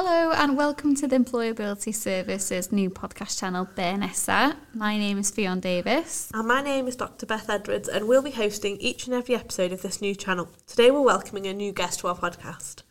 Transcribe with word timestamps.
Hello 0.00 0.30
and 0.30 0.56
welcome 0.56 0.94
to 0.94 1.08
the 1.08 1.16
Employability 1.16 1.92
Services 1.92 2.70
new 2.70 2.88
podcast 2.88 3.36
channel, 3.36 3.66
Bernessa. 3.74 4.54
My 4.72 4.96
name 4.96 5.18
is 5.18 5.32
Fionn 5.32 5.58
Davis. 5.58 6.30
And 6.32 6.46
my 6.46 6.62
name 6.62 6.86
is 6.86 6.94
Dr. 6.94 7.26
Beth 7.26 7.50
Edwards, 7.50 7.88
and 7.88 8.06
we'll 8.06 8.22
be 8.22 8.30
hosting 8.30 8.76
each 8.76 9.06
and 9.06 9.14
every 9.16 9.34
episode 9.34 9.72
of 9.72 9.82
this 9.82 10.00
new 10.00 10.14
channel. 10.14 10.50
Today, 10.68 10.92
we're 10.92 11.00
welcoming 11.00 11.48
a 11.48 11.52
new 11.52 11.72
guest 11.72 11.98
to 11.98 12.06
our 12.06 12.14
podcast. 12.14 12.84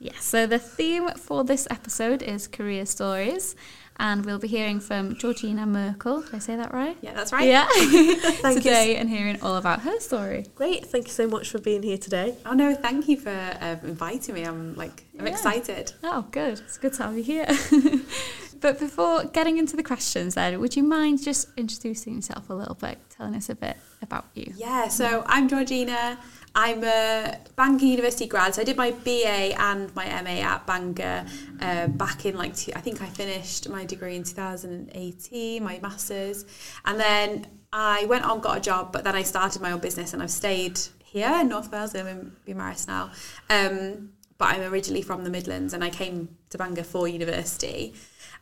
Yes, 0.00 0.24
so 0.24 0.48
the 0.48 0.58
theme 0.58 1.10
for 1.10 1.44
this 1.44 1.68
episode 1.70 2.22
is 2.22 2.48
career 2.48 2.86
stories, 2.86 3.54
and 3.98 4.24
we'll 4.24 4.38
be 4.38 4.48
hearing 4.48 4.80
from 4.80 5.16
Georgina 5.16 5.66
Merckel. 5.66 6.22
Did 6.22 6.34
I 6.34 6.38
say 6.38 6.56
that 6.56 6.72
right? 6.72 6.96
Yeah, 7.00 7.14
that's 7.14 7.32
right. 7.32 7.48
Yeah. 7.48 7.66
Thank 7.72 8.58
today, 8.58 8.96
and 8.96 9.08
hearing 9.08 9.40
all 9.42 9.56
about 9.56 9.80
her 9.82 9.98
story. 10.00 10.46
Great, 10.54 10.86
thank 10.86 11.06
you 11.06 11.12
so 11.12 11.26
much 11.28 11.50
for 11.50 11.58
being 11.58 11.82
here 11.82 11.98
today. 11.98 12.36
Oh 12.46 12.52
no, 12.52 12.74
thank 12.74 13.08
you 13.08 13.16
for 13.18 13.30
uh, 13.30 13.76
inviting 13.82 14.34
me. 14.34 14.44
I'm 14.44 14.74
like, 14.74 15.04
I'm 15.18 15.26
Yeah. 15.26 15.32
excited. 15.32 15.92
Oh, 16.04 16.26
good. 16.30 16.60
It's 16.60 16.78
good 16.78 16.92
to 16.94 17.02
have 17.04 17.16
you 17.16 17.22
here. 17.22 17.46
but 18.60 18.78
before 18.78 19.24
getting 19.24 19.58
into 19.58 19.76
the 19.76 19.82
questions, 19.82 20.34
then, 20.34 20.58
would 20.60 20.76
you 20.76 20.82
mind 20.82 21.22
just 21.22 21.48
introducing 21.56 22.14
yourself 22.16 22.48
a 22.50 22.54
little 22.54 22.74
bit, 22.74 22.98
telling 23.10 23.34
us 23.34 23.48
a 23.48 23.54
bit 23.54 23.76
about 24.02 24.26
you? 24.34 24.52
Yeah, 24.56 24.88
so 24.88 25.24
I'm 25.26 25.48
Georgina. 25.48 26.18
I'm 26.60 26.82
a 26.82 27.38
Bangor 27.54 27.84
University 27.84 28.26
grad. 28.26 28.52
So 28.52 28.62
I 28.62 28.64
did 28.64 28.76
my 28.76 28.90
BA 28.90 29.54
and 29.60 29.94
my 29.94 30.06
MA 30.22 30.40
at 30.40 30.66
Bangor 30.66 31.24
uh, 31.60 31.86
back 31.86 32.26
in 32.26 32.36
like, 32.36 32.56
two, 32.56 32.72
I 32.74 32.80
think 32.80 33.00
I 33.00 33.06
finished 33.06 33.68
my 33.68 33.84
degree 33.84 34.16
in 34.16 34.24
2018, 34.24 35.62
my 35.62 35.78
master's. 35.80 36.44
And 36.84 36.98
then 36.98 37.46
I 37.72 38.06
went 38.06 38.24
on, 38.24 38.40
got 38.40 38.56
a 38.56 38.60
job, 38.60 38.92
but 38.92 39.04
then 39.04 39.14
I 39.14 39.22
started 39.22 39.62
my 39.62 39.70
own 39.70 39.78
business 39.78 40.12
and 40.14 40.20
I've 40.20 40.32
stayed 40.32 40.80
here 41.04 41.32
in 41.40 41.48
North 41.48 41.70
Wales. 41.70 41.94
I'm 41.94 42.08
in 42.08 42.32
Beaumaris 42.44 42.88
now. 42.88 43.12
Um, 43.48 44.10
but 44.36 44.56
I'm 44.56 44.62
originally 44.62 45.02
from 45.02 45.22
the 45.22 45.30
Midlands 45.30 45.74
and 45.74 45.84
I 45.84 45.90
came 45.90 46.36
to 46.50 46.58
Bangor 46.58 46.82
for 46.82 47.06
university. 47.06 47.94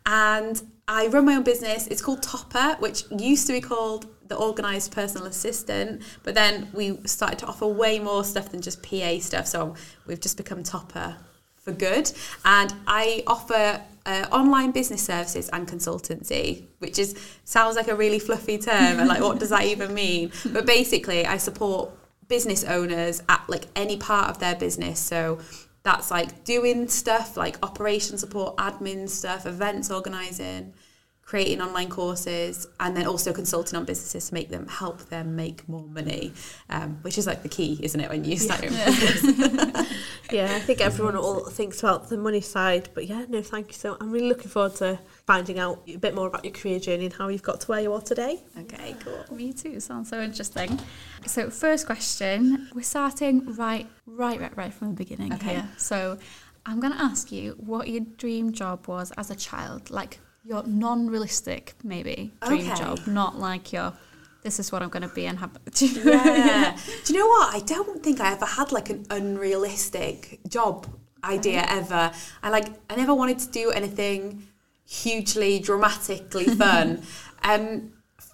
And 0.06 0.62
I 0.88 1.08
run 1.08 1.24
my 1.24 1.34
own 1.34 1.42
business. 1.42 1.88
It's 1.88 2.00
called 2.00 2.22
TOPA, 2.22 2.76
which 2.78 3.04
used 3.10 3.46
to 3.48 3.52
be 3.52 3.60
called 3.60 4.06
the 4.28 4.38
Organised 4.38 4.92
Personal 4.92 5.26
Assistant, 5.26 6.02
but 6.22 6.34
then 6.34 6.68
we 6.72 6.98
started 7.06 7.38
to 7.40 7.46
offer 7.46 7.66
way 7.66 7.98
more 7.98 8.24
stuff 8.24 8.50
than 8.50 8.60
just 8.60 8.82
PA 8.82 9.18
stuff. 9.18 9.46
So 9.46 9.74
we've 10.06 10.20
just 10.20 10.36
become 10.36 10.62
TOPA 10.62 11.16
for 11.56 11.72
good. 11.72 12.10
And 12.44 12.72
I 12.86 13.24
offer 13.26 13.82
uh, 14.06 14.26
online 14.30 14.70
business 14.70 15.02
services 15.02 15.48
and 15.52 15.66
consultancy, 15.66 16.66
which 16.78 16.98
is 16.98 17.16
sounds 17.44 17.76
like 17.76 17.88
a 17.88 17.94
really 17.94 18.20
fluffy 18.20 18.58
term. 18.58 19.00
and 19.00 19.08
like, 19.08 19.20
what 19.20 19.38
does 19.40 19.50
that 19.50 19.64
even 19.72 19.92
mean? 19.92 20.30
But 20.52 20.66
basically, 20.66 21.26
I 21.26 21.36
support 21.36 21.90
business 22.28 22.64
owners 22.64 23.22
at 23.28 23.44
like 23.48 23.66
any 23.74 23.96
part 23.96 24.30
of 24.30 24.38
their 24.38 24.54
business. 24.54 24.98
So 25.00 25.40
that's 25.86 26.10
like 26.10 26.42
doing 26.42 26.88
stuff 26.88 27.36
like 27.36 27.64
operation 27.64 28.18
support, 28.18 28.56
admin 28.56 29.08
stuff, 29.08 29.46
events 29.46 29.88
organising, 29.88 30.74
creating 31.26 31.60
online 31.60 31.88
courses, 31.90 32.66
and 32.80 32.96
then 32.96 33.04
also 33.06 33.32
consulting 33.32 33.76
on 33.76 33.84
businesses 33.84 34.28
to 34.28 34.34
make 34.34 34.48
them 34.48 34.66
help 34.68 35.00
them 35.10 35.34
make 35.36 35.68
more 35.68 35.82
money, 35.88 36.32
um, 36.70 36.96
which 37.02 37.18
is 37.18 37.26
like 37.26 37.42
the 37.42 37.48
key, 37.48 37.78
isn't 37.82 38.00
it, 38.00 38.08
when 38.08 38.24
you 38.24 38.36
start 38.38 38.62
your 38.62 38.72
own? 38.72 39.86
Yeah, 40.32 40.54
I 40.56 40.58
think 40.60 40.80
everyone 40.90 41.16
all 41.16 41.44
thinks 41.48 41.80
about 41.80 42.08
the 42.08 42.16
money 42.16 42.40
side, 42.40 42.88
but 42.94 43.06
yeah, 43.06 43.26
no, 43.28 43.42
thank 43.42 43.68
you 43.68 43.74
so 43.74 43.96
I'm 44.00 44.10
really 44.10 44.28
looking 44.28 44.48
forward 44.48 44.74
to 44.76 44.98
finding 45.26 45.58
out 45.58 45.82
a 45.88 45.96
bit 45.98 46.14
more 46.16 46.26
about 46.26 46.44
your 46.44 46.52
career 46.52 46.80
journey 46.80 47.04
and 47.06 47.14
how 47.14 47.28
you've 47.28 47.42
got 47.42 47.60
to 47.60 47.66
where 47.68 47.80
you 47.80 47.92
are 47.92 48.00
today. 48.00 48.42
Okay, 48.58 48.96
cool. 49.04 49.24
Me 49.36 49.52
too. 49.52 49.78
Sounds 49.80 50.08
so 50.08 50.20
interesting. 50.20 50.80
So, 51.26 51.48
first 51.50 51.86
question. 51.86 52.68
We're 52.74 52.82
starting 52.82 53.54
right, 53.54 53.86
right, 54.06 54.40
right, 54.40 54.56
right 54.56 54.74
from 54.74 54.88
the 54.88 54.94
beginning 54.94 55.32
Okay. 55.34 55.54
here. 55.54 55.68
So, 55.76 56.18
I'm 56.64 56.80
going 56.80 56.92
to 56.92 57.00
ask 57.00 57.30
you 57.30 57.52
what 57.58 57.88
your 57.88 58.00
dream 58.16 58.52
job 58.52 58.88
was 58.88 59.12
as 59.16 59.30
a 59.30 59.36
child, 59.36 59.90
like 59.90 60.18
your 60.48 60.62
non-realistic 60.64 61.74
maybe 61.82 62.32
dream 62.46 62.66
Okay. 62.70 62.78
job, 62.78 63.06
not 63.06 63.38
like 63.38 63.72
your 63.72 63.92
this 64.42 64.60
is 64.60 64.70
what 64.70 64.80
I'm 64.82 64.90
going 64.90 65.02
to 65.02 65.14
be 65.20 65.26
and 65.26 65.38
have. 65.40 65.50
Yeah. 65.82 66.76
Do 67.04 67.12
you 67.12 67.18
know 67.18 67.26
what? 67.26 67.54
I 67.54 67.60
don't 67.60 68.00
think 68.04 68.20
I 68.20 68.30
ever 68.32 68.44
had 68.46 68.70
like 68.70 68.88
an 68.90 69.04
unrealistic 69.10 70.38
job 70.48 70.86
idea 71.24 71.64
ever. 71.68 72.12
I 72.44 72.50
like 72.50 72.66
I 72.88 72.94
never 72.96 73.12
wanted 73.14 73.38
to 73.40 73.48
do 73.50 73.70
anything 73.72 74.46
hugely 74.86 75.58
dramatically 75.58 76.44
fun. 76.62 77.02
um 77.42 77.92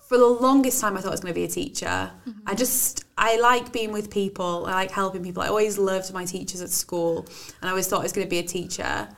for 0.09 0.19
the 0.19 0.27
longest 0.27 0.79
time 0.83 0.95
I 0.97 1.01
thought 1.01 1.09
I 1.09 1.13
was 1.13 1.21
going 1.21 1.33
to 1.33 1.41
be 1.41 1.45
a 1.47 1.49
teacher. 1.63 2.11
I 2.47 2.55
just 2.55 3.05
I 3.17 3.39
like 3.41 3.73
being 3.73 3.93
with 3.93 4.11
people. 4.11 4.67
I 4.67 4.73
like 4.75 4.91
helping 4.91 5.23
people. 5.25 5.43
I 5.43 5.49
always 5.49 5.79
loved 5.79 6.13
my 6.13 6.27
teachers 6.27 6.61
at 6.61 6.69
school 6.69 7.21
and 7.61 7.69
I 7.69 7.71
always 7.71 7.87
thought 7.89 8.01
I 8.01 8.03
was 8.03 8.13
going 8.13 8.27
to 8.27 8.31
be 8.31 8.39
a 8.39 8.43
teacher. 8.59 9.09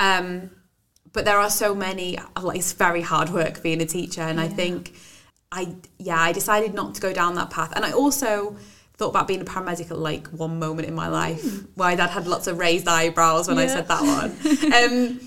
Um 0.00 0.50
but 1.12 1.24
there 1.24 1.38
are 1.38 1.50
so 1.50 1.74
many 1.74 2.18
like 2.40 2.58
it's 2.58 2.72
very 2.72 3.02
hard 3.02 3.30
work 3.30 3.62
being 3.62 3.80
a 3.80 3.86
teacher 3.86 4.22
and 4.22 4.40
I 4.40 4.48
think 4.48 4.92
I 5.52 5.74
yeah, 5.98 6.20
I 6.20 6.32
decided 6.32 6.74
not 6.74 6.94
to 6.94 7.00
go 7.00 7.12
down 7.12 7.34
that 7.34 7.50
path. 7.50 7.72
And 7.74 7.84
I 7.84 7.92
also 7.92 8.56
thought 8.96 9.08
about 9.08 9.26
being 9.26 9.40
a 9.40 9.44
paramedic 9.44 9.90
at 9.90 9.98
like 9.98 10.28
one 10.28 10.58
moment 10.58 10.86
in 10.86 10.94
my 10.94 11.08
life 11.08 11.42
where 11.74 11.88
my 11.88 11.94
dad 11.96 12.10
had 12.10 12.26
lots 12.26 12.46
of 12.46 12.58
raised 12.58 12.86
eyebrows 12.86 13.48
when 13.48 13.58
I 13.58 13.66
said 13.66 13.88
that 13.88 14.02
one. 14.02 14.30
um, 14.74 15.20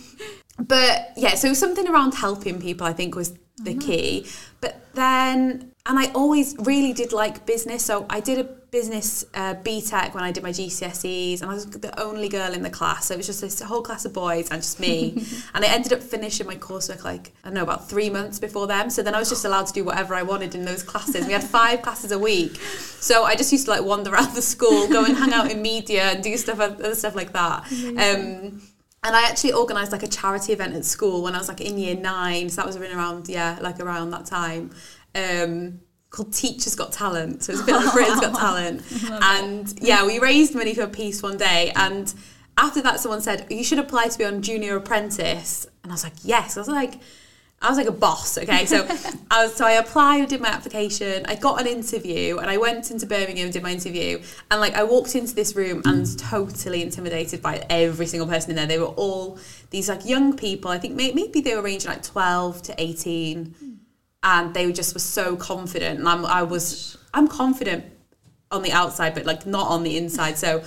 but 0.68 1.12
yeah, 1.18 1.36
so 1.36 1.54
something 1.54 1.88
around 1.88 2.14
helping 2.14 2.62
people 2.62 2.88
I 2.88 2.94
think 2.94 3.16
was 3.16 3.38
the 3.58 3.76
key. 3.76 4.28
But 4.62 4.94
then, 4.94 5.72
and 5.86 6.00
I 6.00 6.12
always 6.14 6.56
really 6.60 6.94
did 6.94 7.12
like 7.12 7.46
business. 7.46 7.84
So 7.84 8.06
I 8.10 8.20
did 8.20 8.40
a 8.40 8.63
business 8.74 9.24
uh, 9.36 9.54
BTEC 9.54 10.16
when 10.16 10.24
I 10.24 10.32
did 10.32 10.42
my 10.42 10.50
GCSEs, 10.50 11.42
and 11.44 11.52
I 11.52 11.54
was 11.54 11.68
the 11.68 11.98
only 12.02 12.28
girl 12.28 12.52
in 12.54 12.64
the 12.64 12.72
class. 12.72 13.06
So 13.06 13.14
it 13.14 13.18
was 13.18 13.28
just 13.28 13.40
this 13.40 13.62
whole 13.62 13.84
class 13.84 14.04
of 14.04 14.14
boys 14.14 14.50
and 14.50 14.64
just 14.64 14.80
me. 14.80 15.24
and 15.54 15.64
I 15.64 15.68
ended 15.68 15.94
up 15.94 16.02
finishing 16.02 16.48
my 16.48 16.56
coursework 16.56 17.04
like, 17.04 17.34
I 17.44 17.50
don't 17.50 17.54
know, 17.54 17.62
about 17.62 17.88
three 17.88 18.10
months 18.10 18.40
before 18.40 18.66
them. 18.66 18.90
So 18.90 19.04
then 19.04 19.14
I 19.14 19.20
was 19.20 19.30
just 19.30 19.46
allowed 19.46 19.68
to 19.68 19.74
do 19.74 19.84
whatever 19.84 20.16
I 20.16 20.24
wanted 20.24 20.56
in 20.56 20.66
those 20.66 20.82
classes. 20.82 21.28
We 21.28 21.34
had 21.34 21.44
five 21.44 21.82
classes 21.84 22.12
a 22.12 22.18
week. 22.18 22.56
So 22.56 23.24
I 23.26 23.36
just 23.36 23.52
used 23.52 23.66
to 23.66 23.72
like 23.72 23.84
wander 23.84 24.12
around 24.12 24.34
the 24.36 24.42
school, 24.42 24.88
go 24.88 25.06
and 25.06 25.16
hang 25.16 25.34
out 25.34 25.52
in 25.52 25.62
media 25.62 26.06
and 26.06 26.24
do 26.24 26.36
stuff, 26.36 26.60
other 26.60 26.96
stuff 26.96 27.16
like 27.16 27.32
that. 27.34 27.72
Um, 27.72 28.60
and 29.06 29.16
I 29.16 29.30
actually 29.30 29.54
organised 29.54 29.92
like 29.92 30.04
a 30.04 30.08
charity 30.08 30.52
event 30.52 30.74
at 30.74 30.84
school 30.84 31.22
when 31.22 31.36
I 31.36 31.38
was 31.38 31.48
like 31.48 31.62
in 31.62 31.78
year 31.78 31.96
nine. 31.96 32.50
So 32.50 32.56
that 32.56 32.66
was 32.66 32.76
around, 32.76 32.96
around 32.96 33.30
yeah, 33.30 33.60
like 33.62 33.80
around 33.80 34.10
that 34.10 34.26
time. 34.26 34.72
Um, 35.14 35.82
called 36.14 36.32
Teachers 36.32 36.76
Got 36.76 36.92
Talent. 36.92 37.44
So 37.44 37.54
it's 37.54 37.62
a 37.62 37.66
bit 37.66 37.76
like 37.76 37.92
Britain's 37.92 38.22
Got 38.22 38.36
Talent. 38.36 38.84
And 39.24 39.74
yeah, 39.82 40.06
we 40.06 40.20
raised 40.20 40.54
money 40.54 40.74
for 40.76 40.84
a 40.84 40.88
piece 40.88 41.24
one 41.24 41.38
day. 41.38 41.74
And 41.76 42.14
after 42.58 42.82
that, 42.84 43.00
someone 43.00 43.22
said, 43.22 43.48
You 43.50 43.64
should 43.64 43.80
apply 43.80 44.08
to 44.08 44.18
be 44.18 44.24
on 44.24 44.42
Junior 44.42 44.78
Apprentice. 44.78 45.68
And 45.82 45.92
I 45.92 45.96
was 45.96 46.04
like, 46.04 46.14
Yes. 46.24 46.56
I 46.56 46.60
was 46.60 46.70
like, 46.70 47.00
I 47.64 47.70
was 47.70 47.78
like 47.78 47.88
a 47.88 47.94
boss, 47.94 48.38
okay? 48.38 48.66
So 48.66 48.86
I 49.32 49.46
was, 49.46 49.56
so 49.56 49.66
I 49.66 49.74
applied, 49.74 50.28
did 50.28 50.42
my 50.42 50.50
application, 50.50 51.26
I 51.28 51.36
got 51.36 51.62
an 51.62 51.68
interview, 51.68 52.38
and 52.38 52.50
I 52.50 52.58
went 52.58 52.92
into 52.92 53.06
Birmingham, 53.06 53.52
did 53.52 53.64
my 53.64 53.72
interview, 53.72 54.22
and 54.52 54.60
like 54.60 54.74
I 54.74 54.84
walked 54.84 55.16
into 55.16 55.34
this 55.34 55.56
room 55.56 55.82
and 55.86 56.02
was 56.02 56.18
totally 56.18 56.84
intimidated 56.84 57.42
by 57.42 57.66
every 57.70 58.06
single 58.06 58.28
person 58.28 58.50
in 58.50 58.58
there. 58.58 58.68
They 58.68 58.80
were 58.80 58.88
all 58.88 59.40
these 59.70 59.88
like 59.88 60.06
young 60.06 60.36
people. 60.36 60.72
I 60.72 60.78
think 60.78 60.96
maybe 60.96 61.40
they 61.40 61.56
were 61.56 61.62
ranging 61.62 61.90
like 61.90 62.04
twelve 62.04 62.62
to 62.64 62.76
eighteen, 62.78 63.56
hmm. 63.58 63.73
And 64.24 64.54
they 64.54 64.72
just 64.72 64.94
were 64.94 65.00
so 65.00 65.36
confident. 65.36 66.00
And 66.00 66.08
I'm, 66.08 66.26
I 66.26 66.44
was, 66.44 66.98
I'm 67.14 67.28
confident 67.28 67.86
on 68.52 68.62
the 68.62 68.72
outside, 68.72 69.14
but 69.14 69.26
like 69.26 69.46
not 69.46 69.68
on 69.68 69.84
the 69.84 69.98
inside. 69.98 70.38
So 70.38 70.64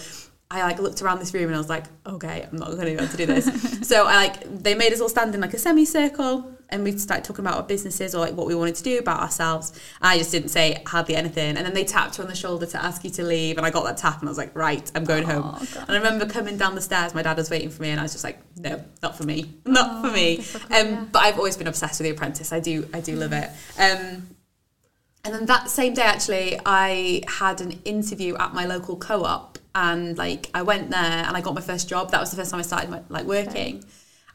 I 0.51 0.63
like 0.63 0.79
looked 0.79 1.03
around 1.03 1.19
this 1.19 1.33
room 1.35 1.47
and 1.47 1.55
I 1.55 1.59
was 1.59 1.69
like, 1.69 1.85
okay, 2.07 2.47
I'm 2.51 2.59
not 2.59 2.67
going 2.67 2.81
to 2.81 2.85
be 2.87 2.93
able 2.93 3.09
to 3.09 3.17
do 3.17 3.27
this. 3.27 3.89
so 3.89 4.07
I 4.07 4.17
like 4.17 4.63
they 4.63 4.75
made 4.75 4.93
us 4.93 5.01
all 5.01 5.09
stand 5.09 5.35
in 5.35 5.41
like 5.41 5.55
a 5.55 5.59
semicircle 5.59 6.56
and 6.69 6.83
we 6.83 6.97
started 6.99 7.25
talking 7.25 7.45
about 7.45 7.57
our 7.57 7.63
businesses 7.63 8.15
or 8.15 8.19
like 8.19 8.35
what 8.35 8.47
we 8.47 8.55
wanted 8.55 8.75
to 8.77 8.83
do 8.83 8.99
about 8.99 9.21
ourselves. 9.21 9.73
I 10.01 10.19
just 10.19 10.33
didn't 10.33 10.49
say 10.49 10.83
hardly 10.87 11.15
anything. 11.15 11.57
And 11.57 11.65
then 11.67 11.75
they 11.75 11.85
tapped 11.85 12.17
her 12.17 12.23
on 12.23 12.29
the 12.29 12.35
shoulder 12.35 12.67
to 12.67 12.83
ask 12.83 13.05
you 13.05 13.11
to 13.11 13.23
leave. 13.23 13.57
And 13.57 13.65
I 13.67 13.71
got 13.71 13.85
that 13.85 13.97
tap 13.99 14.21
and 14.21 14.29
I 14.29 14.31
was 14.31 14.39
like, 14.39 14.55
right, 14.57 14.91
I'm 14.95 15.05
going 15.05 15.25
home. 15.25 15.43
God. 15.43 15.69
And 15.75 15.91
I 15.91 15.97
remember 15.97 16.27
coming 16.27 16.57
down 16.57 16.75
the 16.75 16.81
stairs, 16.81 17.15
my 17.15 17.23
dad 17.23 17.37
was 17.37 17.51
waiting 17.51 17.71
for 17.71 17.83
me 17.83 17.91
and 17.91 18.01
I 18.01 18.03
was 18.03 18.13
just 18.13 18.25
like, 18.25 18.41
no, 18.57 18.83
not 19.03 19.17
for 19.17 19.25
me, 19.25 19.55
not 19.65 20.05
for 20.05 20.11
me. 20.11 20.39
Um, 20.39 20.71
yeah. 20.71 21.05
But 21.13 21.21
I've 21.21 21.39
always 21.39 21.57
been 21.57 21.69
obsessed 21.69 22.01
with 22.01 22.07
The 22.07 22.11
Apprentice. 22.11 22.53
I 22.53 22.61
do, 22.61 22.89
I 22.93 23.01
do 23.01 23.15
love 23.15 23.33
it. 23.33 23.49
Um, 23.79 24.29
and 25.25 25.35
then 25.35 25.47
that 25.47 25.69
same 25.71 25.95
day, 25.95 26.03
actually, 26.03 26.61
I 26.65 27.23
had 27.27 27.61
an 27.61 27.81
interview 27.85 28.37
at 28.37 28.55
my 28.55 28.65
local 28.65 28.97
co-op, 28.97 29.59
and 29.75 30.17
like 30.17 30.51
I 30.55 30.63
went 30.63 30.91
there 30.91 31.01
and 31.01 31.37
I 31.37 31.41
got 31.41 31.53
my 31.53 31.61
first 31.61 31.89
job. 31.89 32.13
That 32.13 32.21
was 32.21 32.31
the 32.31 32.37
first 32.37 32.53
time 32.53 32.61
I 32.61 32.63
started 32.63 32.91
my, 32.91 33.03
like 33.09 33.27
working, 33.27 33.85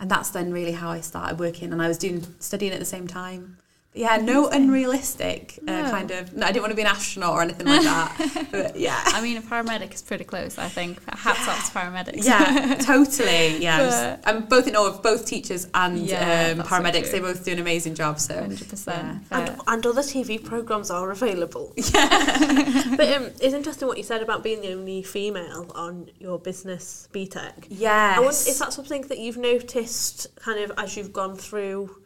and 0.02 0.10
that's 0.10 0.32
then 0.32 0.52
really 0.52 0.72
how 0.72 0.90
I 0.90 1.00
started 1.00 1.40
working. 1.40 1.72
And 1.72 1.82
I 1.82 1.88
was 1.88 2.00
doing 2.00 2.26
studying 2.40 2.74
at 2.74 2.80
the 2.80 2.86
same 2.86 3.08
time, 3.08 3.58
yeah, 3.94 4.18
no 4.18 4.48
unrealistic 4.48 5.60
uh, 5.68 5.72
No. 5.72 5.90
kind 5.92 6.12
of. 6.12 6.34
No, 6.34 6.46
I 6.46 6.52
didn't 6.52 6.62
want 6.62 6.72
to 6.72 6.76
be 6.76 6.82
an 6.82 6.88
astronaut 6.88 7.34
or 7.34 7.42
anything 7.42 7.68
like 7.68 7.82
that. 7.84 8.48
but 8.52 8.80
yeah. 8.80 9.02
I 9.08 9.22
mean, 9.22 9.36
a 9.38 9.42
paramedic 9.42 9.94
is 9.94 10.02
pretty 10.02 10.24
close, 10.24 10.58
I 10.58 10.70
think. 10.70 11.04
But 11.06 11.16
hats 11.18 11.48
off 11.48 11.72
to 11.72 11.78
paramedics. 11.78 12.24
Yeah, 12.26 12.76
totally. 12.82 13.58
Yeah, 13.58 14.18
But- 14.24 14.30
I'm 14.30 14.46
both 14.46 14.68
in 14.68 14.76
awe 14.76 14.88
of 14.88 15.04
both 15.04 15.26
teachers 15.26 15.68
and 15.74 16.00
Yeah, 16.00 16.52
um, 16.52 16.58
that's 16.60 16.70
so 16.70 16.76
paramedics. 16.76 17.12
they 17.12 17.20
both 17.20 17.44
do 17.44 17.52
an 17.52 17.60
amazing 17.60 17.96
job. 17.96 18.20
So 18.20 18.36
100%. 18.36 18.88
Yeah. 18.88 19.20
And, 19.32 19.62
and 19.68 19.86
other 19.86 20.02
TV 20.02 20.42
programs 20.44 20.90
are 20.90 21.12
available. 21.12 21.74
Yeah, 21.94 22.96
but 22.96 23.10
um, 23.14 23.24
it's 23.42 23.54
interesting 23.54 23.88
what 23.88 23.98
you 23.98 24.04
said 24.04 24.22
about 24.22 24.44
being 24.44 24.62
the 24.62 24.72
only 24.72 25.04
female 25.04 25.70
on 25.76 26.10
your 26.20 26.40
business 26.40 27.10
BTEC. 27.14 27.66
yes, 27.70 28.18
I 28.18 28.20
wonder, 28.20 28.30
is 28.32 28.60
that 28.60 28.72
something 28.74 29.02
that 29.04 29.20
you've 29.20 29.38
noticed 29.38 30.28
kind 30.38 30.60
of 30.64 30.72
as 30.78 30.96
you've 30.96 31.12
gone 31.12 31.36
through 31.36 32.01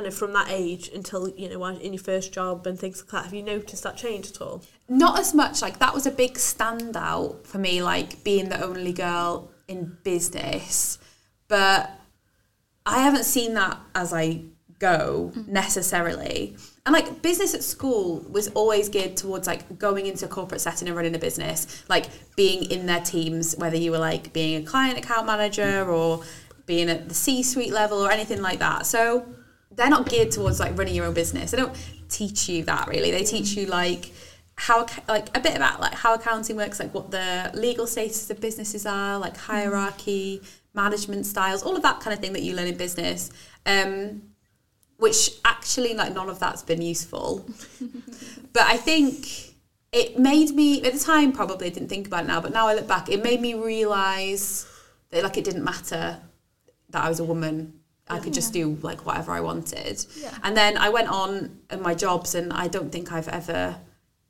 kind 0.00 0.06
of 0.06 0.14
from 0.14 0.32
that 0.32 0.48
age 0.50 0.88
until, 0.94 1.28
you 1.28 1.48
know, 1.50 1.64
in 1.66 1.92
your 1.92 2.02
first 2.02 2.32
job 2.32 2.66
and 2.66 2.78
things 2.78 3.02
like 3.02 3.10
that? 3.10 3.24
Have 3.24 3.34
you 3.34 3.42
noticed 3.42 3.82
that 3.82 3.96
change 3.96 4.30
at 4.30 4.40
all? 4.40 4.62
not 4.90 5.18
as 5.18 5.32
much. 5.32 5.62
Like 5.62 5.78
that 5.78 5.94
was 5.94 6.04
a 6.04 6.10
big 6.10 6.34
standout 6.34 7.46
for 7.46 7.58
me. 7.58 7.82
Like 7.82 8.24
being 8.24 8.48
the 8.48 8.62
only 8.62 8.92
girl 8.92 9.52
in 9.68 9.96
business, 10.02 10.98
but 11.48 11.90
I 12.84 12.98
haven't 12.98 13.24
seen 13.24 13.54
that 13.54 13.78
as 13.94 14.12
I 14.12 14.42
go 14.80 15.32
mm. 15.34 15.46
necessarily. 15.46 16.56
And 16.84 16.92
like 16.92 17.22
business 17.22 17.54
at 17.54 17.62
school 17.62 18.26
was 18.28 18.48
always 18.48 18.88
geared 18.88 19.16
towards 19.16 19.46
like 19.46 19.78
going 19.78 20.06
into 20.06 20.24
a 20.24 20.28
corporate 20.28 20.60
setting 20.60 20.88
and 20.88 20.96
running 20.96 21.14
a 21.14 21.18
business, 21.18 21.84
like 21.88 22.06
being 22.34 22.68
in 22.70 22.86
their 22.86 23.00
teams, 23.00 23.54
whether 23.56 23.76
you 23.76 23.92
were 23.92 23.98
like 23.98 24.32
being 24.32 24.62
a 24.62 24.66
client 24.66 24.98
account 24.98 25.26
manager 25.26 25.84
mm. 25.84 25.88
or 25.88 26.24
being 26.66 26.88
at 26.88 27.08
the 27.08 27.14
C 27.14 27.44
suite 27.44 27.72
level 27.72 28.04
or 28.04 28.10
anything 28.10 28.42
like 28.42 28.58
that. 28.58 28.86
So 28.86 29.24
they're 29.72 29.90
not 29.90 30.08
geared 30.08 30.30
towards 30.30 30.60
like 30.60 30.76
running 30.76 30.94
your 30.94 31.06
own 31.06 31.14
business. 31.14 31.50
They 31.50 31.56
don't 31.56 31.76
teach 32.08 32.48
you 32.48 32.64
that 32.64 32.88
really. 32.88 33.10
They 33.10 33.24
teach 33.24 33.50
you 33.52 33.66
like 33.66 34.12
how 34.56 34.86
like 35.08 35.34
a 35.36 35.40
bit 35.40 35.56
about 35.56 35.80
like 35.80 35.94
how 35.94 36.14
accounting 36.14 36.56
works, 36.56 36.80
like 36.80 36.92
what 36.92 37.10
the 37.10 37.50
legal 37.54 37.86
status 37.86 38.28
of 38.30 38.40
businesses 38.40 38.84
are, 38.86 39.18
like 39.18 39.36
hierarchy, 39.36 40.42
management 40.74 41.26
styles, 41.26 41.62
all 41.62 41.76
of 41.76 41.82
that 41.82 42.00
kind 42.00 42.12
of 42.12 42.20
thing 42.20 42.32
that 42.32 42.42
you 42.42 42.54
learn 42.54 42.66
in 42.66 42.76
business. 42.76 43.30
Um, 43.66 44.22
which 45.00 45.30
actually 45.46 45.94
like 45.94 46.12
none 46.12 46.28
of 46.28 46.38
that's 46.38 46.62
been 46.62 46.82
useful. 46.82 47.46
but 48.52 48.62
I 48.62 48.76
think 48.76 49.54
it 49.92 50.18
made 50.18 50.50
me 50.50 50.82
at 50.84 50.92
the 50.92 50.98
time 50.98 51.32
probably 51.32 51.68
I 51.68 51.70
didn't 51.70 51.88
think 51.88 52.06
about 52.06 52.24
it 52.24 52.26
now, 52.26 52.40
but 52.40 52.52
now 52.52 52.68
I 52.68 52.74
look 52.74 52.86
back, 52.86 53.08
it 53.08 53.22
made 53.22 53.40
me 53.40 53.54
realise 53.54 54.66
that 55.10 55.24
like 55.24 55.38
it 55.38 55.44
didn't 55.44 55.64
matter 55.64 56.20
that 56.90 57.04
I 57.04 57.08
was 57.08 57.18
a 57.18 57.24
woman. 57.24 57.79
I 58.10 58.18
could 58.18 58.34
just 58.34 58.52
do 58.52 58.78
like 58.82 59.06
whatever 59.06 59.32
I 59.32 59.40
wanted. 59.40 60.04
Yeah. 60.16 60.36
And 60.42 60.56
then 60.56 60.76
I 60.76 60.88
went 60.88 61.08
on 61.08 61.58
in 61.70 61.80
my 61.82 61.94
jobs 61.94 62.34
and 62.34 62.52
I 62.52 62.68
don't 62.68 62.90
think 62.90 63.12
I've 63.12 63.28
ever 63.28 63.76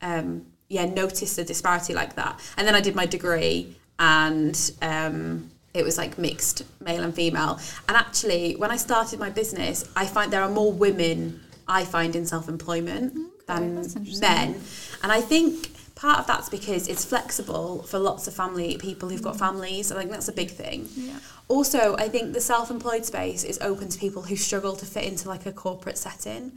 um 0.02 0.46
yeah 0.68 0.84
noticed 0.84 1.38
a 1.38 1.44
disparity 1.44 1.94
like 1.94 2.14
that. 2.16 2.38
And 2.56 2.66
then 2.66 2.74
I 2.74 2.80
did 2.80 2.94
my 2.94 3.06
degree 3.06 3.76
and 3.98 4.56
um 4.82 5.50
it 5.72 5.84
was 5.84 5.98
like 5.98 6.18
mixed 6.18 6.64
male 6.80 7.02
and 7.02 7.14
female. 7.14 7.60
And 7.88 7.96
actually 7.96 8.56
when 8.56 8.70
I 8.70 8.76
started 8.76 9.18
my 9.18 9.30
business, 9.30 9.84
I 9.96 10.06
find 10.06 10.32
there 10.32 10.42
are 10.42 10.50
more 10.50 10.72
women 10.72 11.40
I 11.68 11.84
find 11.84 12.16
in 12.16 12.26
self-employment 12.26 13.46
than 13.46 13.74
men. 14.20 14.60
And 15.02 15.12
I 15.12 15.20
think 15.20 15.70
part 16.00 16.18
of 16.18 16.26
that's 16.26 16.48
because 16.48 16.88
it's 16.88 17.04
flexible 17.04 17.82
for 17.82 17.98
lots 17.98 18.26
of 18.26 18.32
family 18.32 18.78
people 18.78 19.10
who've 19.10 19.22
got 19.22 19.38
families. 19.38 19.92
I 19.92 19.98
think 19.98 20.10
that's 20.10 20.28
a 20.28 20.32
big 20.32 20.50
thing. 20.50 20.88
Yeah. 20.96 21.18
Also, 21.48 21.94
I 21.96 22.08
think 22.08 22.32
the 22.32 22.40
self-employed 22.40 23.04
space 23.04 23.44
is 23.44 23.58
open 23.60 23.88
to 23.90 23.98
people 23.98 24.22
who 24.22 24.36
struggle 24.36 24.74
to 24.76 24.86
fit 24.86 25.04
into 25.04 25.28
like 25.28 25.44
a 25.44 25.52
corporate 25.52 25.98
setting. 25.98 26.52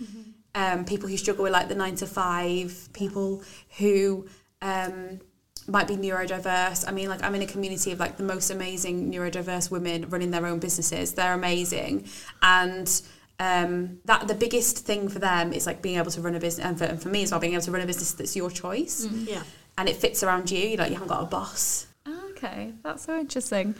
Um, 0.55 0.85
people 0.85 1.09
who 1.09 1.17
struggle 1.17 1.43
with 1.43 1.51
like 1.51 1.67
the 1.67 1.75
nine 1.75 1.95
to 1.95 2.07
five, 2.07 2.87
people 2.93 3.43
who 3.79 4.27
um, 4.61 5.19
might 5.67 5.87
be 5.87 5.97
neurodiverse. 5.97 6.87
I 6.87 6.91
mean, 6.91 7.09
like 7.09 7.21
I'm 7.21 7.35
in 7.35 7.41
a 7.41 7.47
community 7.47 7.91
of 7.91 7.99
like 7.99 8.15
the 8.15 8.23
most 8.23 8.49
amazing 8.49 9.11
neurodiverse 9.11 9.69
women 9.69 10.09
running 10.09 10.31
their 10.31 10.45
own 10.45 10.59
businesses. 10.59 11.13
They're 11.13 11.33
amazing, 11.33 12.07
and 12.41 13.01
um, 13.39 13.99
that 14.05 14.27
the 14.27 14.35
biggest 14.35 14.79
thing 14.85 15.09
for 15.09 15.19
them 15.19 15.53
is 15.53 15.65
like 15.65 15.81
being 15.81 15.97
able 15.97 16.11
to 16.11 16.21
run 16.21 16.35
a 16.35 16.39
business, 16.39 16.65
and 16.65 16.77
for, 16.77 16.85
and 16.85 17.01
for 17.01 17.09
me 17.09 17.23
as 17.23 17.31
well, 17.31 17.39
being 17.39 17.53
able 17.53 17.63
to 17.63 17.71
run 17.71 17.81
a 17.81 17.85
business 17.85 18.11
that's 18.13 18.35
your 18.35 18.49
choice 18.51 19.07
Yeah. 19.11 19.43
and 19.77 19.89
it 19.89 19.95
fits 19.97 20.23
around 20.23 20.51
you. 20.51 20.59
You 20.59 20.77
know, 20.77 20.85
you 20.85 20.93
haven't 20.93 21.07
got 21.09 21.23
a 21.23 21.25
boss. 21.25 21.87
Okay, 22.31 22.73
that's 22.83 23.03
so 23.05 23.17
interesting. 23.19 23.75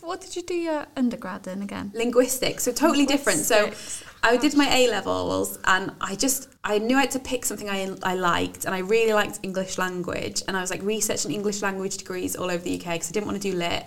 What 0.00 0.20
did 0.22 0.36
you 0.36 0.42
do 0.42 0.54
your 0.54 0.86
undergrad 0.96 1.46
in 1.48 1.60
again? 1.62 1.90
linguistics 1.94 2.62
so 2.64 2.72
totally 2.72 3.04
different 3.04 3.40
so 3.40 3.70
i 4.22 4.36
did 4.38 4.56
my 4.56 4.66
a 4.74 4.88
levels 4.88 5.58
and 5.64 5.92
i 6.00 6.14
just 6.14 6.48
i 6.64 6.78
knew 6.78 6.96
i 6.96 7.00
had 7.00 7.10
to 7.10 7.18
pick 7.18 7.44
something 7.44 7.68
i, 7.68 7.90
I 8.02 8.14
liked 8.14 8.64
and 8.64 8.74
i 8.74 8.78
really 8.78 9.12
liked 9.12 9.40
english 9.42 9.76
language 9.76 10.42
and 10.48 10.56
i 10.56 10.60
was 10.62 10.70
like 10.70 10.82
researching 10.82 11.32
english 11.32 11.60
language 11.62 11.98
degrees 11.98 12.36
all 12.36 12.50
over 12.50 12.62
the 12.62 12.76
uk 12.76 12.84
because 12.84 13.10
i 13.10 13.12
didn't 13.12 13.26
want 13.26 13.42
to 13.42 13.50
do 13.50 13.56
lit 13.56 13.84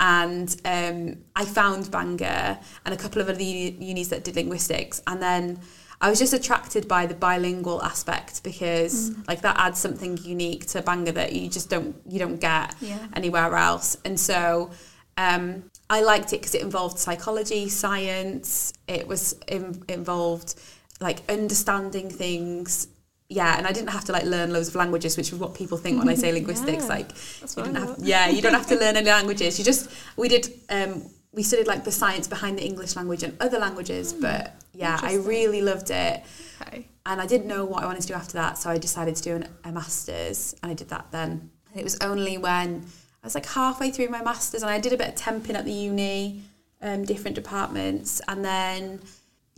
and 0.00 0.56
um, 0.64 1.16
i 1.36 1.44
found 1.44 1.90
bangor 1.90 2.58
and 2.84 2.94
a 2.94 2.96
couple 2.96 3.20
of 3.22 3.28
other 3.28 3.40
unis 3.42 4.08
that 4.08 4.24
did 4.24 4.34
linguistics 4.34 5.00
and 5.06 5.22
then 5.22 5.60
I 6.02 6.08
was 6.08 6.18
just 6.18 6.32
attracted 6.32 6.88
by 6.88 7.04
the 7.04 7.12
bilingual 7.14 7.82
aspect 7.82 8.42
because 8.42 9.14
like 9.28 9.42
that 9.42 9.56
adds 9.58 9.78
something 9.78 10.16
unique 10.22 10.64
to 10.68 10.80
Bangor 10.80 11.12
that 11.12 11.34
you 11.34 11.46
just 11.50 11.68
don't 11.68 11.94
you 12.08 12.18
don't 12.18 12.40
get 12.40 12.74
Yeah. 12.80 12.96
anywhere 13.12 13.54
else. 13.54 13.98
And 14.06 14.18
so 14.18 14.70
um, 15.18 15.64
I 15.90 16.00
liked 16.00 16.32
it 16.32 16.40
because 16.40 16.54
it 16.54 16.62
involved 16.62 16.98
psychology, 16.98 17.68
science. 17.68 18.72
It 18.88 19.06
was 19.06 19.34
in, 19.46 19.82
involved 19.88 20.54
like 21.02 21.18
understanding 21.30 22.08
things. 22.08 22.88
Yeah, 23.32 23.56
and 23.56 23.64
I 23.66 23.72
didn't 23.72 23.90
have 23.90 24.04
to 24.06 24.12
like 24.12 24.24
learn 24.24 24.52
loads 24.52 24.68
of 24.68 24.74
languages, 24.74 25.16
which 25.16 25.32
is 25.32 25.38
what 25.38 25.54
people 25.54 25.78
think 25.78 25.98
when 26.00 26.08
I 26.08 26.14
say 26.14 26.32
linguistics. 26.38 26.84
Yeah, 26.84 26.96
like, 26.96 27.10
you 27.56 27.62
didn't 27.62 27.76
have, 27.76 27.96
yeah, 28.00 28.28
you 28.28 28.42
don't 28.42 28.54
have 28.54 28.66
to 28.66 28.74
learn 28.76 28.96
any 28.96 29.08
languages. 29.08 29.56
You 29.58 29.64
just 29.64 29.88
we 30.16 30.28
did 30.28 30.52
um, 30.68 31.04
we 31.32 31.44
studied 31.44 31.68
like 31.68 31.84
the 31.84 31.92
science 31.92 32.26
behind 32.26 32.58
the 32.58 32.64
English 32.64 32.96
language 32.96 33.22
and 33.22 33.40
other 33.40 33.60
languages. 33.60 34.12
But 34.12 34.54
yeah, 34.74 34.98
I 35.00 35.14
really 35.14 35.62
loved 35.62 35.90
it 35.90 36.24
Okay. 36.62 36.88
and 37.06 37.20
I 37.20 37.26
didn't 37.26 37.46
know 37.46 37.64
what 37.64 37.82
I 37.82 37.86
wanted 37.86 38.02
to 38.02 38.08
do 38.08 38.14
after 38.14 38.34
that, 38.34 38.58
so 38.58 38.68
I 38.70 38.78
decided 38.78 39.16
to 39.16 39.22
do 39.22 39.36
an, 39.36 39.48
a 39.64 39.72
master's, 39.72 40.54
and 40.62 40.70
I 40.70 40.74
did 40.74 40.88
that 40.90 41.06
then. 41.10 41.50
And 41.70 41.80
it 41.80 41.84
was 41.84 41.96
only 42.00 42.36
when 42.36 42.84
I 43.22 43.26
was 43.26 43.34
like 43.34 43.46
halfway 43.46 43.90
through 43.90 44.08
my 44.08 44.22
master's, 44.22 44.62
and 44.62 44.70
I 44.70 44.80
did 44.80 44.92
a 44.92 44.96
bit 44.96 45.08
of 45.08 45.14
temping 45.14 45.54
at 45.54 45.64
the 45.64 45.72
uni, 45.72 46.42
um, 46.82 47.04
different 47.04 47.34
departments, 47.36 48.20
and 48.28 48.44
then 48.44 49.00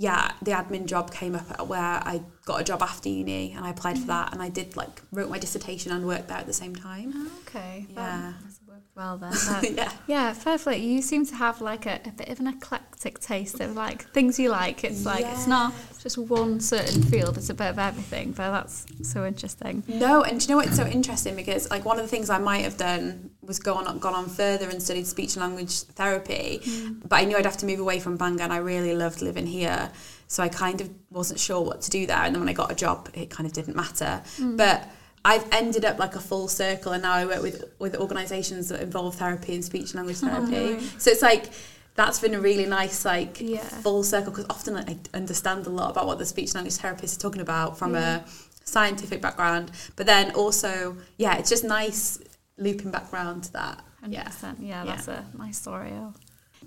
yeah, 0.03 0.33
the 0.43 0.51
admin 0.51 0.87
job 0.87 1.13
came 1.13 1.37
up 1.37 1.69
where 1.69 1.79
I 1.81 2.23
got 2.45 2.61
a 2.61 2.65
job 2.65 2.83
after 2.83 3.09
uni, 3.09 3.53
and 3.53 3.65
I 3.65 3.71
applied 3.71 4.01
for 4.01 4.09
that, 4.09 4.27
mm-hmm. 4.27 4.35
and 4.35 4.43
I 4.43 4.49
did 4.49 4.77
like 4.77 5.01
wrote 5.13 5.31
my 5.31 5.39
dissertation 5.39 5.93
and 5.93 6.05
worked 6.05 6.27
there 6.27 6.39
at 6.39 6.47
the 6.47 6.53
same 6.53 6.75
time. 6.75 7.31
Okay. 7.47 7.87
Yeah. 7.89 7.95
That 7.95 8.45
must 8.45 8.59
have 8.59 8.69
worked 8.69 8.97
well 8.97 9.17
then. 9.17 9.31
That- 9.63 9.77
yeah. 9.77 9.93
yeah, 10.09 10.33
fair 10.33 10.59
play. 10.59 10.79
You 10.79 11.03
seem 11.03 11.25
to 11.27 11.37
have 11.37 11.61
like 11.61 11.87
a, 11.87 12.01
a 12.05 12.11
bit 12.11 12.29
of 12.31 12.41
an 12.41 12.49
eclectic 12.49 13.21
taste 13.21 13.61
of 13.61 13.77
like 13.77 14.11
things 14.11 14.41
you 14.41 14.49
like. 14.49 14.83
It's 14.83 15.05
like 15.07 15.25
it's 15.25 15.47
not 15.47 15.73
just 16.03 16.19
one 16.19 16.59
certain 16.59 17.01
field. 17.03 17.37
It's 17.39 17.49
a 17.49 17.55
bit 17.55 17.69
of 17.69 17.79
everything. 17.79 18.33
But 18.33 18.51
that's 18.51 18.87
so 19.03 19.25
interesting. 19.25 19.85
No, 19.87 20.23
and 20.23 20.41
do 20.41 20.45
you 20.45 20.51
know 20.51 20.57
what's 20.57 20.77
so 20.77 20.87
interesting? 20.87 21.37
Because 21.37 21.71
like 21.71 21.85
one 21.85 21.99
of 21.99 22.05
the 22.05 22.09
things 22.09 22.29
I 22.29 22.39
might 22.39 22.65
have 22.65 22.77
done 22.77 23.31
was 23.43 23.59
go 23.59 23.75
on, 23.75 23.99
gone 23.99 24.15
on 24.15 24.29
further 24.29 24.69
and 24.69 24.83
studied 24.83 25.07
speech 25.07 25.37
and 25.37 25.43
language 25.43 25.83
therapy, 25.83 26.61
mm. 26.65 27.01
but 27.09 27.21
I 27.21 27.25
knew 27.25 27.37
I'd 27.37 27.45
have 27.45 27.57
to 27.59 27.67
move 27.67 27.81
away 27.81 28.01
from 28.01 28.17
Bangor, 28.17 28.43
and 28.43 28.53
I 28.53 28.59
really 28.59 28.95
loved 28.95 29.21
living 29.21 29.47
here, 29.47 29.91
so 30.29 30.43
I 30.43 30.49
kind 30.49 30.81
of 30.81 30.91
wasn't 31.11 31.41
sure 31.41 31.61
what 31.61 31.83
to 31.83 31.91
do 31.91 32.07
there. 32.07 32.19
And 32.19 32.35
then 32.35 32.41
when 32.41 32.49
I 32.49 32.53
got 32.53 32.71
a 32.71 32.75
job, 32.75 33.09
it 33.15 33.31
kind 33.31 33.47
of 33.47 33.53
didn't 33.53 33.77
matter. 33.77 34.23
Mm. 34.39 34.57
But 34.57 34.89
I've 35.25 35.47
ended 35.53 35.85
up 35.85 35.99
like 35.99 36.17
a 36.17 36.21
full 36.21 36.49
circle, 36.49 36.93
and 36.93 37.03
now 37.03 37.13
I 37.13 37.27
work 37.27 37.43
with 37.43 37.65
with 37.79 37.97
organisations 37.97 38.69
that 38.71 38.81
involve 38.81 39.17
therapy 39.17 39.55
and 39.55 39.65
speech 39.65 39.93
and 39.93 39.95
language 39.95 40.19
therapy. 40.19 40.79
Oh, 40.79 40.99
so 40.99 41.11
it's 41.11 41.23
like. 41.23 41.47
That's 41.95 42.19
been 42.21 42.35
a 42.35 42.41
really 42.41 42.67
nice, 42.67 43.05
like, 43.05 43.39
Yeah. 43.41 43.61
full 43.61 44.03
circle 44.03 44.33
because 44.33 44.47
often 44.49 44.75
like, 44.75 44.89
I 44.89 44.97
understand 45.15 45.67
a 45.67 45.71
lot 45.71 45.91
about 45.91 46.07
what 46.07 46.19
the 46.19 46.25
speech 46.27 46.51
and 46.51 46.55
language 46.57 46.77
therapist 46.77 47.13
is 47.13 47.19
talking 47.19 47.43
about 47.43 47.79
from 47.79 47.95
a 47.95 47.99
mm-hmm. 47.99 48.31
scientific 48.65 49.21
background, 49.21 49.71
but 49.97 50.07
then 50.07 50.31
also, 50.33 50.97
yeah, 51.19 51.37
it's 51.37 51.51
just 51.51 51.65
nice 51.65 52.19
looping 52.57 52.91
back 52.91 53.13
round 53.13 53.45
to 53.45 53.53
that. 53.53 53.85
100%. 54.03 54.11
Yeah. 54.13 54.29
Yeah, 54.59 54.85
Yeah. 54.85 54.85
that's 54.85 55.09
a 55.09 55.25
nice 55.37 55.59
story. 55.59 55.93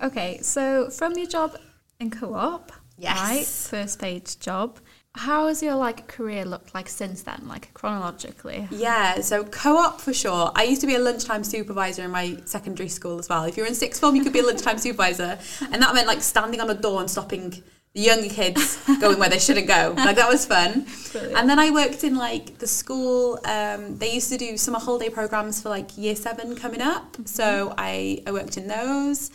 Okay, 0.02 0.38
so 0.42 0.90
from 0.90 1.14
your 1.14 1.26
job 1.26 1.56
in 1.98 2.10
co-op, 2.10 2.72
Yes. 2.98 3.18
right, 3.18 3.46
first 3.46 3.98
page 3.98 4.38
job, 4.38 4.78
how 5.16 5.48
has 5.48 5.62
your 5.62 5.74
like 5.74 6.06
career 6.06 6.44
looked 6.44 6.74
like 6.74 6.88
since 6.88 7.22
then, 7.22 7.42
like 7.46 7.72
chronologically? 7.74 8.68
Yeah, 8.70 9.20
so 9.20 9.44
co-op 9.44 10.00
for 10.00 10.12
sure. 10.12 10.52
I 10.54 10.64
used 10.64 10.80
to 10.82 10.86
be 10.86 10.94
a 10.94 10.98
lunchtime 10.98 11.42
supervisor 11.42 12.04
in 12.04 12.10
my 12.10 12.38
secondary 12.44 12.88
school 12.88 13.18
as 13.18 13.28
well. 13.28 13.44
If 13.44 13.56
you're 13.56 13.66
in 13.66 13.74
sixth 13.74 14.00
form, 14.00 14.14
you 14.14 14.22
could 14.22 14.32
be 14.32 14.40
a 14.40 14.46
lunchtime 14.46 14.78
supervisor, 14.78 15.38
and 15.72 15.82
that 15.82 15.94
meant 15.94 16.06
like 16.06 16.22
standing 16.22 16.60
on 16.60 16.70
a 16.70 16.74
door 16.74 17.00
and 17.00 17.10
stopping 17.10 17.62
the 17.94 18.02
younger 18.02 18.28
kids 18.28 18.78
going 19.00 19.18
where 19.18 19.30
they 19.30 19.38
shouldn't 19.38 19.66
go. 19.66 19.94
Like 19.96 20.16
that 20.16 20.28
was 20.28 20.44
fun. 20.44 20.86
Brilliant. 21.12 21.38
And 21.38 21.48
then 21.48 21.58
I 21.58 21.70
worked 21.70 22.04
in 22.04 22.14
like 22.16 22.58
the 22.58 22.66
school. 22.66 23.40
Um, 23.46 23.96
they 23.96 24.12
used 24.12 24.30
to 24.30 24.36
do 24.36 24.58
summer 24.58 24.78
holiday 24.78 25.08
programs 25.08 25.62
for 25.62 25.70
like 25.70 25.96
year 25.96 26.14
seven 26.14 26.56
coming 26.56 26.82
up. 26.82 27.16
So 27.24 27.74
I 27.78 28.22
I 28.26 28.32
worked 28.32 28.58
in 28.58 28.68
those, 28.68 29.30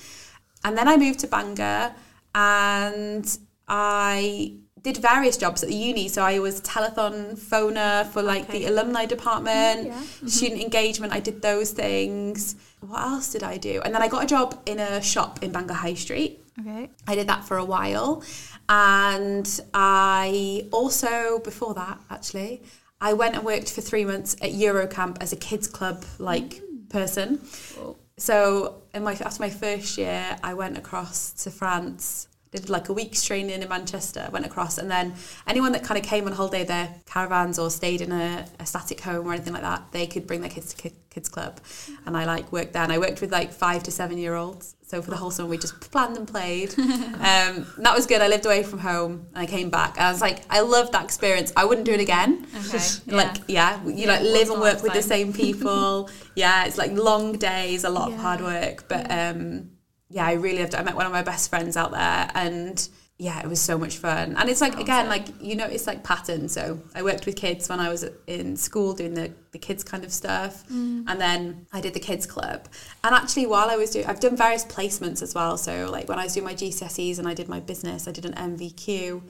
and 0.63 0.77
then 0.77 0.87
I 0.87 0.95
moved 0.95 1.19
to 1.21 1.27
Bangor, 1.27 1.95
and 2.35 3.37
I 3.67 4.53
did 4.83 4.97
various 4.97 5.37
jobs 5.37 5.61
at 5.63 5.69
the 5.69 5.75
uni. 5.75 6.07
So 6.07 6.23
I 6.23 6.39
was 6.39 6.61
telethon 6.61 7.37
phoner 7.37 8.07
for 8.07 8.21
like 8.21 8.49
Okay. 8.49 8.59
the 8.59 8.65
alumni 8.65 9.01
mm-hmm, 9.01 9.09
department, 9.09 9.87
Yeah. 9.87 9.93
Mm-hmm. 9.93 10.27
student 10.27 10.61
engagement. 10.61 11.13
I 11.13 11.19
did 11.19 11.41
those 11.41 11.71
things. 11.71 12.55
What 12.79 13.01
else 13.01 13.31
did 13.31 13.43
I 13.43 13.57
do? 13.57 13.81
And 13.83 13.93
then 13.93 14.01
I 14.01 14.07
got 14.07 14.23
a 14.23 14.27
job 14.27 14.59
in 14.65 14.79
a 14.79 15.01
shop 15.01 15.43
in 15.43 15.51
Bangor 15.51 15.75
High 15.75 15.93
Street. 15.93 16.43
Okay. 16.59 16.89
I 17.07 17.15
did 17.15 17.27
that 17.27 17.45
for 17.45 17.57
a 17.57 17.65
while. 17.65 18.23
And 18.67 19.47
I 19.73 20.67
also, 20.71 21.39
before 21.39 21.73
that, 21.75 21.99
actually, 22.09 22.61
I 22.99 23.13
went 23.13 23.35
and 23.35 23.43
worked 23.43 23.71
for 23.71 23.81
three 23.81 24.05
months 24.05 24.35
at 24.41 24.51
Eurocamp 24.51 25.17
as 25.21 25.33
a 25.33 25.35
kids 25.35 25.67
club 25.67 26.05
like 26.19 26.55
mm. 26.55 26.89
person. 26.89 27.41
Cool. 27.75 27.97
So 28.17 28.75
in 28.93 29.03
my 29.03 29.13
after 29.13 29.41
my 29.41 29.49
first 29.49 29.97
year, 29.97 30.37
I 30.43 30.53
went 30.53 30.77
across 30.77 31.31
to 31.43 31.51
France. 31.51 32.27
Did 32.51 32.69
like 32.69 32.89
a 32.89 32.93
week's 32.93 33.23
training 33.23 33.61
in 33.61 33.69
Manchester. 33.69 34.27
Went 34.31 34.45
across, 34.45 34.77
and 34.77 34.91
then 34.91 35.13
anyone 35.47 35.71
that 35.71 35.85
kind 35.85 35.97
of 35.97 36.03
came 36.03 36.27
on 36.27 36.33
holiday, 36.33 36.65
their 36.65 36.93
caravans 37.05 37.57
or 37.57 37.69
stayed 37.69 38.01
in 38.01 38.11
a, 38.11 38.45
a 38.59 38.65
static 38.65 38.99
home 38.99 39.25
or 39.25 39.33
anything 39.33 39.53
like 39.53 39.61
that, 39.61 39.91
they 39.93 40.05
could 40.05 40.27
bring 40.27 40.41
their 40.41 40.49
kids 40.49 40.73
to 40.73 40.81
kid, 40.81 40.93
kids 41.09 41.29
club, 41.29 41.61
and 42.05 42.17
I 42.17 42.25
like 42.25 42.51
worked 42.51 42.73
there. 42.73 42.83
And 42.83 42.91
I 42.91 42.97
worked 42.99 43.21
with 43.21 43.31
like 43.31 43.53
five 43.53 43.83
to 43.83 43.91
seven 43.91 44.17
year 44.17 44.35
olds. 44.35 44.75
So 44.85 45.01
for 45.01 45.09
the 45.09 45.15
whole 45.15 45.31
summer, 45.31 45.47
we 45.47 45.57
just 45.57 45.79
planned 45.79 46.17
and 46.17 46.27
played. 46.27 46.77
um, 46.79 47.15
and 47.21 47.85
that 47.85 47.95
was 47.95 48.05
good. 48.05 48.21
I 48.21 48.27
lived 48.27 48.45
away 48.45 48.63
from 48.63 48.79
home, 48.79 49.27
and 49.33 49.43
I 49.43 49.45
came 49.45 49.69
back. 49.69 49.95
And 49.95 50.07
I 50.07 50.11
was 50.11 50.19
like, 50.19 50.41
I 50.49 50.59
loved 50.59 50.91
that 50.91 51.05
experience. 51.05 51.53
I 51.55 51.63
wouldn't 51.63 51.85
do 51.85 51.93
it 51.93 52.01
again. 52.01 52.45
Okay. 52.65 52.79
Like 53.07 53.37
yeah, 53.47 53.81
you 53.85 53.93
Yeah, 53.93 54.07
like 54.07 54.23
live 54.23 54.49
and 54.49 54.59
work 54.59 54.83
with 54.83 54.91
the 54.91 55.01
same 55.01 55.31
people. 55.31 56.09
yeah, 56.35 56.65
it's 56.65 56.77
like 56.77 56.91
long 56.91 57.37
days, 57.37 57.85
a 57.85 57.89
lot 57.89 58.11
of 58.11 58.17
hard 58.17 58.41
work, 58.41 58.89
but 58.89 59.09
um, 59.09 59.70
yeah, 60.11 60.25
I 60.25 60.33
really 60.33 60.59
loved 60.59 60.73
it. 60.73 60.79
I 60.79 60.83
met 60.83 60.95
one 60.95 61.05
of 61.05 61.11
my 61.11 61.23
best 61.23 61.49
friends 61.49 61.75
out 61.77 61.91
there, 61.91 62.29
and 62.35 62.87
yeah, 63.17 63.39
it 63.39 63.47
was 63.47 63.61
so 63.61 63.77
much 63.77 63.97
fun. 63.97 64.35
And 64.35 64.49
it's 64.49 64.61
like 64.61 64.77
again, 64.79 65.07
like 65.07 65.27
you 65.41 65.55
know, 65.55 65.65
it's 65.65 65.85
like 65.87 66.03
pattern. 66.03 66.49
So 66.49 66.81
I 66.95 67.03
worked 67.03 67.25
with 67.27 67.35
kids 67.35 67.69
when 67.69 67.79
I 67.79 67.89
was 67.89 68.03
in 68.27 68.55
school 68.57 68.93
doing 68.93 69.13
the 69.13 69.31
the 69.51 69.59
kids 69.59 69.83
kind 69.83 70.03
of 70.03 70.11
stuff, 70.11 70.67
Mm. 70.69 71.03
and 71.07 71.19
then 71.21 71.67
I 71.71 71.81
did 71.81 71.93
the 71.93 71.99
kids 71.99 72.25
club. 72.25 72.67
And 73.03 73.13
actually, 73.13 73.45
while 73.45 73.69
I 73.69 73.75
was 73.75 73.91
doing, 73.91 74.05
I've 74.07 74.19
done 74.19 74.35
various 74.35 74.65
placements 74.65 75.21
as 75.21 75.35
well. 75.35 75.57
So 75.57 75.89
like 75.91 76.09
when 76.09 76.19
I 76.19 76.23
was 76.23 76.33
doing 76.33 76.45
my 76.45 76.55
GCSEs 76.55 77.19
and 77.19 77.27
I 77.27 77.33
did 77.33 77.47
my 77.47 77.59
business, 77.59 78.07
I 78.07 78.11
did 78.11 78.25
an 78.25 78.33
NVQ. 78.33 79.21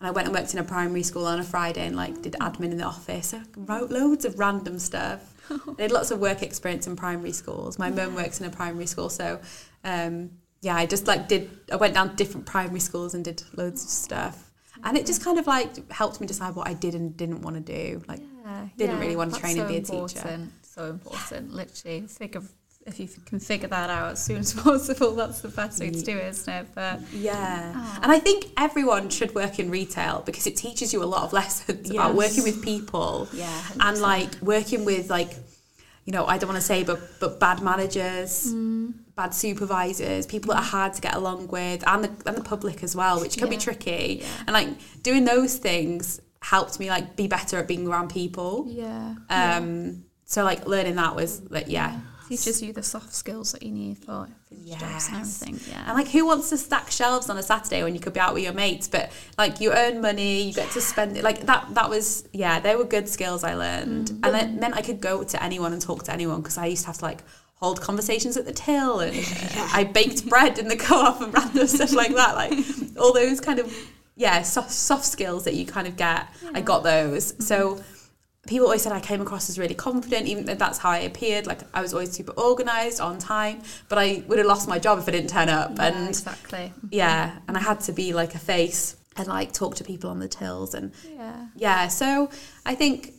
And 0.00 0.06
I 0.06 0.10
went 0.12 0.28
and 0.28 0.36
worked 0.36 0.52
in 0.52 0.60
a 0.60 0.64
primary 0.64 1.02
school 1.02 1.26
on 1.26 1.40
a 1.40 1.44
Friday 1.44 1.84
and 1.86 1.96
like 1.96 2.22
did 2.22 2.34
admin 2.40 2.70
in 2.70 2.76
the 2.78 2.84
office. 2.84 3.34
I 3.34 3.42
wrote 3.56 3.90
loads 3.90 4.24
of 4.24 4.38
random 4.38 4.78
stuff. 4.78 5.34
I 5.78 5.82
had 5.82 5.92
lots 5.92 6.10
of 6.10 6.20
work 6.20 6.42
experience 6.42 6.86
in 6.86 6.94
primary 6.94 7.32
schools. 7.32 7.78
My 7.78 7.90
mum 7.90 8.14
works 8.14 8.40
in 8.40 8.46
a 8.46 8.50
primary 8.50 8.86
school, 8.86 9.08
so 9.10 9.40
um, 9.84 10.30
yeah, 10.60 10.76
I 10.76 10.86
just 10.86 11.06
like 11.06 11.26
did. 11.26 11.50
I 11.72 11.76
went 11.76 11.94
down 11.94 12.10
to 12.10 12.16
different 12.16 12.46
primary 12.46 12.80
schools 12.80 13.14
and 13.14 13.24
did 13.24 13.42
loads 13.56 13.82
of 13.82 13.90
stuff, 13.90 14.50
and 14.84 14.96
it 14.96 15.06
just 15.06 15.24
kind 15.24 15.38
of 15.38 15.46
like 15.46 15.90
helped 15.90 16.20
me 16.20 16.26
decide 16.26 16.54
what 16.54 16.68
I 16.68 16.74
did 16.74 16.94
and 16.94 17.16
didn't 17.16 17.40
want 17.42 17.56
to 17.56 17.62
do. 17.62 18.02
Like, 18.06 18.20
Yeah, 18.44 18.68
Didn't 18.76 18.98
really 19.00 19.16
want 19.16 19.34
to 19.34 19.40
train 19.40 19.58
and 19.58 19.68
be 19.68 19.76
a 19.76 19.80
teacher. 19.80 19.96
important, 20.18 20.52
So 20.62 20.84
important, 20.90 21.54
literally. 21.54 22.06
Figure 22.08 22.42
if 22.88 22.98
you 23.00 23.08
can 23.26 23.38
figure 23.40 23.68
that 23.68 23.90
out 23.90 24.12
as 24.12 24.24
soon 24.24 24.38
as 24.38 24.52
possible, 24.68 25.14
that's 25.14 25.40
the 25.40 25.48
best 25.48 25.80
way 25.80 25.90
to 25.90 26.02
do 26.02 26.16
it, 26.16 26.26
isn't 26.28 26.52
it? 26.52 26.66
But 26.74 27.00
yeah, 27.12 27.72
Oh. 27.76 27.98
and 28.02 28.10
I 28.12 28.18
think 28.18 28.46
everyone 28.56 29.08
should 29.10 29.34
work 29.34 29.58
in 29.58 29.70
retail 29.70 30.22
because 30.26 30.46
it 30.46 30.56
teaches 30.56 30.92
you 30.92 31.02
a 31.02 31.06
lot 31.14 31.22
of 31.24 31.32
lessons 31.40 31.90
about 31.90 32.14
working 32.14 32.42
with 32.44 32.62
people. 32.62 33.28
yeah, 33.32 33.60
and 33.80 33.98
like 34.00 34.30
working 34.42 34.84
with 34.84 35.10
like 35.10 35.32
you 36.04 36.12
know 36.12 36.24
I 36.26 36.38
don't 36.38 36.48
want 36.48 36.60
to 36.60 36.66
say 36.66 36.84
but 36.84 37.00
but 37.20 37.38
bad 37.38 37.60
managers 37.62 38.46
Mm. 38.52 38.94
bad 39.14 39.34
supervisors 39.34 40.26
people 40.26 40.54
that 40.54 40.60
are 40.60 40.70
hard 40.78 40.94
to 40.94 41.00
get 41.02 41.14
along 41.14 41.48
with 41.48 41.86
and 41.86 42.04
the, 42.04 42.10
and 42.28 42.36
the 42.36 42.42
public 42.42 42.82
as 42.82 42.96
well 42.96 43.20
which 43.20 43.36
can 43.36 43.50
be 43.50 43.58
tricky 43.58 44.20
Yeah. 44.22 44.26
and 44.46 44.52
like 44.54 44.68
doing 45.02 45.24
those 45.26 45.56
things 45.58 46.20
helped 46.40 46.80
me 46.80 46.88
like 46.88 47.14
be 47.16 47.26
better 47.26 47.58
at 47.58 47.66
being 47.68 47.86
around 47.86 48.08
people 48.08 48.64
yeah, 48.68 49.16
um 49.28 50.04
so 50.24 50.44
like 50.44 50.66
learning 50.66 50.96
that 50.96 51.14
was 51.14 51.42
like 51.50 51.66
yeah 51.68 52.00
teaches 52.28 52.62
you 52.62 52.72
the 52.72 52.82
soft 52.82 53.12
skills 53.14 53.52
that 53.52 53.62
you 53.62 53.70
need 53.72 53.98
for, 53.98 54.28
for 54.48 54.54
your 54.54 54.78
jobs 54.78 55.08
and 55.08 55.16
Yes. 55.18 55.42
everything. 55.42 55.72
Yeah, 55.72 55.84
And 55.86 55.96
like, 55.96 56.08
who 56.08 56.26
wants 56.26 56.50
to 56.50 56.56
stack 56.58 56.90
shelves 56.90 57.28
on 57.30 57.36
a 57.38 57.42
Saturday 57.42 57.82
when 57.82 57.94
you 57.94 58.00
could 58.00 58.12
be 58.12 58.20
out 58.20 58.34
with 58.34 58.42
your 58.44 58.52
mates? 58.52 58.86
But 58.88 59.10
like, 59.36 59.60
you 59.60 59.72
earn 59.72 60.00
money, 60.00 60.42
you 60.42 60.52
get 60.52 60.70
to 60.72 60.80
spend 60.80 61.16
it. 61.16 61.24
Like 61.24 61.46
that. 61.46 61.74
That 61.74 61.88
was 61.90 62.28
yeah. 62.32 62.60
They 62.60 62.76
were 62.76 62.84
good 62.84 63.08
skills 63.08 63.42
I 63.44 63.54
learned, 63.54 64.08
Mm. 64.08 64.20
and 64.26 64.36
it 64.36 64.60
meant 64.60 64.74
I 64.76 64.82
could 64.82 65.00
go 65.00 65.24
to 65.24 65.42
anyone 65.42 65.72
and 65.72 65.80
talk 65.82 66.04
to 66.04 66.12
anyone 66.12 66.40
because 66.42 66.58
I 66.58 66.66
used 66.66 66.82
to 66.82 66.88
have 66.88 66.98
to 66.98 67.04
like 67.04 67.22
hold 67.54 67.80
conversations 67.80 68.36
at 68.36 68.44
the 68.44 68.52
till, 68.52 69.00
and 69.00 69.12
I 69.72 69.84
baked 69.84 70.28
bread 70.28 70.58
in 70.58 70.68
the 70.68 70.76
co-op 70.86 71.20
and 71.20 71.34
random 71.34 71.66
stuff 71.66 71.92
like 71.92 72.14
that. 72.14 72.34
Like 72.36 72.52
all 73.00 73.12
those 73.12 73.40
kind 73.40 73.58
of 73.58 73.72
yeah 74.16 74.42
soft 74.42 74.70
soft 74.72 75.04
skills 75.04 75.44
that 75.44 75.54
you 75.54 75.64
kind 75.66 75.86
of 75.88 75.96
get. 75.96 76.26
I 76.54 76.60
got 76.60 76.82
those. 76.84 77.32
Mm-hmm. 77.32 77.42
So 77.42 77.80
people 78.48 78.66
always 78.66 78.82
said 78.82 78.92
I 78.92 79.00
came 79.00 79.20
across 79.20 79.48
as 79.50 79.58
really 79.58 79.74
confident, 79.74 80.26
even 80.26 80.46
though 80.46 80.54
that's 80.54 80.78
how 80.78 80.90
I 80.90 80.98
appeared. 81.00 81.46
Like 81.46 81.60
I 81.74 81.82
was 81.82 81.92
always 81.92 82.10
super 82.10 82.32
organized, 82.32 83.00
on 83.00 83.18
time, 83.18 83.62
but 83.88 83.98
I 83.98 84.24
would 84.26 84.38
have 84.38 84.46
lost 84.46 84.66
my 84.66 84.78
job 84.78 84.98
if 84.98 85.06
I 85.06 85.12
didn't 85.12 85.30
turn 85.30 85.48
up. 85.48 85.72
yeah, 85.76 85.86
and 85.86 86.08
exactly. 86.08 86.72
yeah, 86.90 87.38
and 87.46 87.56
I 87.56 87.60
had 87.60 87.80
to 87.80 87.92
be 87.92 88.12
like 88.12 88.34
a 88.34 88.38
face 88.38 88.96
and 89.16 89.28
like 89.28 89.52
talk 89.52 89.76
to 89.76 89.84
people 89.84 90.10
on 90.10 90.18
the 90.18 90.28
tills 90.28 90.74
and 90.74 90.92
Yeah, 91.14 91.46
yeah. 91.54 91.88
So 91.88 92.30
I 92.64 92.74
think 92.74 93.12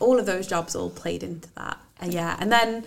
all 0.00 0.18
of 0.18 0.26
those 0.26 0.46
jobs 0.46 0.74
all 0.74 0.90
played 0.90 1.22
into 1.22 1.52
that. 1.54 1.78
And 2.00 2.12
yeah, 2.12 2.36
and 2.40 2.50
then. 2.50 2.84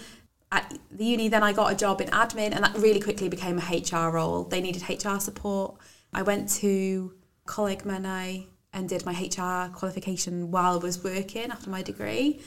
At 0.55 0.77
the 0.91 1.03
uni, 1.03 1.29
then 1.29 1.41
I 1.41 1.51
got 1.51 1.71
a 1.71 1.75
job 1.75 1.99
in 1.99 2.09
admin, 2.09 2.51
and 2.53 2.63
that 2.63 2.75
really 2.77 2.99
quickly 2.99 3.27
became 3.27 3.57
a 3.57 3.61
HR 3.63 4.11
role. 4.11 4.43
They 4.43 4.61
needed 4.61 4.83
HR 4.87 5.17
support. 5.17 5.77
I 6.13 6.21
went 6.21 6.47
to 6.61 7.11
Coleg 7.47 7.81
Menai 7.85 8.45
and 8.73 8.89
did 8.89 9.05
my 9.05 9.13
HR 9.13 9.71
qualification 9.73 10.51
while 10.51 10.73
I 10.73 10.77
was 10.77 11.03
working 11.03 11.51
after 11.51 11.69
my 11.69 11.81
degree. 11.81 12.41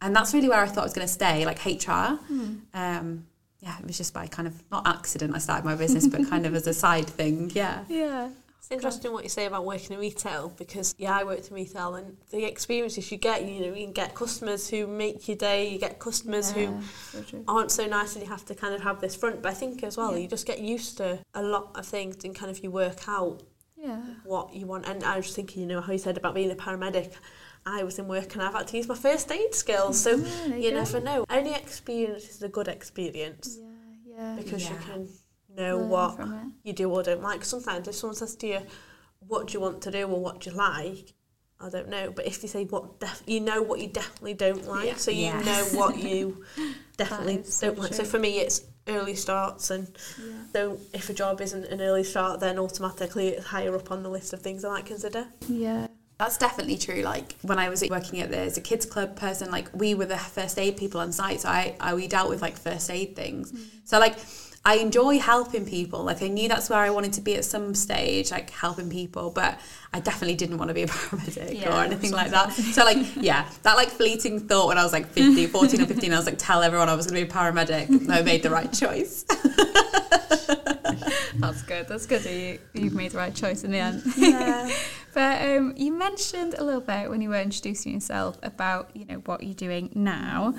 And 0.00 0.14
that's 0.16 0.32
really 0.34 0.48
where 0.48 0.60
I 0.60 0.66
thought 0.66 0.80
I 0.82 0.84
was 0.84 0.92
going 0.94 1.06
to 1.06 1.12
stay, 1.12 1.44
like 1.44 1.64
HR. 1.64 2.18
Um, 2.74 3.26
yeah, 3.60 3.78
it 3.78 3.86
was 3.86 3.96
just 3.96 4.12
by 4.14 4.26
kind 4.26 4.48
of, 4.48 4.54
not 4.70 4.86
accident 4.86 5.34
I 5.34 5.38
started 5.38 5.64
my 5.64 5.74
business, 5.76 6.06
but 6.08 6.28
kind 6.28 6.46
of 6.46 6.54
as 6.54 6.66
a 6.66 6.74
side 6.74 7.06
thing. 7.06 7.50
Yeah. 7.54 7.84
yeah, 7.88 8.30
It's 8.58 8.70
interesting 8.72 9.12
what 9.12 9.22
you 9.22 9.28
say 9.28 9.46
about 9.46 9.64
working 9.64 9.92
in 9.92 10.00
retail 10.00 10.52
because 10.56 10.94
yeah, 10.98 11.16
I 11.16 11.22
worked 11.22 11.48
in 11.48 11.54
retail 11.54 11.94
and 11.94 12.16
the 12.30 12.44
experiences 12.44 13.12
you 13.12 13.18
get, 13.18 13.44
you 13.44 13.60
know, 13.60 13.74
you 13.74 13.86
get 13.88 14.16
customers 14.16 14.68
who 14.68 14.88
make 14.88 15.28
your 15.28 15.36
day, 15.36 15.68
you 15.68 15.78
get 15.78 16.00
customers 16.00 16.50
who 16.50 16.80
so 17.12 17.44
aren't 17.46 17.70
so 17.70 17.86
nice 17.86 18.14
and 18.16 18.24
you 18.24 18.30
have 18.30 18.44
to 18.46 18.54
kind 18.56 18.74
of 18.74 18.82
have 18.82 19.00
this 19.00 19.14
front. 19.14 19.40
But 19.42 19.50
I 19.52 19.54
think 19.54 19.84
as 19.84 19.96
well, 19.96 20.12
Yeah. 20.12 20.18
you 20.18 20.28
just 20.28 20.46
get 20.46 20.58
used 20.58 20.96
to 20.96 21.20
a 21.34 21.42
lot 21.42 21.70
of 21.76 21.86
things 21.86 22.24
and 22.24 22.34
kind 22.34 22.50
of 22.50 22.58
you 22.64 22.72
work 22.72 23.08
out 23.08 23.44
Yeah, 23.82 24.00
what 24.24 24.54
you 24.54 24.66
want. 24.66 24.86
And 24.88 25.02
I 25.02 25.16
was 25.16 25.34
thinking, 25.34 25.62
you 25.62 25.68
know, 25.68 25.80
how 25.80 25.92
you 25.92 25.98
said 25.98 26.16
about 26.16 26.34
being 26.34 26.50
a 26.50 26.54
paramedic. 26.54 27.12
I 27.66 27.82
was 27.82 27.98
in 27.98 28.06
work 28.08 28.32
and 28.34 28.42
I've 28.42 28.54
had 28.54 28.66
to 28.68 28.76
use 28.76 28.86
my 28.88 28.94
first 28.94 29.30
aid 29.32 29.54
skills. 29.54 30.00
So 30.00 30.10
Yeah, 30.16 30.56
you 30.56 30.70
go. 30.70 30.76
never 30.76 31.00
know. 31.00 31.24
Any 31.28 31.54
experience 31.54 32.28
is 32.28 32.42
a 32.42 32.48
good 32.48 32.68
experience 32.68 33.58
yeah, 33.60 34.14
yeah. 34.16 34.36
because 34.36 34.62
you 34.70 34.76
can 34.86 35.08
know 35.56 35.78
Learn 35.78 35.88
what 35.88 36.18
you 36.62 36.72
do 36.72 36.88
or 36.90 37.02
don't 37.02 37.22
like. 37.22 37.44
Sometimes 37.44 37.88
if 37.88 37.94
someone 37.96 38.16
says 38.16 38.34
to 38.36 38.46
you, 38.46 38.60
"What 39.26 39.48
do 39.48 39.52
you 39.54 39.60
want 39.60 39.82
to 39.82 39.90
do?" 39.90 40.02
or 40.06 40.20
"What 40.20 40.40
do 40.40 40.50
you 40.50 40.56
like," 40.56 41.12
I 41.60 41.68
don't 41.68 41.88
know. 41.88 42.10
But 42.10 42.26
if 42.26 42.40
they 42.40 42.48
say 42.48 42.64
what, 42.64 42.98
def- 43.00 43.22
you 43.26 43.40
know 43.40 43.62
what 43.62 43.78
you 43.80 43.88
definitely 43.88 44.34
don't 44.34 44.64
like, 44.66 44.86
Yeah. 44.86 44.96
so 44.96 45.10
you 45.10 45.26
Yes. 45.26 45.44
know 45.44 45.78
what 45.78 45.98
you 45.98 46.44
definitely 46.96 47.44
don't 47.60 47.78
like. 47.78 47.94
So 47.94 48.04
for 48.04 48.18
me, 48.18 48.38
it's 48.40 48.60
early 48.88 49.14
starts, 49.14 49.70
and 49.70 49.88
Yeah. 50.18 50.32
so 50.52 50.78
if 50.92 51.08
a 51.08 51.14
job 51.14 51.40
isn't 51.40 51.64
an 51.66 51.80
early 51.80 52.04
start, 52.04 52.40
then 52.40 52.58
automatically 52.58 53.28
it's 53.28 53.46
higher 53.46 53.74
up 53.74 53.90
on 53.90 54.02
the 54.02 54.08
list 54.08 54.32
of 54.32 54.40
things 54.40 54.64
I 54.64 54.70
might 54.70 54.86
consider. 54.86 55.26
Yeah. 55.48 55.86
That's 56.18 56.36
definitely 56.36 56.76
true. 56.78 57.02
Like 57.02 57.34
when 57.42 57.58
I 57.58 57.68
was 57.68 57.82
working 57.90 58.20
at 58.20 58.30
the 58.30 58.38
as 58.38 58.56
a 58.56 58.60
kids 58.60 58.86
club 58.86 59.16
person, 59.16 59.50
like 59.50 59.68
we 59.74 59.94
were 59.94 60.06
the 60.06 60.18
first 60.18 60.58
aid 60.58 60.76
people 60.76 61.00
on 61.00 61.10
site, 61.12 61.40
so 61.40 61.48
I, 61.48 61.74
I 61.80 61.94
we 61.94 62.06
dealt 62.06 62.28
with 62.28 62.42
like 62.42 62.56
first 62.56 62.90
aid 62.90 63.16
things. 63.16 63.50
Mm. 63.50 63.64
So 63.84 63.98
like 63.98 64.16
I 64.64 64.76
enjoy 64.76 65.18
helping 65.18 65.66
people. 65.66 66.04
Like 66.04 66.22
I 66.22 66.28
knew 66.28 66.48
that's 66.48 66.70
where 66.70 66.78
I 66.78 66.90
wanted 66.90 67.14
to 67.14 67.20
be 67.20 67.34
at 67.34 67.44
some 67.44 67.74
stage, 67.74 68.30
like 68.30 68.50
helping 68.50 68.88
people, 68.90 69.30
but 69.30 69.58
I 69.92 69.98
definitely 69.98 70.36
didn't 70.36 70.58
want 70.58 70.68
to 70.68 70.74
be 70.74 70.82
a 70.82 70.86
paramedic 70.88 71.60
Yeah, 71.60 71.76
or 71.76 71.84
anything 71.84 72.12
like 72.12 72.30
that. 72.30 72.52
So 72.52 72.84
like 72.84 73.16
yeah, 73.16 73.48
that 73.64 73.76
like 73.76 73.88
fleeting 73.88 74.38
thought 74.38 74.68
when 74.68 74.78
I 74.78 74.84
was 74.84 74.92
like 74.92 75.06
50, 75.08 75.46
14 75.48 75.80
or 75.80 75.86
15, 75.86 76.12
I 76.12 76.16
was 76.16 76.26
like 76.26 76.38
tell 76.38 76.62
everyone 76.62 76.88
I 76.88 76.94
was 76.94 77.06
going 77.06 77.20
to 77.20 77.26
be 77.26 77.30
a 77.30 77.34
paramedic. 77.34 78.08
I 78.08 78.22
made 78.22 78.44
the 78.44 78.50
right 78.50 78.72
choice. 78.72 79.24
That's 81.34 81.62
good. 81.62 81.88
That's 81.88 82.06
good 82.06 82.22
that 82.22 82.32
you, 82.32 82.58
you've 82.74 82.94
made 82.94 83.10
the 83.12 83.18
right 83.18 83.34
choice 83.34 83.64
in 83.64 83.72
the 83.72 83.78
end. 83.78 84.02
Yeah. 84.16 84.70
But 85.14 85.42
um, 85.42 85.74
you 85.76 85.92
mentioned 85.92 86.54
a 86.54 86.64
little 86.64 86.80
bit 86.80 87.10
when 87.10 87.20
you 87.20 87.30
were 87.30 87.40
introducing 87.40 87.92
yourself 87.92 88.38
about 88.42 88.90
you 88.94 89.04
know 89.06 89.16
what 89.26 89.42
you're 89.42 89.54
doing 89.54 89.90
now. 89.94 90.54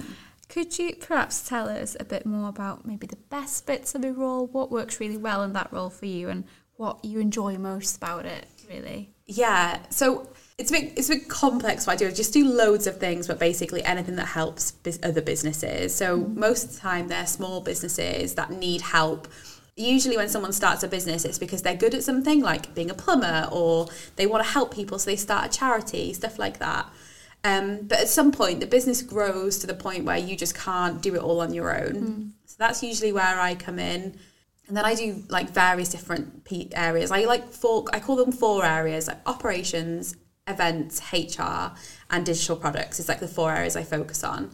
Could 0.53 0.77
you 0.77 0.95
perhaps 0.95 1.49
tell 1.49 1.67
us 1.67 1.97
a 1.99 2.03
bit 2.03 2.27
more 2.27 2.47
about 2.47 2.85
maybe 2.85 3.07
the 3.07 3.15
best 3.15 3.65
bits 3.65 3.95
of 3.95 4.03
your 4.03 4.13
role, 4.13 4.45
what 4.45 4.69
works 4.69 4.99
really 4.99 5.17
well 5.17 5.41
in 5.41 5.53
that 5.53 5.73
role 5.73 5.89
for 5.89 6.05
you, 6.05 6.29
and 6.29 6.43
what 6.75 7.03
you 7.03 7.19
enjoy 7.19 7.57
most 7.57 7.97
about 7.97 8.27
it? 8.27 8.45
Really. 8.69 9.09
Yeah, 9.25 9.79
so 9.89 10.29
it's 10.59 10.69
a 10.69 10.73
bit 10.73 10.93
it's 10.95 11.09
a 11.09 11.15
bit 11.15 11.27
complex 11.27 11.87
what 11.87 11.93
I 11.93 11.95
do. 11.95 12.07
I 12.07 12.11
just 12.11 12.33
do 12.33 12.47
loads 12.47 12.85
of 12.85 12.99
things, 12.99 13.25
but 13.25 13.39
basically 13.39 13.83
anything 13.83 14.15
that 14.17 14.27
helps 14.27 14.73
other 15.01 15.23
businesses. 15.23 15.95
So 15.95 16.19
mm-hmm. 16.19 16.39
most 16.39 16.65
of 16.65 16.73
the 16.75 16.79
time 16.79 17.07
they're 17.07 17.25
small 17.25 17.59
businesses 17.59 18.35
that 18.35 18.51
need 18.51 18.81
help 18.81 19.27
usually 19.75 20.17
when 20.17 20.29
someone 20.29 20.53
starts 20.53 20.83
a 20.83 20.87
business, 20.87 21.25
it's 21.25 21.39
because 21.39 21.63
they're 21.63 21.75
good 21.75 21.95
at 21.95 22.03
something, 22.03 22.41
like 22.41 22.75
being 22.75 22.91
a 22.91 22.93
plumber, 22.93 23.49
or 23.51 23.87
they 24.17 24.27
want 24.27 24.45
to 24.45 24.49
help 24.51 24.71
people, 24.73 24.99
so 24.99 25.09
they 25.09 25.15
start 25.15 25.45
a 25.45 25.57
charity, 25.57 26.13
stuff 26.13 26.37
like 26.37 26.59
that. 26.59 26.87
Um, 27.43 27.79
but 27.87 27.99
at 27.99 28.07
some 28.07 28.31
point, 28.31 28.61
the 28.61 28.67
business 28.67 29.01
grows 29.01 29.59
to 29.59 29.67
the 29.67 29.73
point 29.73 30.05
where 30.05 30.17
you 30.17 30.35
just 30.35 30.55
can't 30.55 31.01
do 31.01 31.15
it 31.15 31.21
all 31.21 31.41
on 31.41 31.53
your 31.53 31.75
own. 31.75 31.93
Mm. 31.93 32.31
So 32.45 32.55
that's 32.57 32.81
usually 32.81 33.11
where 33.11 33.39
I 33.39 33.55
come 33.55 33.79
in. 33.79 34.17
And 34.67 34.77
then 34.77 34.85
I 34.85 34.95
do 34.95 35.23
like 35.27 35.49
various 35.49 35.89
different 35.89 36.47
areas. 36.75 37.11
I 37.11 37.25
like 37.25 37.51
four, 37.51 37.85
I 37.91 37.99
call 37.99 38.15
them 38.15 38.31
four 38.31 38.63
areas 38.63 39.07
like 39.07 39.19
operations, 39.25 40.15
events, 40.47 41.01
HR, 41.11 41.73
and 42.09 42.25
digital 42.25 42.55
products. 42.55 42.99
It's 42.99 43.09
like 43.09 43.19
the 43.19 43.27
four 43.27 43.53
areas 43.53 43.75
I 43.75 43.83
focus 43.83 44.23
on. 44.23 44.51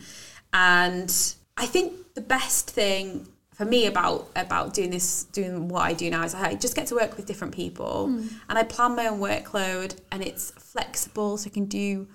And 0.52 1.14
I 1.58 1.68
think 1.68 1.94
the 2.16 2.22
best 2.22 2.72
thing 2.72 3.28
for 3.54 3.66
me 3.66 3.86
about 3.86 4.30
about 4.38 4.74
doing 4.74 4.90
this 4.90 5.26
doing 5.26 5.68
what 5.68 5.82
I 5.82 5.94
do 5.94 6.10
now 6.10 6.24
is 6.24 6.34
I 6.34 6.56
just 6.56 6.76
get 6.76 6.88
to 6.88 6.96
work 6.96 7.18
with 7.18 7.26
different 7.26 7.54
people 7.54 8.08
mm. 8.10 8.32
and 8.48 8.58
I 8.58 8.64
plan 8.64 8.96
my 8.96 9.08
own 9.08 9.20
workload 9.20 9.98
and 10.14 10.24
it's 10.24 10.52
flexible 10.52 11.38
so 11.38 11.50
I 11.50 11.54
can 11.54 11.66
do 11.66 12.08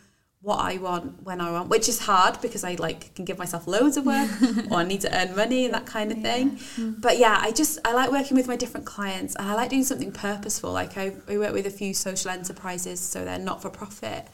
what 0.44 0.60
I 0.60 0.76
want 0.76 1.22
when 1.22 1.40
I 1.40 1.50
want, 1.50 1.70
which 1.70 1.88
is 1.88 2.00
hard 2.00 2.38
because 2.42 2.64
I 2.64 2.74
like 2.74 3.14
can 3.14 3.24
give 3.24 3.38
myself 3.38 3.66
loads 3.66 3.96
of 3.96 4.04
work 4.04 4.30
or 4.70 4.76
I 4.76 4.84
need 4.84 5.00
to 5.00 5.18
earn 5.18 5.34
money 5.34 5.64
and 5.64 5.72
that 5.72 5.86
kind 5.86 6.12
of 6.12 6.20
thing. 6.20 6.50
Yeah. 6.50 6.84
Mm. 6.84 7.00
But 7.00 7.16
yeah, 7.16 7.38
I 7.40 7.50
just 7.50 7.78
I 7.82 7.94
like 7.94 8.12
working 8.12 8.36
with 8.36 8.46
my 8.46 8.54
different 8.54 8.84
clients 8.84 9.34
and 9.36 9.48
I 9.48 9.54
like 9.54 9.70
doing 9.70 9.84
something 9.84 10.12
purposeful. 10.12 10.70
Like 10.70 10.98
I, 10.98 11.14
I 11.30 11.38
work 11.38 11.54
with 11.54 11.66
a 11.66 11.70
few 11.70 11.94
social 11.94 12.30
enterprises, 12.30 13.00
so 13.00 13.24
they're 13.24 13.38
not 13.38 13.62
for 13.62 13.70
profit, 13.70 14.28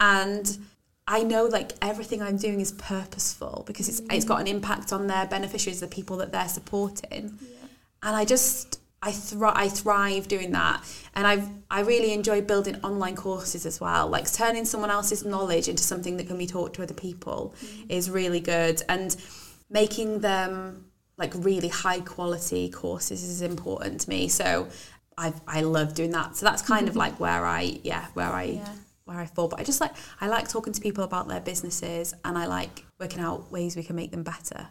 and 0.00 0.58
I 1.06 1.22
know 1.22 1.44
like 1.44 1.72
everything 1.80 2.22
I'm 2.22 2.38
doing 2.38 2.58
is 2.58 2.72
purposeful 2.72 3.62
because 3.64 3.88
it's 3.88 4.00
mm. 4.00 4.12
it's 4.12 4.24
got 4.24 4.40
an 4.40 4.48
impact 4.48 4.92
on 4.92 5.06
their 5.06 5.26
beneficiaries, 5.26 5.78
the 5.78 5.86
people 5.86 6.16
that 6.16 6.32
they're 6.32 6.48
supporting, 6.48 7.38
yeah. 7.40 7.68
and 8.02 8.16
I 8.16 8.24
just 8.24 8.80
I, 9.02 9.10
thri- 9.10 9.50
I 9.52 9.68
thrive 9.68 10.28
doing 10.28 10.52
that. 10.52 10.82
And 11.14 11.26
I 11.26 11.48
I 11.70 11.80
really 11.80 12.12
enjoy 12.12 12.40
building 12.42 12.76
online 12.84 13.16
courses 13.16 13.66
as 13.66 13.80
well. 13.80 14.08
Like 14.08 14.32
turning 14.32 14.64
someone 14.64 14.90
else's 14.90 15.24
knowledge 15.24 15.68
into 15.68 15.82
something 15.82 16.16
that 16.18 16.28
can 16.28 16.38
be 16.38 16.46
taught 16.46 16.74
to 16.74 16.82
other 16.82 16.94
people 16.94 17.54
mm-hmm. 17.56 17.90
is 17.90 18.08
really 18.10 18.40
good. 18.40 18.82
And 18.88 19.16
making 19.68 20.20
them 20.20 20.86
like 21.18 21.32
really 21.34 21.68
high 21.68 22.00
quality 22.00 22.70
courses 22.70 23.22
is 23.22 23.42
important 23.42 24.02
to 24.02 24.08
me. 24.08 24.28
So 24.28 24.68
I 25.18 25.32
I 25.46 25.62
love 25.62 25.94
doing 25.94 26.12
that. 26.12 26.36
So 26.36 26.46
that's 26.46 26.62
kind 26.62 26.82
mm-hmm. 26.82 26.90
of 26.90 26.96
like 26.96 27.18
where 27.18 27.44
I 27.44 27.80
yeah 27.82 28.06
where 28.14 28.32
I 28.32 28.44
yeah. 28.44 28.68
where 29.04 29.18
I 29.18 29.26
fall. 29.26 29.48
But 29.48 29.60
I 29.60 29.64
just 29.64 29.80
like 29.80 29.92
I 30.20 30.28
like 30.28 30.48
talking 30.48 30.72
to 30.72 30.80
people 30.80 31.04
about 31.04 31.26
their 31.26 31.40
businesses 31.40 32.14
and 32.24 32.38
I 32.38 32.46
like 32.46 32.84
working 33.00 33.20
out 33.20 33.50
ways 33.50 33.76
we 33.76 33.82
can 33.82 33.96
make 33.96 34.12
them 34.12 34.22
better. 34.22 34.68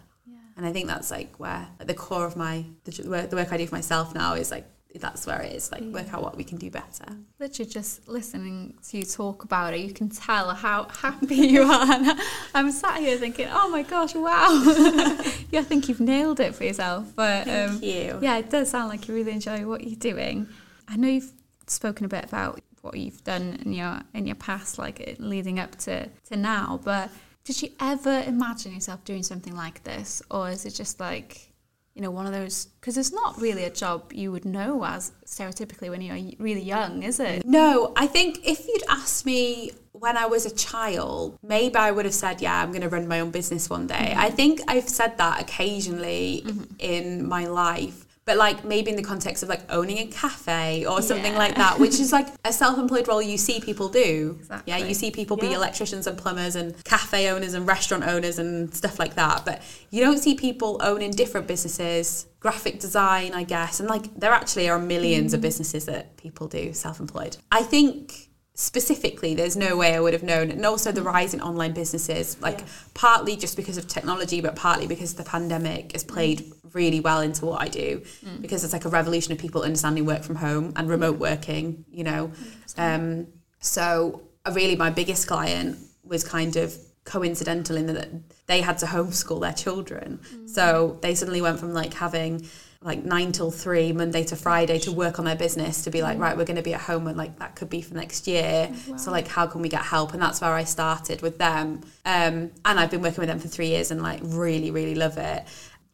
And 0.61 0.69
I 0.69 0.73
think 0.73 0.85
that's 0.85 1.09
like 1.09 1.39
where 1.39 1.67
at 1.79 1.87
the 1.87 1.95
core 1.95 2.23
of 2.23 2.35
my 2.35 2.63
the 2.83 3.09
work, 3.09 3.31
the 3.31 3.35
work 3.35 3.51
I 3.51 3.57
do 3.57 3.65
for 3.65 3.73
myself 3.73 4.13
now 4.13 4.35
is 4.35 4.51
like 4.51 4.63
that's 4.93 5.25
where 5.25 5.41
it 5.41 5.53
is 5.55 5.71
like 5.71 5.81
work 5.81 6.13
out 6.13 6.21
what 6.21 6.37
we 6.37 6.43
can 6.43 6.59
do 6.59 6.69
better. 6.69 7.05
Literally 7.39 7.67
just 7.67 8.07
listening 8.07 8.75
to 8.89 8.99
you 8.99 9.03
talk 9.03 9.43
about 9.43 9.73
it 9.73 9.79
you 9.79 9.91
can 9.91 10.09
tell 10.09 10.51
how 10.51 10.83
happy 10.83 11.35
you 11.53 11.63
are. 11.63 11.91
And 11.91 12.19
i'm 12.53 12.71
sat 12.71 12.99
here 12.99 13.17
thinking 13.17 13.47
oh 13.49 13.69
my 13.71 13.81
gosh 13.81 14.13
wow. 14.13 14.61
Yeah 15.49 15.61
i 15.61 15.63
think 15.63 15.89
you've 15.89 15.99
nailed 15.99 16.39
it 16.39 16.53
for 16.53 16.63
yourself 16.63 17.11
but 17.15 17.47
um, 17.47 17.79
Thank 17.79 17.83
you. 17.83 18.19
yeah 18.21 18.37
it 18.37 18.51
does 18.51 18.69
sound 18.69 18.89
like 18.89 19.07
you 19.07 19.15
really 19.15 19.31
enjoy 19.31 19.65
what 19.65 19.83
you're 19.83 19.95
doing. 19.97 20.47
I 20.87 20.95
know 20.95 21.07
you've 21.07 21.31
spoken 21.65 22.05
a 22.05 22.09
bit 22.09 22.25
about 22.25 22.61
what 22.83 22.95
you've 22.97 23.23
done 23.23 23.57
in 23.65 23.73
your 23.73 24.01
in 24.13 24.27
your 24.27 24.35
past 24.35 24.77
like 24.77 25.15
leading 25.17 25.57
up 25.57 25.75
to 25.77 26.07
to 26.29 26.37
now 26.37 26.79
but 26.83 27.09
did 27.43 27.61
you 27.61 27.69
ever 27.79 28.23
imagine 28.25 28.73
yourself 28.73 29.03
doing 29.03 29.23
something 29.23 29.55
like 29.55 29.83
this? 29.83 30.21
Or 30.29 30.49
is 30.49 30.65
it 30.65 30.71
just 30.71 30.99
like, 30.99 31.51
you 31.95 32.01
know, 32.01 32.11
one 32.11 32.25
of 32.25 32.33
those? 32.33 32.65
Because 32.79 32.97
it's 32.97 33.11
not 33.11 33.39
really 33.41 33.63
a 33.65 33.69
job 33.69 34.13
you 34.13 34.31
would 34.31 34.45
know 34.45 34.83
as 34.85 35.11
stereotypically 35.25 35.89
when 35.89 36.01
you're 36.01 36.17
really 36.39 36.61
young, 36.61 37.03
is 37.03 37.19
it? 37.19 37.45
No, 37.45 37.93
I 37.95 38.07
think 38.07 38.39
if 38.45 38.67
you'd 38.67 38.83
asked 38.89 39.25
me 39.25 39.71
when 39.91 40.17
I 40.17 40.25
was 40.25 40.45
a 40.45 40.55
child, 40.55 41.37
maybe 41.43 41.75
I 41.75 41.91
would 41.91 42.05
have 42.05 42.13
said, 42.13 42.41
yeah, 42.41 42.61
I'm 42.61 42.69
going 42.69 42.81
to 42.81 42.89
run 42.89 43.07
my 43.07 43.19
own 43.19 43.31
business 43.31 43.69
one 43.69 43.87
day. 43.87 44.09
Mm-hmm. 44.11 44.19
I 44.19 44.29
think 44.29 44.61
I've 44.67 44.89
said 44.89 45.17
that 45.17 45.41
occasionally 45.41 46.43
mm-hmm. 46.45 46.63
in 46.79 47.27
my 47.27 47.45
life 47.45 48.00
but 48.25 48.37
like 48.37 48.63
maybe 48.63 48.91
in 48.91 48.95
the 48.95 49.03
context 49.03 49.41
of 49.41 49.49
like 49.49 49.61
owning 49.69 49.97
a 49.97 50.07
cafe 50.07 50.85
or 50.85 51.01
something 51.01 51.33
yeah. 51.33 51.39
like 51.39 51.55
that, 51.55 51.79
which 51.79 51.99
is 51.99 52.11
like 52.11 52.27
a 52.45 52.53
self-employed 52.53 53.07
role 53.07 53.21
you 53.21 53.37
see 53.37 53.59
people 53.59 53.89
do. 53.89 54.37
Exactly. 54.39 54.71
Yeah, 54.71 54.77
you 54.77 54.93
see 54.93 55.09
people 55.11 55.37
yeah. 55.41 55.49
be 55.49 55.53
electricians 55.55 56.05
and 56.05 56.17
plumbers 56.17 56.55
and 56.55 56.81
cafe 56.83 57.29
owners 57.29 57.53
and 57.55 57.67
restaurant 57.67 58.03
owners 58.03 58.37
and 58.37 58.73
stuff 58.73 58.99
like 58.99 59.15
that. 59.15 59.43
But 59.43 59.61
you 59.89 60.01
don't 60.03 60.19
see 60.19 60.35
people 60.35 60.79
owning 60.81 61.11
different 61.11 61.47
businesses, 61.47 62.27
graphic 62.39 62.79
design, 62.79 63.33
I 63.33 63.43
guess, 63.43 63.79
and 63.79 63.89
like 63.89 64.13
there 64.15 64.31
actually 64.31 64.69
are 64.69 64.79
millions 64.79 65.31
mm. 65.31 65.35
of 65.35 65.41
businesses 65.41 65.85
that 65.85 66.15
people 66.17 66.47
do 66.47 66.73
self-employed. 66.73 67.37
I 67.51 67.63
think 67.63 68.29
specifically 68.61 69.33
there's 69.33 69.57
no 69.57 69.75
way 69.75 69.95
I 69.95 69.99
would 69.99 70.13
have 70.13 70.23
known. 70.23 70.51
And 70.51 70.63
also 70.65 70.91
the 70.91 71.01
rise 71.01 71.33
in 71.33 71.41
online 71.41 71.73
businesses 71.73 72.39
like 72.41 72.59
yeah. 72.59 72.65
partly 72.93 73.35
just 73.35 73.55
because 73.57 73.77
of 73.77 73.87
technology 73.87 74.39
but 74.39 74.55
partly 74.55 74.87
because 74.87 75.15
the 75.15 75.23
pandemic 75.23 75.93
has 75.93 76.03
played 76.03 76.51
really 76.73 76.99
well 76.99 77.21
into 77.21 77.45
what 77.45 77.61
I 77.61 77.67
do. 77.67 78.01
Mm. 78.23 78.41
because 78.41 78.63
it's 78.63 78.71
like 78.71 78.85
a 78.85 78.89
revolution 78.89 79.33
of 79.33 79.39
people 79.39 79.63
understanding 79.63 80.05
work 80.05 80.23
from 80.23 80.35
home 80.35 80.73
and 80.75 80.87
remote 80.87 81.17
working 81.17 81.85
you 81.91 82.03
know? 82.03 82.31
Um, 82.77 83.27
so 83.59 84.21
uh, 84.45 84.51
really 84.53 84.75
my 84.75 84.91
biggest 84.91 85.27
client 85.27 85.77
was 86.03 86.23
kind 86.23 86.55
of 86.55 86.75
coincidental 87.03 87.75
in 87.77 87.87
that 87.87 88.09
they 88.45 88.61
had 88.61 88.77
to 88.77 88.85
homeschool 88.85 89.41
their 89.41 89.53
children. 89.53 90.19
Mm. 90.19 90.47
so 90.47 90.99
they 91.01 91.15
suddenly 91.15 91.41
went 91.41 91.59
from 91.59 91.73
like 91.73 91.95
having 91.95 92.47
like 92.83 93.03
nine 93.05 93.31
till 93.31 93.51
three, 93.51 93.91
Monday 93.91 94.23
to 94.23 94.35
Friday, 94.35 94.79
to 94.79 94.91
work 94.91 95.19
on 95.19 95.25
their 95.25 95.35
business, 95.35 95.83
to 95.83 95.91
be 95.91 96.01
like, 96.01 96.17
right, 96.17 96.35
we're 96.35 96.45
going 96.45 96.57
to 96.57 96.63
be 96.63 96.73
at 96.73 96.81
home, 96.81 97.07
and 97.07 97.15
like 97.15 97.37
that 97.37 97.55
could 97.55 97.69
be 97.69 97.81
for 97.81 97.93
next 97.93 98.27
year. 98.27 98.73
Wow. 98.87 98.97
So 98.97 99.11
like, 99.11 99.27
how 99.27 99.45
can 99.45 99.61
we 99.61 99.69
get 99.69 99.83
help? 99.83 100.13
And 100.13 100.21
that's 100.21 100.41
where 100.41 100.53
I 100.53 100.63
started 100.63 101.21
with 101.21 101.37
them. 101.37 101.81
Um, 102.05 102.51
and 102.65 102.79
I've 102.79 102.89
been 102.89 103.01
working 103.01 103.19
with 103.19 103.29
them 103.29 103.39
for 103.39 103.47
three 103.47 103.67
years, 103.67 103.91
and 103.91 104.01
like 104.01 104.19
really, 104.23 104.71
really 104.71 104.95
love 104.95 105.17
it. 105.17 105.43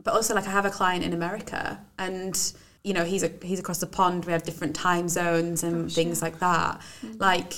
But 0.03 0.13
also, 0.13 0.33
like, 0.33 0.47
I 0.47 0.51
have 0.51 0.65
a 0.65 0.69
client 0.69 1.03
in 1.03 1.11
America, 1.11 1.79
and 1.97 2.53
you 2.83 2.93
know, 2.93 3.03
he's 3.03 3.23
a, 3.23 3.31
he's 3.41 3.59
across 3.59 3.79
the 3.79 3.87
pond. 3.87 4.23
We 4.23 4.31
have 4.31 4.43
different 4.43 4.73
time 4.73 5.09
zones 5.09 5.63
and 5.63 5.85
oh, 5.85 5.89
things 5.89 6.21
like 6.21 6.39
that. 6.39 6.79
Mm-hmm. 7.05 7.17
Like, 7.17 7.53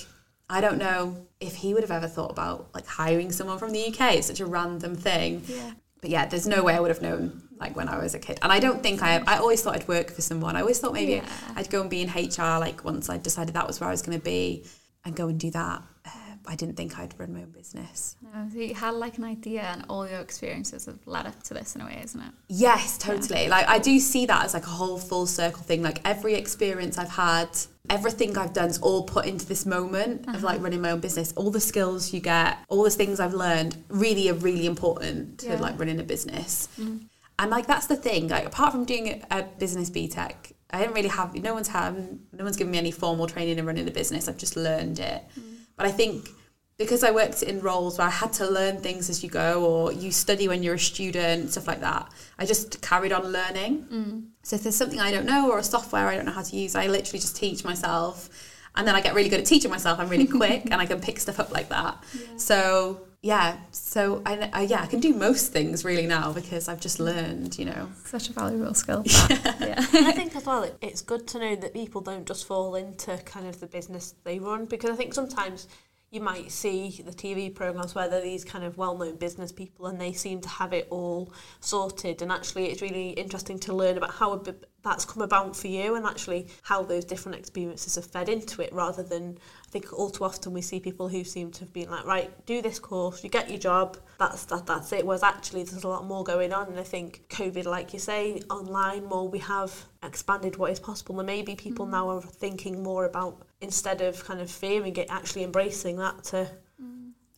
I 0.50 0.60
don't 0.60 0.80
know 0.80 1.28
if 1.39 1.56
he 1.56 1.76
would 1.76 1.84
have 1.84 1.92
ever 1.92 2.08
thought 2.08 2.32
about 2.32 2.70
like 2.74 2.88
hiring 2.88 3.32
someone 3.32 3.60
from 3.60 3.72
the 3.72 3.88
UK. 3.89 4.15
It's 4.15 4.28
such 4.28 4.39
a 4.39 4.48
random 4.48 4.96
thing. 4.96 5.44
Yeah. 5.46 5.74
But 6.02 6.10
yeah, 6.10 6.26
there's 6.26 6.48
no 6.48 6.63
way 6.63 6.74
I 6.74 6.80
would 6.80 6.89
have 6.89 7.04
known 7.04 7.44
like 7.60 7.76
when 7.76 7.89
I 7.89 7.98
was 7.98 8.15
a 8.15 8.19
kid. 8.19 8.39
And 8.41 8.52
I 8.52 8.60
don't 8.60 8.82
think 8.82 9.04
I 9.04 9.22
I 9.28 9.38
always 9.38 9.62
thought 9.62 9.76
I'd 9.76 9.88
work 9.88 10.12
for 10.12 10.22
someone. 10.22 10.56
I 10.56 10.62
always 10.62 10.80
thought 10.80 10.93
maybe 10.93 11.13
yeah. 11.13 11.30
I'd 11.56 11.69
go 11.69 11.82
and 11.82 11.89
be 11.89 12.02
in 12.02 12.10
HR 12.10 12.60
like 12.60 12.84
once 12.84 13.10
I 13.10 13.17
decided 13.17 13.54
that 13.56 13.67
was 13.67 13.80
where 13.80 13.89
I 13.89 13.91
was 13.91 14.02
going 14.02 14.17
to 14.17 14.24
be 14.24 14.65
and 15.06 15.15
go 15.15 15.28
and 15.28 15.39
do 15.39 15.52
that. 15.52 15.84
Uh, 16.06 16.10
I 16.48 16.56
didn't 16.56 16.76
think 16.76 16.98
I'd 16.98 17.13
run 17.19 17.34
my 17.34 17.41
own 17.41 17.52
business. 17.52 18.15
No, 18.22 18.48
so 18.52 18.58
you 18.58 18.74
had 18.74 18.95
like 18.95 19.17
an 19.17 19.24
idea 19.24 19.62
and 19.62 19.86
all 19.89 20.08
your 20.08 20.19
experiences 20.19 20.86
have 20.86 21.00
led 21.06 21.26
up 21.26 21.43
to 21.43 21.54
this 21.54 21.76
in 21.76 21.82
a 21.82 21.86
way, 21.86 22.00
isn't 22.04 22.19
it? 22.19 22.32
Yes, 22.48 22.98
totally. 22.98 23.43
Yeah. 23.43 23.50
Like 23.50 23.67
I 23.67 23.78
do 23.78 24.00
see 24.00 24.26
that 24.26 24.45
as 24.45 24.54
like 24.54 24.65
a 24.65 24.69
whole 24.69 24.98
full 24.98 25.28
circle 25.28 25.62
thing. 25.62 25.84
Like 25.84 26.02
every 26.08 26.36
experience 26.36 26.98
I've 26.98 27.10
had, 27.10 27.50
everything 27.89 28.38
I've 28.38 28.54
done 28.54 28.69
is 28.69 28.80
all 28.80 29.04
put 29.04 29.26
into 29.26 29.45
this 29.45 29.65
moment 29.65 30.28
uh-huh. 30.28 30.38
of 30.38 30.43
like 30.43 30.62
running 30.62 30.82
my 30.82 30.91
own 30.91 31.02
business. 31.02 31.34
All 31.34 31.52
the 31.52 31.60
skills 31.60 32.13
you 32.13 32.19
get, 32.19 32.58
all 32.67 32.84
the 32.84 32.89
things 32.89 33.19
I've 33.19 33.34
learned 33.34 33.78
really 33.89 34.30
are 34.30 34.36
really 34.36 34.65
important 34.65 35.39
to 35.39 35.50
yeah. 35.50 35.60
like 35.60 35.78
running 35.78 36.00
a 36.00 36.04
business. 36.04 36.69
Mm 36.80 37.02
and 37.39 37.49
like 37.49 37.65
that's 37.65 37.88
the 37.88 37.95
thing 37.95 38.28
like 38.28 38.45
apart 38.45 38.71
from 38.71 38.86
doing 38.86 39.23
a, 39.32 39.43
business 39.58 39.89
BTEC 39.89 40.34
I 40.69 40.80
didn't 40.80 40.93
really 40.93 41.10
have 41.10 41.34
no 41.36 41.54
one's 41.54 41.69
had 41.69 41.95
no 42.34 42.43
one's 42.43 42.58
given 42.58 42.71
me 42.71 42.78
any 42.78 42.91
formal 42.91 43.25
training 43.25 43.58
in 43.58 43.65
running 43.65 43.88
a 43.88 43.91
business 43.91 44.28
I've 44.28 44.38
just 44.38 44.56
learned 44.56 44.99
it 44.99 45.23
mm. 45.39 45.56
but 45.75 45.88
I 45.88 45.91
think 45.91 46.30
because 46.78 47.04
I 47.04 47.12
worked 47.12 47.41
in 47.43 47.60
roles 47.60 47.97
where 47.97 48.08
I 48.08 48.12
had 48.12 48.32
to 48.34 48.49
learn 48.49 48.80
things 48.80 49.10
as 49.10 49.23
you 49.23 49.30
go 49.30 49.65
or 49.65 49.91
you 49.91 50.12
study 50.12 50.47
when 50.47 50.63
you're 50.63 50.75
a 50.75 50.80
student 50.80 51.52
stuff 51.52 51.67
like 51.67 51.80
that 51.80 52.12
I 52.38 52.45
just 52.45 52.82
carried 52.82 53.13
on 53.13 53.23
learning 53.23 53.86
mm. 53.86 54.28
so 54.43 54.58
if 54.58 54.63
there's 54.63 54.75
something 54.75 54.99
I 54.99 55.12
don't 55.12 55.25
know 55.25 55.49
or 55.49 55.58
a 55.58 55.63
software 55.63 56.08
I 56.08 56.15
don't 56.15 56.25
know 56.25 56.32
how 56.34 56.43
to 56.43 56.56
use 56.56 56.75
I 56.75 56.88
literally 56.88 57.19
just 57.19 57.36
teach 57.36 57.63
myself 57.63 58.30
and 58.75 58.88
then 58.88 58.95
I 58.95 59.02
get 59.02 59.15
really 59.15 59.30
good 59.30 59.39
at 59.39 59.45
teaching 59.45 59.71
myself 59.71 59.99
I'm 59.99 60.10
really 60.10 60.28
quick 60.39 60.65
and 60.65 60.75
I 60.75 60.86
can 60.86 60.99
pick 60.99 61.19
stuff 61.19 61.39
up 61.39 61.52
like 61.52 61.69
that 61.69 62.04
yeah. 62.13 62.38
so 62.38 63.02
yeah, 63.21 63.58
so 63.71 64.21
I, 64.25 64.49
I, 64.53 64.62
yeah, 64.62 64.82
I 64.82 64.86
can 64.86 65.01
do 65.01 65.13
most 65.13 65.51
things 65.51 65.84
really 65.84 66.08
now 66.08 66.32
because 66.32 66.69
I've 66.69 66.79
just 66.79 67.01
learned, 67.01 67.60
you 67.60 67.65
know. 67.65 67.89
Such 68.05 68.29
a 68.29 68.34
valuable 68.34 68.73
skill. 68.73 69.03
yeah. 69.60 69.75
I 69.77 70.13
think 70.13 70.38
as 70.38 70.45
well, 70.45 70.63
it, 70.63 70.77
it's 70.82 71.01
good 71.01 71.27
to 71.29 71.39
know 71.39 71.55
that 71.58 71.73
people 71.73 71.99
don't 71.99 72.25
just 72.25 72.47
fall 72.47 72.75
into 72.75 73.17
kind 73.25 73.45
of 73.45 73.60
the 73.60 73.67
business 73.67 74.15
they 74.23 74.39
run 74.39 74.65
because 74.65 74.91
I 74.91 74.95
think 74.95 75.13
sometimes 75.13 75.67
you 76.12 76.22
might 76.22 76.52
see 76.52 77.02
the 77.06 77.12
TV 77.12 77.54
programs 77.54 77.93
where 77.93 78.10
they're 78.10 78.22
these 78.22 78.43
kind 78.43 78.63
of 78.63 78.78
well-known 78.78 79.15
business 79.17 79.52
people 79.52 79.86
and 79.86 80.02
they 80.02 80.12
seem 80.12 80.41
to 80.41 80.50
have 80.50 80.74
it 80.74 80.88
all 80.89 81.32
sorted. 81.60 82.22
And 82.22 82.32
actually 82.32 82.67
it's 82.67 82.82
really 82.82 83.10
interesting 83.12 83.60
to 83.60 83.74
learn 83.74 83.95
about 83.98 84.12
how 84.12 84.34
a, 84.34 84.56
that's 84.82 85.06
come 85.06 85.22
about 85.22 85.56
for 85.56 85.67
you 85.67 85.95
and 85.95 86.06
actually 86.06 86.48
how 86.63 86.82
those 86.82 87.06
different 87.06 87.38
experiences 87.38 87.95
have 87.95 88.06
fed 88.06 88.28
into 88.28 88.62
it 88.62 88.74
rather 88.74 89.04
than 89.04 89.38
I 89.67 89.69
think 89.69 89.93
all 89.93 90.10
too 90.10 90.24
often 90.24 90.52
we 90.52 90.62
see 90.62 90.80
people 90.80 91.10
who 91.10 91.24
seem 91.24 91.52
to 91.52 91.60
have 91.60 91.74
been 91.74 91.91
like 91.91 92.06
right 92.06 92.45
do 92.45 92.62
this 92.62 92.80
course 92.80 93.24
you 93.24 93.30
get 93.30 93.50
your 93.50 93.60
job 93.60 93.98
that's 94.17 94.45
that 94.45 94.65
that's 94.65 94.91
it. 94.93 95.06
Whereas 95.06 95.22
actually 95.22 95.63
there's 95.63 95.84
a 95.84 95.88
lot 95.88 96.06
more 96.06 96.24
going 96.24 96.54
on. 96.54 96.69
And 96.69 96.80
I 96.80 96.84
think 96.84 97.26
COVID 97.30 97.65
like 97.65 97.93
you 97.93 98.00
say 98.00 98.41
online 98.50 99.06
more 99.06 99.30
we 99.30 99.39
have 99.39 99.86
expanded 100.02 100.58
what 100.58 100.72
is 100.72 100.80
possible 100.80 101.19
and 101.19 101.28
maybe 101.28 101.56
people 101.56 101.86
mm. 101.86 101.91
now 101.91 102.10
are 102.10 102.22
thinking 102.22 102.82
more 102.82 103.06
about 103.06 103.43
instead 103.62 104.02
of 104.02 104.24
kind 104.26 104.39
of 104.39 104.50
fearing 104.50 104.95
it 104.95 105.08
actually 105.10 105.43
embracing 105.43 105.98
that 105.98 106.24
to 106.24 106.50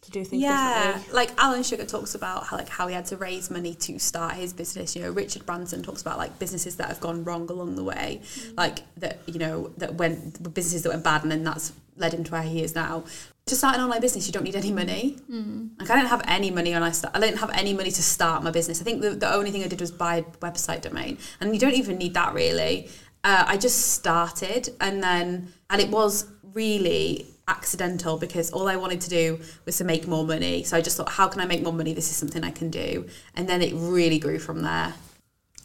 to 0.01 0.09
do 0.09 0.23
things 0.23 0.41
yeah, 0.41 0.93
differently. 0.93 1.13
like 1.13 1.31
Alan 1.37 1.61
Sugar 1.61 1.85
talks 1.85 2.15
about 2.15 2.47
how 2.47 2.57
like 2.57 2.69
how 2.69 2.87
he 2.87 2.95
had 2.95 3.05
to 3.05 3.17
raise 3.17 3.51
money 3.51 3.75
to 3.75 3.99
start 3.99 4.33
his 4.33 4.51
business. 4.51 4.95
You 4.95 5.03
know, 5.03 5.11
Richard 5.11 5.45
Branson 5.45 5.83
talks 5.83 6.01
about 6.01 6.17
like 6.17 6.39
businesses 6.39 6.75
that 6.77 6.87
have 6.87 6.99
gone 6.99 7.23
wrong 7.23 7.49
along 7.49 7.75
the 7.75 7.83
way, 7.83 8.21
mm. 8.23 8.57
like 8.57 8.79
that 8.97 9.19
you 9.27 9.37
know 9.37 9.71
that 9.77 9.95
went 9.95 10.53
businesses 10.53 10.83
that 10.83 10.89
went 10.89 11.03
bad, 11.03 11.21
and 11.21 11.31
then 11.31 11.43
that's 11.43 11.73
led 11.97 12.13
him 12.13 12.23
to 12.23 12.31
where 12.31 12.41
he 12.41 12.63
is 12.63 12.73
now. 12.73 13.03
To 13.47 13.55
start 13.55 13.75
an 13.75 13.81
online 13.81 14.01
business, 14.01 14.25
you 14.25 14.33
don't 14.33 14.43
need 14.43 14.55
any 14.55 14.71
money. 14.71 15.17
Mm. 15.29 15.79
Like 15.79 15.89
I 15.91 15.95
didn't 15.97 16.09
have 16.09 16.23
any 16.27 16.49
money 16.49 16.73
when 16.73 16.81
I 16.81 16.91
start. 16.91 17.15
I 17.15 17.19
didn't 17.19 17.37
have 17.37 17.51
any 17.51 17.73
money 17.73 17.91
to 17.91 18.01
start 18.01 18.43
my 18.43 18.51
business. 18.51 18.81
I 18.81 18.83
think 18.83 19.01
the, 19.01 19.11
the 19.11 19.31
only 19.31 19.51
thing 19.51 19.63
I 19.63 19.67
did 19.67 19.81
was 19.81 19.91
buy 19.91 20.17
a 20.17 20.23
website 20.23 20.81
domain, 20.81 21.19
and 21.39 21.53
you 21.53 21.59
don't 21.59 21.75
even 21.75 21.99
need 21.99 22.15
that 22.15 22.33
really. 22.33 22.89
Uh, 23.23 23.45
I 23.47 23.57
just 23.57 23.93
started, 23.93 24.69
and 24.79 25.03
then 25.03 25.53
and 25.69 25.81
it 25.81 25.89
was 25.89 26.27
really 26.53 27.27
accidental 27.47 28.17
because 28.17 28.51
all 28.51 28.67
I 28.67 28.75
wanted 28.75 29.01
to 29.01 29.09
do 29.09 29.39
was 29.65 29.77
to 29.77 29.83
make 29.83 30.07
more 30.07 30.25
money. 30.25 30.63
So 30.63 30.77
I 30.77 30.81
just 30.81 30.97
thought, 30.97 31.09
how 31.09 31.27
can 31.27 31.41
I 31.41 31.45
make 31.45 31.61
more 31.61 31.73
money? 31.73 31.93
This 31.93 32.09
is 32.09 32.15
something 32.15 32.43
I 32.43 32.51
can 32.51 32.69
do. 32.69 33.07
And 33.35 33.47
then 33.47 33.61
it 33.61 33.73
really 33.75 34.19
grew 34.19 34.39
from 34.39 34.61
there. 34.61 34.93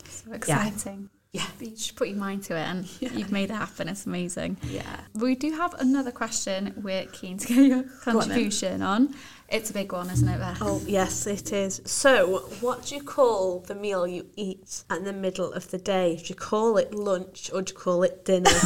So 0.08 0.32
exciting. 0.32 1.10
Yeah. 1.32 1.44
You 1.60 1.70
just 1.70 1.96
put 1.96 2.08
your 2.08 2.16
mind 2.16 2.44
to 2.44 2.56
it 2.56 2.62
and 2.62 2.88
yeah. 3.00 3.12
you've 3.12 3.32
made 3.32 3.50
it 3.50 3.54
happen. 3.54 3.88
It's 3.88 4.06
amazing. 4.06 4.56
Yeah. 4.62 5.00
We 5.14 5.34
do 5.34 5.52
have 5.52 5.74
another 5.74 6.10
question 6.10 6.72
we're 6.82 7.06
keen 7.06 7.38
to 7.38 7.46
get 7.46 7.66
your 7.66 7.82
contribution 8.02 8.82
on, 8.82 9.08
on. 9.08 9.14
It's 9.48 9.70
a 9.70 9.72
big 9.72 9.92
one, 9.92 10.10
isn't 10.10 10.28
it, 10.28 10.38
Beth? 10.38 10.58
Oh, 10.60 10.82
yes, 10.86 11.26
it 11.26 11.52
is. 11.52 11.80
So, 11.84 12.38
what 12.60 12.86
do 12.86 12.96
you 12.96 13.02
call 13.02 13.60
the 13.60 13.76
meal 13.76 14.06
you 14.06 14.26
eat 14.34 14.82
at 14.90 15.04
the 15.04 15.12
middle 15.12 15.52
of 15.52 15.70
the 15.70 15.78
day? 15.78 16.16
Do 16.16 16.24
you 16.26 16.34
call 16.34 16.76
it 16.78 16.92
lunch 16.92 17.50
or 17.54 17.62
do 17.62 17.72
you 17.72 17.78
call 17.78 18.02
it 18.02 18.24
dinner? 18.24 18.50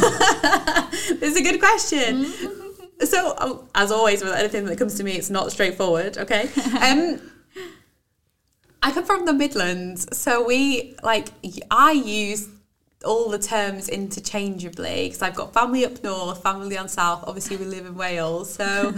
It's 1.22 1.38
a 1.38 1.42
good 1.42 1.60
question. 1.60 2.24
Mm-hmm. 2.24 2.56
So, 3.06 3.34
um, 3.38 3.66
as 3.74 3.90
always 3.90 4.22
with 4.22 4.34
anything 4.34 4.66
that 4.66 4.76
comes 4.76 4.96
to 4.96 5.04
me, 5.04 5.12
it's 5.12 5.30
not 5.30 5.50
straightforward. 5.52 6.18
Okay. 6.18 6.50
Um, 6.82 7.18
I 8.82 8.92
come 8.92 9.04
from 9.04 9.24
the 9.24 9.32
Midlands, 9.32 10.06
so 10.16 10.44
we 10.44 10.96
like 11.02 11.28
I 11.70 11.92
use 11.92 12.48
all 13.04 13.30
the 13.30 13.38
terms 13.38 13.88
interchangeably 13.88 15.06
because 15.06 15.22
I've 15.22 15.34
got 15.34 15.54
family 15.54 15.84
up 15.84 16.02
north, 16.02 16.42
family 16.42 16.76
on 16.76 16.88
south. 16.88 17.24
Obviously, 17.26 17.56
we 17.56 17.64
live 17.64 17.86
in 17.86 17.94
Wales, 17.94 18.52
so 18.52 18.94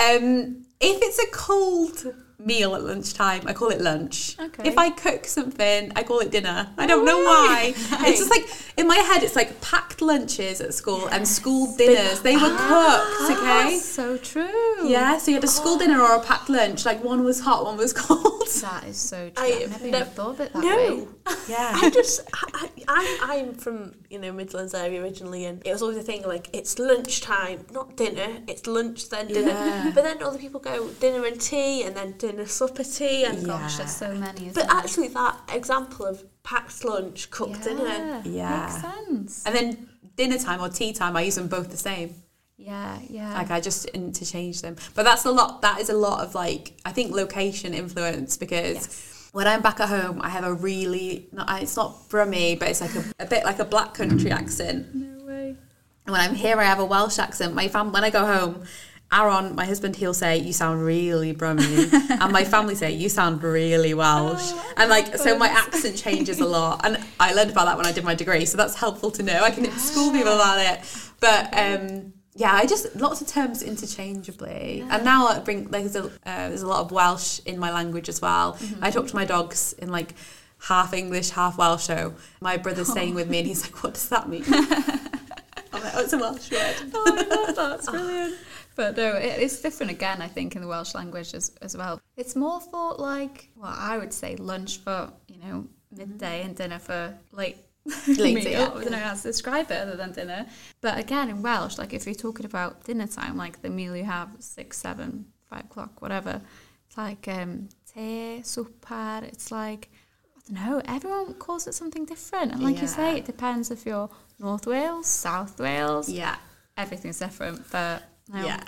um, 0.00 0.64
if 0.80 0.98
it's 1.02 1.18
a 1.18 1.30
cold 1.30 2.14
meal 2.44 2.74
at 2.74 2.82
lunchtime. 2.82 3.42
I 3.46 3.52
call 3.52 3.68
it 3.68 3.80
lunch. 3.80 4.36
Okay. 4.38 4.68
If 4.68 4.78
I 4.78 4.90
cook 4.90 5.24
something, 5.26 5.92
I 5.96 6.02
call 6.02 6.20
it 6.20 6.30
dinner. 6.30 6.68
I 6.76 6.86
don't 6.86 7.04
know 7.04 7.18
why. 7.18 7.74
It's 7.76 8.18
just 8.18 8.30
like 8.30 8.48
in 8.76 8.86
my 8.86 8.96
head, 8.96 9.22
it's 9.22 9.36
like 9.36 9.60
packed 9.60 10.02
lunches 10.02 10.60
at 10.60 10.74
school 10.74 11.00
yes. 11.00 11.12
and 11.12 11.28
school 11.28 11.76
dinners. 11.76 12.20
They 12.20 12.34
were 12.34 12.42
ah, 12.44 13.24
cooked. 13.26 13.38
Okay. 13.40 13.76
so 13.76 14.16
true. 14.16 14.88
Yeah. 14.88 15.18
So 15.18 15.30
you 15.30 15.36
had 15.36 15.44
a 15.44 15.48
school 15.48 15.78
dinner 15.78 16.00
or 16.00 16.16
a 16.16 16.20
packed 16.20 16.48
lunch. 16.48 16.84
Like 16.84 17.02
one 17.04 17.24
was 17.24 17.40
hot, 17.40 17.64
one 17.64 17.76
was 17.76 17.92
cold. 18.06 18.48
That 18.62 18.84
is 18.86 18.96
so 18.96 19.30
true. 19.30 19.44
I, 19.44 19.66
never 19.70 19.90
no, 19.90 20.04
thought 20.04 20.30
of 20.30 20.40
it 20.40 20.52
that 20.52 20.62
no. 20.62 20.76
way. 20.76 21.06
Yeah. 21.48 21.72
I 21.74 21.90
just, 21.90 22.20
I, 22.34 22.68
I, 22.88 23.18
I'm 23.22 23.54
from 23.54 23.94
you 24.08 24.18
know 24.18 24.32
Midlands 24.32 24.74
area 24.74 25.02
originally, 25.02 25.44
and 25.44 25.64
it 25.64 25.72
was 25.72 25.82
always 25.82 25.96
a 25.96 26.02
thing 26.02 26.22
like 26.22 26.48
it's 26.52 26.78
lunchtime, 26.78 27.66
not 27.72 27.96
dinner. 27.96 28.38
It's 28.46 28.66
lunch 28.66 29.08
then 29.08 29.28
dinner. 29.28 29.50
Yeah. 29.60 29.92
But 29.94 30.04
then 30.04 30.22
other 30.22 30.38
people 30.38 30.60
go 30.60 30.88
dinner 31.00 31.26
and 31.26 31.40
tea, 31.40 31.82
and 31.84 31.94
then 31.94 32.12
dinner 32.12 32.29
in 32.30 32.40
a 32.40 32.46
supper 32.46 32.84
tea 32.84 33.24
and 33.24 33.40
yeah. 33.40 33.46
gosh, 33.46 33.76
there's 33.76 33.94
so 33.94 34.14
many. 34.14 34.50
But 34.54 34.72
actually, 34.72 35.08
that 35.08 35.38
example 35.52 36.06
of 36.06 36.24
packed 36.42 36.84
lunch, 36.84 37.30
cooked 37.30 37.58
yeah. 37.58 37.64
dinner, 37.64 38.22
yeah, 38.24 38.60
makes 38.60 38.80
sense. 38.80 39.46
And 39.46 39.54
then 39.54 39.88
dinner 40.16 40.38
time 40.38 40.60
or 40.60 40.68
tea 40.68 40.92
time, 40.92 41.16
I 41.16 41.22
use 41.22 41.34
them 41.34 41.48
both 41.48 41.70
the 41.70 41.76
same. 41.76 42.14
Yeah, 42.56 42.98
yeah. 43.08 43.34
Like 43.34 43.50
I 43.50 43.60
just 43.60 43.86
interchange 43.86 44.62
them, 44.62 44.76
but 44.94 45.04
that's 45.04 45.24
a 45.24 45.30
lot. 45.30 45.62
That 45.62 45.80
is 45.80 45.90
a 45.90 45.96
lot 45.96 46.24
of 46.24 46.34
like 46.34 46.74
I 46.84 46.92
think 46.92 47.12
location 47.12 47.74
influence 47.74 48.36
because. 48.36 48.76
Yes. 48.76 49.06
When 49.32 49.46
I'm 49.46 49.62
back 49.62 49.78
at 49.78 49.88
home, 49.88 50.20
I 50.20 50.28
have 50.28 50.42
a 50.42 50.52
really, 50.52 51.28
not, 51.30 51.62
it's 51.62 51.76
not 51.76 52.08
Brummy, 52.08 52.56
but 52.56 52.68
it's 52.68 52.80
like 52.80 52.96
a, 52.96 53.04
a 53.20 53.26
bit 53.26 53.44
like 53.44 53.60
a 53.60 53.64
black 53.64 53.94
country 53.94 54.32
accent. 54.32 54.92
No 54.92 55.24
way. 55.24 55.56
And 56.04 56.12
when 56.12 56.20
I'm 56.20 56.34
here, 56.34 56.58
I 56.58 56.64
have 56.64 56.80
a 56.80 56.84
Welsh 56.84 57.20
accent. 57.20 57.54
My 57.54 57.68
fam, 57.68 57.92
when 57.92 58.02
I 58.02 58.10
go 58.10 58.26
home, 58.26 58.64
Aaron, 59.12 59.56
my 59.56 59.64
husband, 59.64 59.96
he'll 59.96 60.14
say, 60.14 60.38
You 60.38 60.52
sound 60.52 60.84
really 60.84 61.32
Brummy. 61.32 61.88
and 61.92 62.32
my 62.32 62.44
family 62.44 62.74
say, 62.76 62.92
You 62.92 63.08
sound 63.08 63.42
really 63.42 63.92
Welsh. 63.92 64.40
Oh, 64.40 64.72
and 64.76 64.88
like, 64.88 65.16
so 65.16 65.36
my 65.36 65.48
accent 65.48 65.96
changes 65.96 66.38
a 66.38 66.46
lot. 66.46 66.82
And 66.84 66.98
I 67.18 67.32
learned 67.32 67.50
about 67.50 67.66
that 67.66 67.76
when 67.76 67.86
I 67.86 67.92
did 67.92 68.04
my 68.04 68.14
degree. 68.14 68.44
So 68.44 68.56
that's 68.56 68.76
helpful 68.76 69.10
to 69.12 69.22
know. 69.22 69.42
I 69.42 69.50
can 69.50 69.64
yeah. 69.64 69.76
school 69.76 70.12
people 70.12 70.32
about 70.32 70.58
it. 70.60 70.80
But 71.18 71.52
um, 71.58 72.12
yeah, 72.36 72.52
I 72.52 72.66
just, 72.66 72.94
lots 72.94 73.20
of 73.20 73.26
terms 73.26 73.62
interchangeably. 73.62 74.78
Yeah. 74.78 74.94
And 74.96 75.04
now 75.04 75.26
I 75.26 75.40
bring, 75.40 75.64
there's 75.64 75.96
a, 75.96 76.04
uh, 76.04 76.10
there's 76.24 76.62
a 76.62 76.68
lot 76.68 76.80
of 76.80 76.92
Welsh 76.92 77.40
in 77.46 77.58
my 77.58 77.72
language 77.72 78.08
as 78.08 78.22
well. 78.22 78.54
Mm-hmm. 78.54 78.84
I 78.84 78.90
talk 78.92 79.08
to 79.08 79.16
my 79.16 79.24
dogs 79.24 79.72
in 79.72 79.90
like 79.90 80.14
half 80.60 80.94
English, 80.94 81.30
half 81.30 81.58
Welsh. 81.58 81.82
So 81.82 82.14
my 82.40 82.56
brother's 82.56 82.88
oh. 82.88 82.92
staying 82.92 83.14
with 83.14 83.28
me 83.28 83.38
and 83.38 83.48
he's 83.48 83.62
like, 83.62 83.82
What 83.82 83.94
does 83.94 84.08
that 84.10 84.28
mean? 84.28 84.44
I'm 84.48 85.82
like, 85.82 85.94
Oh, 85.94 86.02
it's 86.02 86.12
a 86.12 86.18
Welsh 86.18 86.52
word. 86.52 86.76
oh, 86.94 87.04
I 87.06 87.34
love 87.34 87.56
that. 87.56 87.78
It's 87.80 87.90
brilliant. 87.90 88.36
But 88.80 88.96
no, 88.96 89.14
it's 89.14 89.60
different 89.60 89.92
again, 89.92 90.22
I 90.22 90.26
think, 90.26 90.56
in 90.56 90.62
the 90.62 90.66
Welsh 90.66 90.94
language 90.94 91.34
as, 91.34 91.52
as 91.60 91.76
well. 91.76 92.00
It's 92.16 92.34
more 92.34 92.62
for 92.62 92.94
like, 92.94 93.50
well, 93.54 93.74
I 93.76 93.98
would 93.98 94.10
say 94.10 94.36
lunch 94.36 94.78
for, 94.78 95.12
you 95.28 95.36
know, 95.36 95.66
midday 95.94 96.40
and 96.44 96.56
dinner 96.56 96.78
for 96.78 97.14
late 97.30 97.58
Late 98.08 98.36
meal. 98.36 98.50
Yeah. 98.50 98.70
I 98.70 98.80
don't 98.80 98.90
know 98.92 98.96
how 98.96 99.12
to 99.12 99.22
describe 99.22 99.70
it 99.70 99.82
other 99.82 99.96
than 99.96 100.12
dinner. 100.12 100.46
But 100.80 100.98
again, 100.98 101.28
in 101.28 101.42
Welsh, 101.42 101.76
like 101.76 101.92
if 101.92 102.06
you're 102.06 102.14
talking 102.14 102.46
about 102.46 102.84
dinner 102.84 103.06
time, 103.06 103.36
like 103.36 103.60
the 103.60 103.68
meal 103.68 103.94
you 103.94 104.04
have 104.04 104.30
six, 104.38 104.78
seven, 104.78 105.26
five 105.50 105.66
o'clock, 105.66 106.00
whatever, 106.00 106.40
it's 106.86 106.96
like 106.96 107.28
um, 107.28 107.68
te, 107.92 108.40
supar. 108.42 109.24
It's 109.24 109.52
like 109.52 109.90
I 110.36 110.40
don't 110.54 110.64
know. 110.64 110.82
Everyone 110.86 111.34
calls 111.34 111.66
it 111.66 111.74
something 111.74 112.06
different, 112.06 112.52
and 112.52 112.62
like 112.62 112.76
yeah. 112.76 112.82
you 112.82 112.88
say, 112.88 113.18
it 113.18 113.26
depends 113.26 113.70
if 113.70 113.84
you're 113.84 114.08
North 114.38 114.66
Wales, 114.66 115.06
South 115.06 115.60
Wales. 115.60 116.08
Yeah, 116.08 116.36
everything's 116.78 117.18
different. 117.18 117.70
But 117.70 118.04
no. 118.34 118.44
Yeah. 118.44 118.62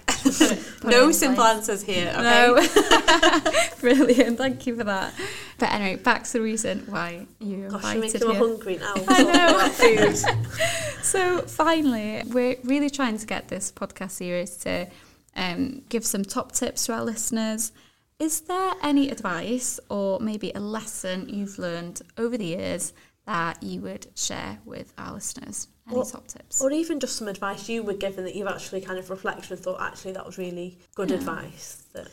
no 0.83 1.13
simple 1.13 1.45
place. 1.45 1.57
answers 1.57 1.83
here. 1.83 2.09
Okay? 2.09 2.23
No. 2.23 3.51
Brilliant. 3.81 4.37
Thank 4.37 4.67
you 4.67 4.77
for 4.77 4.83
that. 4.85 5.15
But 5.59 5.73
anyway, 5.73 6.03
back 6.03 6.25
to 6.25 6.33
the 6.33 6.41
reason 6.41 6.85
why 6.89 7.27
you 7.39 7.69
Gosh, 7.69 7.95
invited 7.95 8.23
you're 8.23 8.35
hungry 8.35 8.79
now. 8.79 8.95
I 9.09 9.23
know. 9.23 9.69
food. 9.69 10.17
so 11.05 11.43
finally, 11.43 12.23
we're 12.27 12.57
really 12.65 12.91
trying 12.91 13.19
to 13.19 13.27
get 13.27 13.47
this 13.49 13.71
podcast 13.71 14.13
series 14.13 14.57
to 14.59 14.89
um, 15.37 15.83
give 15.89 16.05
some 16.05 16.25
top 16.25 16.51
tips 16.51 16.87
to 16.87 16.95
our 16.95 17.05
listeners. 17.05 17.71
Is 18.19 18.41
there 18.43 18.75
any 18.83 19.11
advice 19.11 19.79
or 19.89 20.19
maybe 20.19 20.51
a 20.57 20.61
lesson 20.61 21.29
you've 21.29 21.59
learned 21.59 22.03
over 22.19 22.37
the 22.37 22.47
years 22.47 22.93
that 23.27 23.63
you 23.63 23.81
would 23.83 24.09
share 24.17 24.59
with 24.65 24.93
our 24.99 25.15
listeners? 25.15 25.69
Any 25.89 25.97
or, 25.97 26.05
top 26.05 26.27
tips? 26.29 26.63
Or 26.63 26.71
even 26.71 27.01
just 27.01 27.17
some 27.17 27.29
advice 27.29 27.69
you 27.69 27.83
were 27.83 27.95
given 27.95 28.25
that 28.25 28.35
you've 28.35 28.49
actually 28.49 28.81
kind 28.81 28.99
of 28.99 29.11
reflected 29.11 29.51
and 29.51 29.61
thought, 29.61 29.81
actually, 29.81 30.13
that 30.13 30.25
was 30.25 30.39
really 30.39 30.79
good 30.95 31.11
yeah. 31.11 31.17
advice. 31.17 31.83
That 31.93 32.09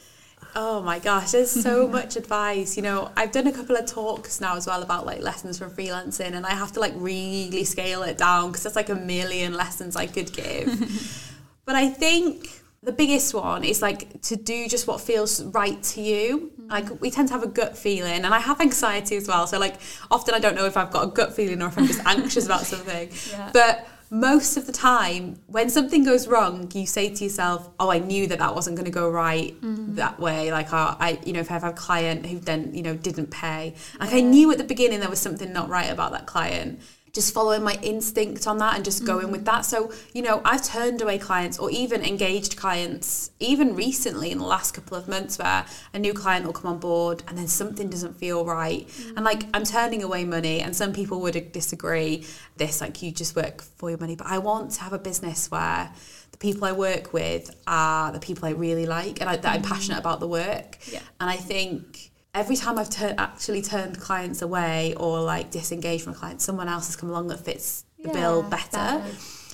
Oh 0.55 0.81
my 0.81 0.99
gosh, 0.99 1.31
there's 1.31 1.51
so 1.51 1.87
much 1.99 2.15
advice. 2.15 2.75
You 2.75 2.83
know, 2.83 3.11
I've 3.15 3.31
done 3.31 3.47
a 3.47 3.51
couple 3.51 3.75
of 3.75 3.85
talks 3.85 4.41
now 4.41 4.55
as 4.55 4.67
well 4.67 4.81
about 4.81 5.05
like 5.05 5.21
lessons 5.21 5.57
from 5.57 5.71
freelancing, 5.71 6.33
and 6.33 6.45
I 6.45 6.51
have 6.51 6.71
to 6.73 6.79
like 6.79 6.93
really 6.95 7.63
scale 7.63 8.03
it 8.03 8.17
down 8.17 8.47
because 8.47 8.63
there's 8.63 8.75
like 8.75 8.89
a 8.89 8.95
million 8.95 9.53
lessons 9.53 9.95
I 9.95 10.07
could 10.07 10.33
give. 10.33 11.35
but 11.65 11.75
I 11.75 11.89
think 11.89 12.47
the 12.81 12.91
biggest 12.91 13.33
one 13.33 13.63
is 13.63 13.81
like 13.81 14.21
to 14.23 14.35
do 14.35 14.67
just 14.67 14.87
what 14.87 15.01
feels 15.01 15.43
right 15.43 15.81
to 15.83 16.01
you. 16.01 16.51
Like 16.69 17.01
we 17.01 17.11
tend 17.11 17.27
to 17.29 17.33
have 17.33 17.43
a 17.43 17.47
gut 17.47 17.77
feeling, 17.77 18.23
and 18.25 18.27
I 18.27 18.39
have 18.39 18.61
anxiety 18.61 19.15
as 19.17 19.27
well. 19.27 19.47
So 19.47 19.59
like 19.59 19.75
often 20.11 20.33
I 20.33 20.39
don't 20.39 20.55
know 20.55 20.65
if 20.65 20.77
I've 20.77 20.91
got 20.91 21.03
a 21.03 21.11
gut 21.11 21.33
feeling 21.33 21.61
or 21.61 21.67
if 21.67 21.77
I'm 21.77 21.87
just 21.87 22.01
anxious 22.05 22.45
about 22.45 22.61
something. 22.65 23.09
Yeah. 23.31 23.49
But 23.53 23.87
most 24.11 24.57
of 24.57 24.65
the 24.65 24.71
time, 24.71 25.39
when 25.45 25.69
something 25.69 26.03
goes 26.03 26.27
wrong, 26.27 26.69
you 26.73 26.87
say 26.87 27.13
to 27.13 27.23
yourself, 27.23 27.69
"Oh, 27.79 27.91
I 27.91 27.99
knew 27.99 28.25
that 28.27 28.39
that 28.39 28.55
wasn't 28.55 28.75
going 28.75 28.85
to 28.85 28.91
go 28.91 29.09
right 29.09 29.53
mm-hmm. 29.61 29.95
that 29.95 30.19
way." 30.19 30.51
Like, 30.51 30.73
oh, 30.73 30.95
I, 30.99 31.19
you 31.25 31.33
know, 31.33 31.39
if 31.39 31.51
I 31.51 31.53
have 31.53 31.63
a 31.63 31.73
client 31.73 32.25
who 32.25 32.39
then, 32.39 32.73
you 32.73 32.81
know, 32.81 32.95
didn't 32.95 33.29
pay, 33.29 33.75
like 33.99 34.11
yeah. 34.11 34.17
I 34.17 34.21
knew 34.21 34.51
at 34.51 34.57
the 34.57 34.63
beginning 34.63 34.99
there 34.99 35.09
was 35.09 35.19
something 35.19 35.53
not 35.53 35.69
right 35.69 35.91
about 35.91 36.11
that 36.13 36.25
client. 36.25 36.81
Just 37.11 37.33
following 37.33 37.63
my 37.63 37.77
instinct 37.81 38.45
on 38.45 38.59
that 38.59 38.75
and 38.75 38.85
just 38.85 39.05
going 39.05 39.23
mm-hmm. 39.23 39.31
with 39.31 39.45
that. 39.45 39.65
So, 39.65 39.91
you 40.13 40.21
know, 40.21 40.41
I've 40.45 40.63
turned 40.63 41.01
away 41.01 41.17
clients 41.17 41.57
or 41.57 41.71
even 41.71 42.03
engaged 42.03 42.55
clients, 42.55 43.31
even 43.39 43.75
recently 43.75 44.31
in 44.31 44.37
the 44.37 44.45
last 44.45 44.73
couple 44.73 44.95
of 44.95 45.07
months, 45.07 45.39
where 45.39 45.65
a 45.93 45.99
new 45.99 46.13
client 46.13 46.45
will 46.45 46.53
come 46.53 46.71
on 46.71 46.79
board 46.79 47.23
and 47.27 47.37
then 47.37 47.47
something 47.47 47.89
doesn't 47.89 48.15
feel 48.17 48.45
right. 48.45 48.87
Mm-hmm. 48.87 49.17
And 49.17 49.25
like, 49.25 49.43
I'm 49.53 49.63
turning 49.63 50.03
away 50.03 50.23
money, 50.25 50.61
and 50.61 50.75
some 50.75 50.93
people 50.93 51.21
would 51.21 51.51
disagree 51.51 52.25
this, 52.57 52.81
like, 52.81 53.01
you 53.01 53.11
just 53.11 53.35
work 53.35 53.61
for 53.61 53.89
your 53.89 53.99
money. 53.99 54.15
But 54.15 54.27
I 54.27 54.37
want 54.37 54.71
to 54.71 54.81
have 54.81 54.93
a 54.93 54.99
business 54.99 55.49
where 55.49 55.91
the 56.31 56.37
people 56.37 56.65
I 56.65 56.73
work 56.73 57.11
with 57.11 57.49
are 57.65 58.11
the 58.11 58.19
people 58.19 58.47
I 58.47 58.51
really 58.51 58.85
like 58.85 59.19
and 59.19 59.29
I, 59.29 59.35
that 59.35 59.45
I'm 59.45 59.61
mm-hmm. 59.61 59.71
passionate 59.71 59.97
about 59.97 60.19
the 60.19 60.27
work. 60.27 60.77
Yeah. 60.91 61.01
And 61.19 61.29
I 61.29 61.37
think 61.37 62.08
every 62.39 62.55
time 62.55 62.79
I've 62.79 62.89
tur- 62.89 63.15
actually 63.17 63.61
turned 63.61 63.99
clients 63.99 64.41
away 64.41 64.95
or 64.95 65.21
like 65.21 65.51
disengaged 65.51 66.05
from 66.05 66.13
clients, 66.13 66.45
someone 66.45 66.69
else 66.69 66.87
has 66.87 66.95
come 66.95 67.09
along 67.09 67.27
that 67.27 67.41
fits 67.41 67.83
the 68.01 68.07
yeah, 68.07 68.13
bill 68.13 68.43
better. 68.43 68.71
better. 68.71 69.03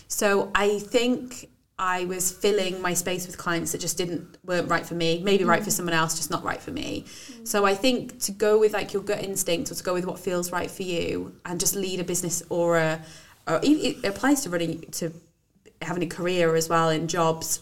So 0.08 0.52
I 0.54 0.78
think 0.80 1.50
I 1.80 2.06
was 2.06 2.32
filling 2.32 2.80
my 2.82 2.94
space 2.94 3.26
with 3.26 3.40
clients 3.40 3.72
that 3.72 3.82
just 3.82 3.98
didn't 3.98 4.38
weren't 4.46 4.70
right 4.70 4.86
for 4.86 4.94
me, 4.94 5.20
maybe 5.24 5.44
mm. 5.44 5.48
right 5.48 5.64
for 5.64 5.72
mm. 5.72 5.74
someone 5.74 5.96
else, 5.96 6.16
just 6.16 6.30
not 6.30 6.44
right 6.44 6.62
for 6.62 6.72
me. 6.72 7.06
Mm. 7.08 7.48
So 7.48 7.66
I 7.66 7.74
think 7.74 8.20
to 8.22 8.32
go 8.32 8.60
with 8.60 8.74
like 8.74 8.94
your 8.94 9.02
gut 9.02 9.24
instinct 9.24 9.72
or 9.72 9.76
to 9.76 9.84
go 9.84 9.94
with 9.94 10.06
what 10.06 10.20
feels 10.20 10.52
right 10.52 10.70
for 10.70 10.84
you 10.84 11.36
and 11.44 11.60
just 11.60 11.76
lead 11.76 12.00
a 12.00 12.04
business 12.04 12.44
or 12.50 12.78
a 12.78 13.02
or 13.48 13.60
it 13.64 14.06
applies 14.06 14.42
to 14.42 14.50
running 14.50 14.82
to 14.92 15.12
having 15.82 16.04
a 16.04 16.08
career 16.08 16.56
as 16.56 16.70
well 16.70 16.90
in 16.90 17.08
jobs 17.08 17.62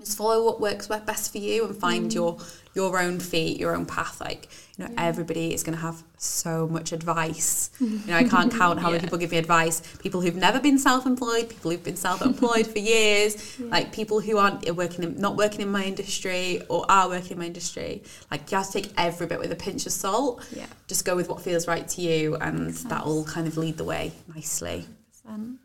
just 0.00 0.18
follow 0.18 0.44
what 0.44 0.60
works 0.60 0.88
best 0.88 1.30
for 1.30 1.38
you 1.38 1.64
and 1.66 1.76
find 1.76 2.10
mm. 2.10 2.14
your 2.14 2.38
your 2.74 3.00
own 3.00 3.20
feet 3.20 3.58
your 3.58 3.76
own 3.76 3.86
path 3.86 4.20
like 4.20 4.48
you 4.76 4.84
know 4.84 4.90
yeah. 4.90 5.06
everybody 5.06 5.54
is 5.54 5.62
going 5.62 5.74
to 5.74 5.80
have 5.80 6.02
so 6.18 6.66
much 6.66 6.92
advice 6.92 7.70
you 7.80 8.00
know 8.06 8.16
i 8.16 8.24
can't 8.24 8.52
count 8.52 8.80
how 8.80 8.88
yeah. 8.88 8.94
many 8.94 9.00
people 9.00 9.18
give 9.18 9.30
me 9.30 9.36
advice 9.36 9.80
people 9.98 10.20
who've 10.20 10.34
never 10.34 10.58
been 10.58 10.78
self-employed 10.78 11.48
people 11.48 11.70
who've 11.70 11.84
been 11.84 11.96
self-employed 11.96 12.66
for 12.66 12.80
years 12.80 13.58
yeah. 13.58 13.66
like 13.68 13.92
people 13.92 14.20
who 14.20 14.36
aren't 14.36 14.68
working 14.74 15.04
in, 15.04 15.16
not 15.20 15.36
working 15.36 15.60
in 15.60 15.70
my 15.70 15.84
industry 15.84 16.60
or 16.68 16.84
are 16.88 17.08
working 17.08 17.32
in 17.32 17.38
my 17.38 17.46
industry 17.46 18.02
like 18.30 18.50
you 18.50 18.56
have 18.58 18.66
to 18.66 18.72
take 18.72 18.92
every 18.96 19.26
bit 19.26 19.38
with 19.38 19.52
a 19.52 19.56
pinch 19.56 19.86
of 19.86 19.92
salt 19.92 20.44
yeah 20.54 20.66
just 20.88 21.04
go 21.04 21.14
with 21.14 21.28
what 21.28 21.40
feels 21.40 21.68
right 21.68 21.86
to 21.86 22.02
you 22.02 22.34
and 22.36 22.74
that 22.74 23.06
will 23.06 23.24
kind 23.24 23.46
of 23.46 23.56
lead 23.56 23.76
the 23.76 23.84
way 23.84 24.10
nicely 24.34 24.84
100%. 25.28 25.56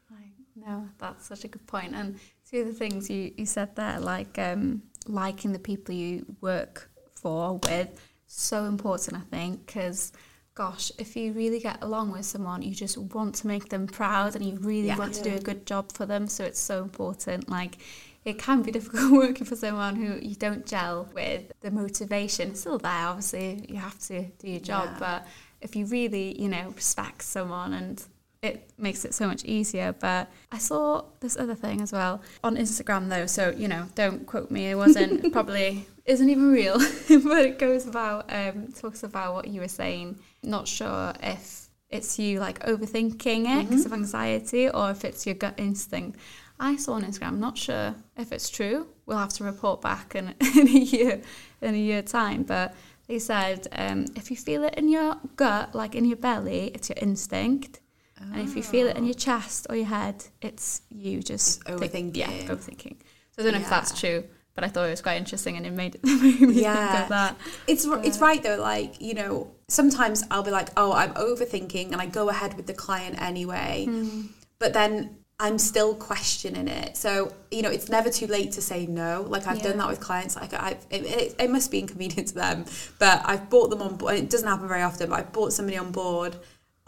no 0.55 0.87
that's 0.99 1.25
such 1.25 1.43
a 1.43 1.47
good 1.47 1.65
point 1.65 1.95
and 1.95 2.19
Two 2.49 2.61
of 2.61 2.67
the 2.67 2.73
things 2.73 3.09
you, 3.09 3.31
you 3.37 3.45
said 3.45 3.75
there, 3.75 3.99
like 3.99 4.39
um, 4.39 4.81
liking 5.07 5.51
the 5.51 5.59
people 5.59 5.93
you 5.93 6.25
work 6.41 6.89
for 7.13 7.59
with, 7.63 7.89
so 8.27 8.65
important, 8.65 9.17
I 9.17 9.35
think, 9.35 9.65
because 9.65 10.13
gosh, 10.59 10.91
if 10.97 11.15
you 11.15 11.31
really 11.31 11.59
get 11.59 11.81
along 11.81 12.11
with 12.11 12.25
someone, 12.25 12.61
you 12.61 12.75
just 12.75 12.97
want 12.97 13.33
to 13.35 13.47
make 13.47 13.69
them 13.69 13.87
proud 13.87 14.35
and 14.35 14.43
you 14.43 14.57
really 14.57 14.87
yeah. 14.87 14.97
want 14.97 15.13
to 15.13 15.23
do 15.23 15.35
a 15.35 15.39
good 15.39 15.65
job 15.65 15.91
for 15.93 16.05
them. 16.05 16.27
So 16.27 16.43
it's 16.43 16.59
so 16.59 16.83
important. 16.83 17.47
Like, 17.47 17.77
it 18.25 18.37
can 18.39 18.61
be 18.61 18.71
difficult 18.77 19.11
working 19.11 19.45
for 19.45 19.55
someone 19.55 19.95
who 19.95 20.19
you 20.19 20.35
don't 20.35 20.65
gel 20.65 21.07
with. 21.13 21.51
The 21.61 21.71
motivation 21.71 22.51
is 22.51 22.59
still 22.59 22.77
there, 22.77 23.07
obviously, 23.07 23.65
you 23.69 23.77
have 23.77 23.97
to 24.07 24.23
do 24.23 24.49
your 24.49 24.59
job. 24.59 24.89
Yeah. 24.93 24.99
But 24.99 25.27
if 25.61 25.75
you 25.75 25.85
really, 25.85 26.39
you 26.39 26.49
know, 26.49 26.73
respect 26.75 27.21
someone 27.21 27.73
and 27.73 28.03
it 28.41 28.71
makes 28.77 29.03
it 29.03 29.13
so 29.13 29.27
much 29.27 29.43
easier. 29.43 29.93
But 29.99 30.29
I 30.51 30.57
saw 30.57 31.05
this 31.19 31.37
other 31.37 31.55
thing 31.55 31.81
as 31.81 31.91
well 31.91 32.21
on 32.43 32.55
Instagram, 32.55 33.09
though. 33.09 33.25
So 33.25 33.53
you 33.55 33.67
know, 33.67 33.87
don't 33.95 34.25
quote 34.25 34.51
me. 34.51 34.69
It 34.69 34.75
wasn't 34.75 35.31
probably 35.33 35.87
isn't 36.05 36.29
even 36.29 36.51
real, 36.51 36.77
but 37.09 37.45
it 37.45 37.59
goes 37.59 37.87
about 37.87 38.31
um, 38.33 38.71
talks 38.71 39.03
about 39.03 39.33
what 39.33 39.47
you 39.47 39.61
were 39.61 39.67
saying. 39.67 40.19
Not 40.43 40.67
sure 40.67 41.13
if 41.21 41.69
it's 41.89 42.19
you 42.19 42.39
like 42.39 42.59
overthinking 42.59 43.61
it 43.61 43.67
because 43.67 43.83
mm-hmm. 43.83 43.93
of 43.93 43.99
anxiety 43.99 44.69
or 44.69 44.91
if 44.91 45.03
it's 45.03 45.25
your 45.25 45.35
gut 45.35 45.55
instinct. 45.57 46.19
I 46.61 46.75
saw 46.75 46.93
on 46.93 47.03
Instagram. 47.03 47.37
Not 47.37 47.57
sure 47.57 47.95
if 48.17 48.31
it's 48.31 48.49
true. 48.49 48.87
We'll 49.05 49.17
have 49.17 49.33
to 49.33 49.45
report 49.45 49.81
back 49.81 50.13
in, 50.15 50.35
in 50.57 50.67
a 50.67 50.79
year 50.79 51.21
in 51.61 51.73
a 51.73 51.77
year 51.77 52.01
time, 52.01 52.43
but. 52.43 52.75
They 53.07 53.17
said 53.17 53.67
um, 53.71 54.05
if 54.15 54.29
you 54.29 54.37
feel 54.37 54.63
it 54.63 54.75
in 54.75 54.87
your 54.87 55.17
gut, 55.35 55.73
like 55.73 55.95
in 55.95 56.05
your 56.05 56.17
belly, 56.17 56.69
it's 56.75 56.89
your 56.89 56.97
instinct 57.01 57.79
Oh. 58.21 58.33
And 58.33 58.41
if 58.41 58.55
you 58.55 58.63
feel 58.63 58.87
it 58.87 58.97
in 58.97 59.05
your 59.05 59.13
chest 59.13 59.67
or 59.69 59.75
your 59.75 59.85
head, 59.85 60.23
it's 60.41 60.81
you 60.89 61.21
just 61.21 61.63
overthinking. 61.65 61.91
Think, 61.91 62.17
yeah, 62.17 62.27
overthinking. 62.27 62.97
So 63.31 63.41
I 63.41 63.43
don't 63.43 63.53
know 63.53 63.59
yeah. 63.59 63.63
if 63.63 63.69
that's 63.69 63.99
true, 63.99 64.23
but 64.55 64.63
I 64.63 64.67
thought 64.67 64.87
it 64.87 64.91
was 64.91 65.01
quite 65.01 65.17
interesting 65.17 65.57
and 65.57 65.65
it 65.65 65.71
made, 65.71 65.95
it 66.03 66.03
made 66.03 66.41
me 66.41 66.61
yeah. 66.61 66.91
think 66.91 67.03
of 67.03 67.09
that. 67.09 67.37
It's 67.67 67.85
but, 67.85 68.05
it's 68.05 68.19
right 68.19 68.41
though. 68.41 68.57
Like 68.57 69.01
you 69.01 69.13
know, 69.13 69.51
sometimes 69.67 70.23
I'll 70.31 70.43
be 70.43 70.51
like, 70.51 70.69
oh, 70.77 70.93
I'm 70.93 71.13
overthinking, 71.13 71.91
and 71.91 72.01
I 72.01 72.05
go 72.05 72.29
ahead 72.29 72.55
with 72.57 72.67
the 72.67 72.73
client 72.73 73.21
anyway. 73.21 73.85
Mm. 73.87 74.27
But 74.59 74.73
then 74.73 75.19
I'm 75.41 75.57
still 75.57 75.95
questioning 75.95 76.67
it. 76.67 76.97
So, 76.97 77.33
you 77.49 77.61
know, 77.61 77.69
it's 77.69 77.87
never 77.87 78.09
too 78.09 78.27
late 78.27 78.51
to 78.53 78.61
say 78.61 78.85
no. 78.85 79.25
Like 79.25 79.47
I've 79.47 79.57
yeah. 79.57 79.63
done 79.63 79.77
that 79.77 79.87
with 79.87 80.01
clients. 80.01 80.35
Like 80.35 80.53
I, 80.53 80.71
it, 80.89 81.05
it, 81.05 81.35
it, 81.39 81.49
must 81.49 81.71
be 81.71 81.79
inconvenient 81.79 82.27
to 82.29 82.35
them, 82.35 82.65
but 82.99 83.21
I've 83.23 83.49
bought 83.49 83.69
them 83.69 83.81
on 83.81 83.95
board. 83.95 84.15
It 84.15 84.29
doesn't 84.29 84.47
happen 84.47 84.67
very 84.67 84.81
often, 84.81 85.09
but 85.09 85.19
I've 85.19 85.31
bought 85.31 85.53
somebody 85.53 85.77
on 85.77 85.91
board 85.91 86.35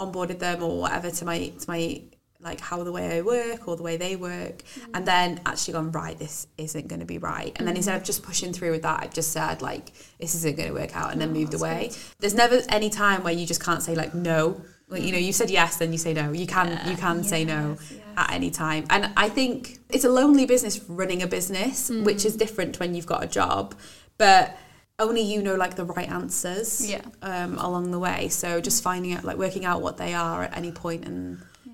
onboarded 0.01 0.39
them 0.39 0.63
or 0.63 0.81
whatever 0.81 1.11
to 1.11 1.25
my 1.25 1.47
to 1.47 1.69
my 1.69 2.01
like 2.43 2.59
how 2.59 2.83
the 2.83 2.91
way 2.91 3.17
I 3.17 3.21
work 3.21 3.67
or 3.67 3.75
the 3.75 3.83
way 3.83 3.97
they 3.97 4.15
work 4.15 4.63
mm. 4.63 4.89
and 4.93 5.05
then 5.05 5.39
actually 5.45 5.73
gone 5.73 5.91
right 5.91 6.17
this 6.17 6.47
isn't 6.57 6.87
going 6.87 6.99
to 6.99 7.05
be 7.05 7.17
right 7.17 7.55
and 7.57 7.67
then 7.67 7.75
instead 7.75 7.95
of 7.95 8.03
just 8.03 8.23
pushing 8.23 8.51
through 8.51 8.71
with 8.71 8.81
that 8.81 9.03
I've 9.03 9.13
just 9.13 9.31
said 9.31 9.61
like 9.61 9.93
this 10.19 10.33
isn't 10.35 10.57
going 10.57 10.69
to 10.69 10.73
work 10.73 10.95
out 10.95 11.11
and 11.11 11.21
then 11.21 11.29
oh, 11.29 11.33
moved 11.33 11.53
away 11.53 11.89
good. 11.89 11.97
there's 12.19 12.33
never 12.33 12.61
any 12.69 12.89
time 12.89 13.23
where 13.23 13.33
you 13.33 13.45
just 13.45 13.63
can't 13.63 13.83
say 13.83 13.95
like 13.95 14.13
no 14.15 14.61
like, 14.89 15.03
you 15.03 15.11
know 15.11 15.17
you 15.17 15.31
said 15.31 15.49
yes 15.49 15.77
then 15.77 15.91
you 15.91 15.97
say 15.97 16.13
no 16.13 16.31
you 16.31 16.47
can 16.47 16.67
yeah. 16.67 16.89
you 16.89 16.97
can 16.97 17.17
yes, 17.17 17.29
say 17.29 17.45
no 17.45 17.77
yes. 17.79 17.93
at 18.17 18.31
any 18.31 18.49
time 18.49 18.85
and 18.89 19.11
I 19.15 19.29
think 19.29 19.77
it's 19.89 20.03
a 20.03 20.09
lonely 20.09 20.45
business 20.45 20.81
running 20.89 21.21
a 21.21 21.27
business 21.27 21.89
mm. 21.89 22.03
which 22.03 22.25
is 22.25 22.35
different 22.35 22.79
when 22.79 22.95
you've 22.95 23.05
got 23.05 23.23
a 23.23 23.27
job 23.27 23.75
but 24.17 24.57
only 25.01 25.21
you 25.21 25.41
know 25.41 25.55
like 25.55 25.75
the 25.75 25.85
right 25.85 26.09
answers 26.09 26.89
yeah. 26.89 27.01
um, 27.21 27.57
along 27.57 27.91
the 27.91 27.99
way. 27.99 28.29
So 28.29 28.61
just 28.61 28.83
finding 28.83 29.13
out, 29.13 29.23
like 29.23 29.37
working 29.37 29.65
out 29.65 29.81
what 29.81 29.97
they 29.97 30.13
are 30.13 30.43
at 30.43 30.55
any 30.55 30.71
point 30.71 31.05
and 31.05 31.41
yeah. 31.65 31.73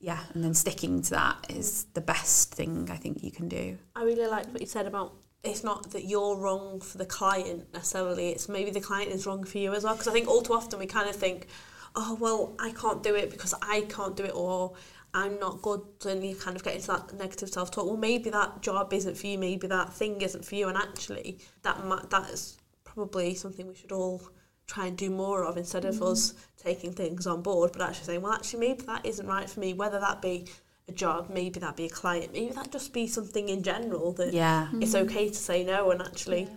yeah, 0.00 0.20
and 0.34 0.44
then 0.44 0.54
sticking 0.54 1.02
to 1.02 1.10
that 1.10 1.46
is 1.48 1.86
the 1.94 2.00
best 2.00 2.54
thing 2.54 2.90
I 2.90 2.96
think 2.96 3.22
you 3.22 3.30
can 3.30 3.48
do. 3.48 3.78
I 3.96 4.04
really 4.04 4.26
liked 4.26 4.48
what 4.48 4.60
you 4.60 4.66
said 4.66 4.86
about 4.86 5.14
it's 5.44 5.62
not 5.62 5.90
that 5.90 6.04
you're 6.04 6.36
wrong 6.36 6.80
for 6.80 6.98
the 6.98 7.04
client 7.04 7.72
necessarily, 7.72 8.30
it's 8.30 8.48
maybe 8.48 8.70
the 8.70 8.80
client 8.80 9.12
is 9.12 9.26
wrong 9.26 9.44
for 9.44 9.58
you 9.58 9.74
as 9.74 9.84
well. 9.84 9.92
Because 9.92 10.08
I 10.08 10.12
think 10.12 10.26
all 10.26 10.42
too 10.42 10.54
often 10.54 10.78
we 10.78 10.86
kind 10.86 11.08
of 11.08 11.14
think, 11.14 11.48
oh, 11.94 12.16
well, 12.18 12.54
I 12.58 12.72
can't 12.72 13.02
do 13.02 13.14
it 13.14 13.30
because 13.30 13.54
I 13.62 13.82
can't 13.82 14.16
do 14.16 14.24
it, 14.24 14.32
or 14.34 14.72
I'm 15.12 15.38
not 15.38 15.62
good, 15.62 15.82
and 16.06 16.24
you 16.26 16.34
kind 16.34 16.56
of 16.56 16.64
get 16.64 16.74
into 16.74 16.88
that 16.88 17.12
negative 17.14 17.50
self 17.50 17.70
talk. 17.70 17.86
Well, 17.86 17.96
maybe 17.96 18.30
that 18.30 18.62
job 18.62 18.92
isn't 18.92 19.16
for 19.16 19.26
you, 19.26 19.38
maybe 19.38 19.66
that 19.66 19.92
thing 19.92 20.20
isn't 20.22 20.44
for 20.44 20.54
you, 20.54 20.68
and 20.68 20.78
actually, 20.78 21.38
that 21.62 21.78
that 22.10 22.30
is 22.30 22.56
probably 22.94 23.34
something 23.34 23.66
we 23.66 23.74
should 23.74 23.92
all 23.92 24.22
try 24.66 24.86
and 24.86 24.96
do 24.96 25.10
more 25.10 25.44
of 25.44 25.56
instead 25.56 25.84
of 25.84 25.96
mm. 25.96 26.12
us 26.12 26.34
taking 26.56 26.92
things 26.92 27.26
on 27.26 27.42
board, 27.42 27.70
but 27.72 27.82
actually 27.82 28.06
saying, 28.06 28.22
well, 28.22 28.32
actually, 28.32 28.60
maybe 28.60 28.82
that 28.82 29.04
isn't 29.04 29.26
right 29.26 29.48
for 29.48 29.60
me, 29.60 29.74
whether 29.74 30.00
that 30.00 30.22
be 30.22 30.46
a 30.88 30.92
job, 30.92 31.30
maybe 31.30 31.60
that 31.60 31.76
be 31.76 31.86
a 31.86 31.90
client, 31.90 32.32
maybe 32.32 32.52
that 32.52 32.70
just 32.70 32.92
be 32.92 33.06
something 33.06 33.48
in 33.48 33.62
general 33.62 34.12
that 34.12 34.32
yeah. 34.32 34.68
it's 34.80 34.94
mm-hmm. 34.94 35.06
okay 35.06 35.28
to 35.28 35.34
say 35.34 35.64
no 35.64 35.90
and 35.90 36.00
actually. 36.00 36.48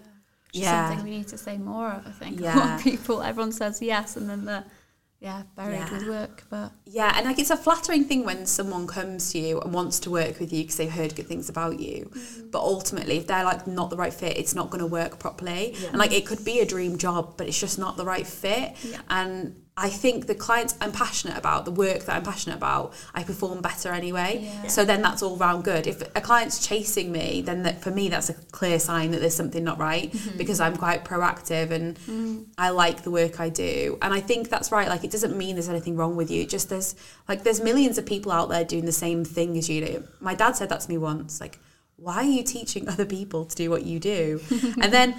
Yeah. 0.53 0.63
yeah. 0.63 0.89
Something 0.89 1.05
we 1.05 1.17
need 1.17 1.27
to 1.29 1.37
say 1.37 1.57
more 1.57 1.91
of, 1.91 2.07
I 2.07 2.11
think. 2.11 2.39
Yeah. 2.41 2.79
people, 2.81 3.21
everyone 3.21 3.51
says 3.51 3.81
yes, 3.81 4.15
and 4.15 4.29
then 4.29 4.45
the 4.45 4.63
yeah, 5.19 5.43
buried 5.55 5.77
yeah. 5.77 5.91
with 5.91 6.07
work. 6.07 6.43
But 6.49 6.71
yeah, 6.85 7.13
and 7.15 7.25
like 7.25 7.39
it's 7.39 7.49
a 7.49 7.57
flattering 7.57 8.03
thing 8.05 8.23
when 8.23 8.45
someone 8.45 8.85
comes 8.85 9.31
to 9.31 9.39
you 9.39 9.59
and 9.59 9.73
wants 9.73 9.99
to 10.01 10.11
work 10.11 10.39
with 10.39 10.53
you 10.53 10.63
because 10.63 10.77
they've 10.77 10.91
heard 10.91 11.15
good 11.15 11.27
things 11.27 11.49
about 11.49 11.79
you. 11.79 12.11
Mm. 12.13 12.51
But 12.51 12.59
ultimately, 12.59 13.17
if 13.17 13.27
they're 13.27 13.43
like 13.43 13.65
not 13.65 13.89
the 13.89 13.97
right 13.97 14.13
fit, 14.13 14.37
it's 14.37 14.53
not 14.53 14.69
going 14.69 14.81
to 14.81 14.87
work 14.87 15.19
properly. 15.19 15.73
Yeah. 15.73 15.89
And 15.89 15.97
like 15.97 16.13
it 16.13 16.25
could 16.25 16.45
be 16.45 16.59
a 16.59 16.65
dream 16.65 16.97
job, 16.97 17.35
but 17.37 17.47
it's 17.47 17.59
just 17.59 17.79
not 17.79 17.97
the 17.97 18.05
right 18.05 18.27
fit. 18.27 18.75
Yeah. 18.83 19.01
And 19.09 19.55
I 19.79 19.89
think 19.89 20.25
the 20.25 20.33
clients 20.33 20.75
I'm 20.81 20.91
passionate 20.91 21.37
about, 21.37 21.65
the 21.65 21.71
work 21.71 22.05
that 22.05 22.15
I'm 22.15 22.23
passionate 22.23 22.55
about, 22.55 22.95
I 23.13 23.23
perform 23.23 23.61
better 23.61 23.91
anyway. 23.91 24.39
Yeah. 24.41 24.67
So 24.69 24.83
then 24.83 25.03
that's 25.03 25.21
all 25.21 25.37
round 25.37 25.65
good. 25.65 25.85
If 25.85 26.01
a 26.15 26.21
client's 26.21 26.65
chasing 26.65 27.11
me, 27.11 27.41
then 27.41 27.61
that, 27.61 27.83
for 27.83 27.91
me 27.91 28.09
that's 28.09 28.29
a 28.29 28.33
clear 28.33 28.79
sign 28.79 29.11
that 29.11 29.19
there's 29.19 29.35
something 29.35 29.63
not 29.63 29.77
right 29.77 30.11
mm-hmm. 30.11 30.35
because 30.35 30.59
I'm 30.59 30.75
quite 30.75 31.05
proactive 31.05 31.69
and 31.69 31.95
mm. 31.99 32.45
I 32.57 32.71
like 32.71 33.03
the 33.03 33.11
work 33.11 33.39
I 33.39 33.49
do. 33.49 33.99
And 34.01 34.15
I 34.15 34.19
think 34.19 34.49
that's 34.49 34.71
right. 34.71 34.87
Like 34.87 35.03
it 35.03 35.11
doesn't 35.11 35.37
mean 35.37 35.55
there's 35.55 35.69
anything 35.69 35.95
wrong 35.95 36.15
with 36.15 36.31
you. 36.31 36.47
Just 36.47 36.69
there's 36.69 36.95
like 37.27 37.43
there's 37.43 37.61
millions 37.61 37.99
of 37.99 38.05
people 38.07 38.31
out 38.31 38.49
there 38.49 38.65
doing 38.65 38.85
the 38.85 38.91
same 38.91 39.23
thing 39.23 39.55
as 39.59 39.69
you 39.69 39.85
do. 39.85 40.07
My 40.19 40.33
dad 40.33 40.55
said 40.55 40.69
that 40.69 40.79
to 40.81 40.89
me 40.89 40.97
once. 40.97 41.39
Like 41.39 41.59
why 41.97 42.15
are 42.15 42.23
you 42.23 42.43
teaching 42.43 42.89
other 42.89 43.05
people 43.05 43.45
to 43.45 43.55
do 43.55 43.69
what 43.69 43.83
you 43.83 43.99
do? 43.99 44.41
and 44.81 44.91
then 44.91 45.15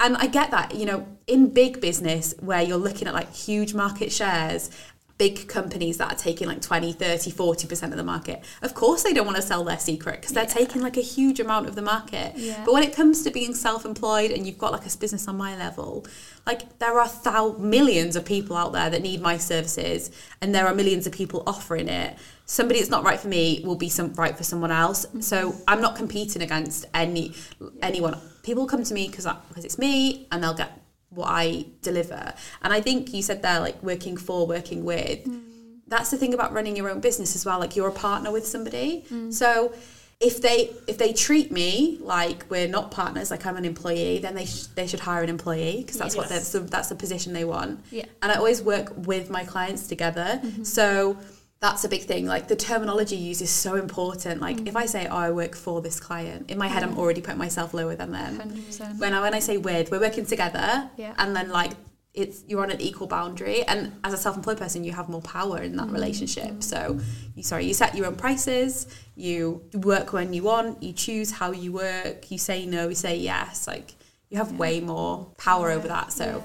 and 0.00 0.16
I 0.16 0.26
get 0.26 0.50
that, 0.52 0.74
you 0.74 0.86
know, 0.86 1.06
in 1.26 1.48
big 1.48 1.80
business 1.80 2.34
where 2.40 2.62
you're 2.62 2.76
looking 2.78 3.08
at 3.08 3.14
like 3.14 3.34
huge 3.34 3.74
market 3.74 4.12
shares, 4.12 4.70
big 5.18 5.48
companies 5.48 5.96
that 5.98 6.12
are 6.12 6.16
taking 6.16 6.46
like 6.46 6.62
20 6.62 6.92
30 6.92 7.30
40% 7.32 7.90
of 7.90 7.96
the 7.96 8.04
market. 8.04 8.42
Of 8.62 8.74
course 8.74 9.02
they 9.02 9.12
don't 9.12 9.26
want 9.26 9.36
to 9.36 9.42
sell 9.42 9.64
their 9.64 9.78
secret 9.78 10.20
because 10.20 10.32
they're 10.32 10.44
Yeah. 10.44 10.54
taking 10.54 10.80
like 10.80 10.96
a 10.96 11.00
huge 11.02 11.40
amount 11.40 11.66
of 11.66 11.74
the 11.74 11.82
market. 11.82 12.34
Yeah. 12.36 12.62
but 12.64 12.72
when 12.72 12.82
it 12.84 12.94
comes 12.94 13.22
to 13.24 13.30
being 13.30 13.54
self-employed 13.54 14.30
and 14.30 14.46
you've 14.46 14.58
got 14.58 14.70
like 14.72 14.86
a 14.86 14.96
business 14.96 15.26
on 15.28 15.36
my 15.36 15.56
level 15.56 16.06
like 16.46 16.78
there 16.78 16.98
are 16.98 17.10
thou- 17.24 17.56
millions 17.58 18.14
of 18.16 18.24
people 18.24 18.56
out 18.56 18.72
there 18.72 18.88
that 18.90 19.02
need 19.02 19.20
my 19.20 19.36
services 19.36 20.10
and 20.40 20.54
there 20.54 20.66
are 20.66 20.74
millions 20.74 21.06
of 21.06 21.12
people 21.12 21.42
offering 21.46 21.88
it. 21.88 22.16
Somebody 22.46 22.78
that's 22.80 22.90
not 22.90 23.04
right 23.04 23.20
for 23.20 23.28
me 23.28 23.60
will 23.64 23.76
be 23.76 23.88
some 23.90 24.14
right 24.14 24.36
for 24.36 24.44
someone 24.44 24.70
else. 24.70 25.04
Mm-hmm. 25.04 25.20
So 25.20 25.54
i'm 25.66 25.82
not 25.82 25.96
competing 25.96 26.40
against 26.42 26.86
any 26.94 27.34
anyone. 27.82 28.16
People 28.44 28.66
come 28.66 28.82
to 28.84 28.94
me 28.94 29.08
because 29.08 29.26
because 29.48 29.64
it's 29.64 29.78
me 29.78 30.26
and 30.30 30.42
they'll 30.42 30.54
get 30.54 30.77
what 31.10 31.28
i 31.28 31.64
deliver. 31.82 32.34
And 32.62 32.72
i 32.72 32.80
think 32.80 33.12
you 33.12 33.22
said 33.22 33.42
there 33.42 33.60
like 33.60 33.82
working 33.82 34.16
for 34.16 34.46
working 34.46 34.84
with. 34.84 35.24
Mm. 35.24 35.44
That's 35.86 36.10
the 36.10 36.18
thing 36.18 36.34
about 36.34 36.52
running 36.52 36.76
your 36.76 36.90
own 36.90 37.00
business 37.00 37.34
as 37.34 37.46
well 37.46 37.58
like 37.58 37.76
you're 37.76 37.88
a 37.88 37.92
partner 37.92 38.30
with 38.30 38.46
somebody. 38.46 39.04
Mm. 39.10 39.32
So 39.32 39.72
if 40.20 40.42
they 40.42 40.70
if 40.86 40.98
they 40.98 41.12
treat 41.12 41.52
me 41.52 41.96
like 42.00 42.44
we're 42.50 42.66
not 42.66 42.90
partners 42.90 43.30
like 43.30 43.46
i'm 43.46 43.56
an 43.56 43.64
employee 43.64 44.18
then 44.18 44.34
they 44.34 44.46
sh- 44.46 44.66
they 44.74 44.84
should 44.84 44.98
hire 44.98 45.22
an 45.22 45.28
employee 45.28 45.76
because 45.82 45.96
that's 45.96 46.16
what 46.16 46.28
that's 46.28 46.50
the, 46.50 46.58
that's 46.58 46.88
the 46.88 46.96
position 46.96 47.32
they 47.32 47.44
want. 47.44 47.84
Yeah. 47.92 48.06
and 48.20 48.32
i 48.32 48.34
always 48.34 48.60
work 48.60 48.92
with 48.96 49.30
my 49.30 49.44
clients 49.44 49.86
together. 49.86 50.40
Mm-hmm. 50.42 50.64
So 50.64 51.16
that's 51.60 51.82
a 51.84 51.88
big 51.88 52.02
thing 52.02 52.24
like 52.26 52.46
the 52.48 52.54
terminology 52.56 53.16
used 53.16 53.42
is 53.42 53.50
so 53.50 53.74
important 53.74 54.40
like 54.40 54.66
if 54.68 54.76
i 54.76 54.86
say 54.86 55.06
oh 55.08 55.16
i 55.16 55.30
work 55.30 55.54
for 55.56 55.80
this 55.82 55.98
client 55.98 56.48
in 56.50 56.56
my 56.56 56.68
head 56.68 56.82
i'm 56.84 56.96
already 56.96 57.20
putting 57.20 57.38
myself 57.38 57.74
lower 57.74 57.96
than 57.96 58.12
them 58.12 58.38
100%. 58.38 58.98
when 59.00 59.12
I 59.12 59.20
when 59.20 59.34
I 59.34 59.40
say 59.40 59.56
with, 59.58 59.90
we're 59.90 60.00
working 60.00 60.24
together, 60.26 60.88
Yeah. 60.96 61.14
and 61.18 61.34
then 61.36 61.48
like 61.50 61.72
it's 62.14 62.42
you're 62.48 62.62
on 62.62 62.70
an 62.70 62.80
equal 62.80 63.06
boundary, 63.06 63.62
and 63.64 63.80
as 64.02 64.12
a 64.12 64.16
self-employed 64.16 64.58
person, 64.58 64.82
you 64.82 64.92
have 64.92 65.08
more 65.08 65.20
power 65.22 65.58
in 65.58 65.76
that 65.76 65.86
Mm-hmm. 65.86 65.94
relationship. 65.94 66.62
So, 66.62 66.98
you 67.36 67.42
sorry, 67.42 67.64
you 67.66 67.74
set 67.74 67.94
your 67.96 68.06
own 68.06 68.16
prices, 68.16 68.86
you 69.14 69.62
work 69.74 70.12
when 70.12 70.32
you 70.32 70.42
want, 70.42 70.82
you 70.82 70.92
choose 70.92 71.30
how 71.40 71.50
you 71.52 71.70
work, 71.72 72.30
you 72.32 72.38
say 72.38 72.66
no, 72.66 72.88
you 72.88 72.94
say 72.94 73.16
yes, 73.16 73.66
like 73.72 73.94
you 74.30 74.38
have 74.38 74.50
Yeah. 74.52 74.58
way 74.64 74.80
more 74.80 75.12
power 75.36 75.70
over 75.70 75.86
that. 75.88 76.12
So, 76.12 76.42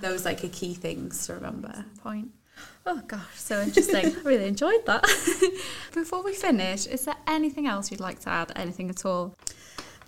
those 0.00 0.24
like 0.24 0.42
are 0.44 0.48
key 0.60 0.74
things 0.74 1.26
to 1.26 1.34
remember. 1.34 1.84
point. 2.02 2.28
Oh 2.88 3.02
gosh, 3.08 3.34
so 3.34 3.60
interesting. 3.60 4.06
I 4.16 4.20
really 4.22 4.46
enjoyed 4.46 4.86
that. 4.86 5.02
Before 5.92 6.22
we 6.22 6.32
finish, 6.32 6.86
is 6.86 7.04
there 7.04 7.16
anything 7.26 7.66
else 7.66 7.90
you'd 7.90 7.98
like 7.98 8.20
to 8.20 8.28
add? 8.28 8.52
Anything 8.54 8.90
at 8.90 9.04
all? 9.04 9.34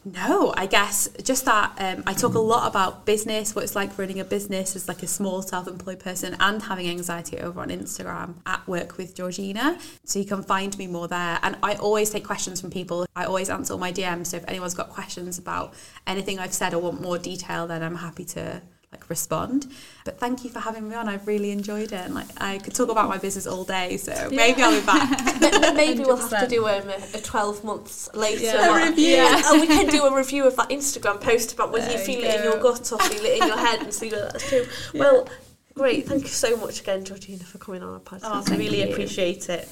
No, 0.05 0.55
I 0.57 0.67
guess 0.67 1.09
just 1.25 1.45
that 1.47 1.75
um, 1.79 2.05
I 2.07 2.15
talk 2.15 2.35
a 2.35 2.39
lot 2.39 2.69
about 2.69 3.05
business, 3.05 3.55
what 3.55 3.65
it's 3.65 3.75
like 3.75 3.99
running 3.99 4.21
a 4.21 4.25
business 4.25 4.77
as 4.77 4.87
like 4.87 5.03
a 5.03 5.09
small 5.09 5.43
self-employed 5.43 5.99
person 5.99 6.37
and 6.39 6.63
having 6.63 6.89
anxiety 6.89 7.39
over 7.41 7.61
on 7.61 7.69
Instagram 7.69 8.35
at 8.47 8.67
work 8.69 8.97
with 8.97 9.15
Georgina. 9.15 9.77
So 10.05 10.21
you 10.21 10.25
can 10.25 10.45
find 10.45 10.79
me 10.79 10.87
more 10.87 11.09
there. 11.09 11.41
And 11.43 11.57
I 11.65 11.75
always 11.75 12.11
take 12.11 12.25
questions 12.25 12.61
from 12.61 12.71
people. 12.71 13.07
I 13.17 13.25
always 13.25 13.51
answer 13.51 13.73
all 13.73 13.81
my 13.81 13.93
DMs. 13.93 14.29
So 14.29 14.37
if 14.37 14.45
anyone's 14.47 14.75
got 14.75 14.89
questions 14.91 15.37
about 15.37 15.75
anything 16.07 16.39
I've 16.39 16.55
said 16.55 16.75
or 16.75 16.79
want 16.81 17.03
more 17.03 17.19
detail, 17.19 17.67
then 17.67 17.83
I'm 17.83 17.97
happy 17.97 18.25
to 18.27 18.63
like 18.93 19.09
respond. 19.11 19.67
But 20.07 20.19
thank 20.19 20.45
you 20.45 20.51
for 20.51 20.61
having 20.61 20.89
me 20.89 20.95
on. 20.95 21.09
I've 21.09 21.27
really 21.27 21.51
enjoyed 21.51 21.93
it. 21.93 22.05
And 22.07 22.15
like 22.15 22.29
I 22.41 22.57
could 22.59 22.75
talk 22.75 22.89
about 22.89 23.09
my 23.09 23.19
business 23.19 23.47
all 23.47 23.65
day. 23.65 23.99
So 23.99 24.31
maybe 24.33 24.63
I'll 24.63 24.79
be 24.81 24.87
back. 24.87 25.43
M- 25.43 25.77
Maybe 25.77 26.01
we'll 26.05 26.17
have 26.17 26.41
to 26.41 26.47
do 26.49 26.67
um, 26.69 26.89
a, 26.89 27.19
a 27.19 27.21
12 27.21 27.65
months 27.65 28.09
later 28.15 28.45
Yeah. 28.45 28.87
A 28.87 28.89
review. 28.91 29.07
Yeah. 29.07 29.43
and 29.53 29.61
we 29.61 29.67
can 29.67 29.87
do 29.89 30.05
a 30.07 30.17
review 30.17 30.47
of 30.47 30.57
that 30.57 30.71
Instagram 30.71 31.21
post 31.21 31.53
about 31.53 31.71
whether 31.73 31.91
you 31.93 31.99
feel 31.99 32.21
you 32.21 32.27
it 32.27 32.37
in 32.37 32.45
your 32.45 32.55
go. 32.57 32.73
gut 32.73 32.91
or 32.93 32.99
feel 32.99 33.25
it 33.25 33.43
in 33.43 33.47
your 33.49 33.59
head 33.59 33.81
and 33.83 33.93
see 33.93 34.09
whether 34.11 34.31
that's 34.33 34.49
true. 34.49 34.67
Well, 34.95 35.29
great. 35.75 36.07
Thank 36.09 36.23
you 36.23 36.29
so 36.29 36.57
much 36.57 36.81
again, 36.81 37.05
Georgina, 37.05 37.45
for 37.45 37.59
coming 37.59 37.83
on 37.83 37.93
our 37.95 38.01
podcast. 38.01 38.21
Oh, 38.49 38.55
I 38.55 38.57
really 38.57 38.83
you. 38.83 38.91
appreciate 38.91 39.49
it. 39.51 39.69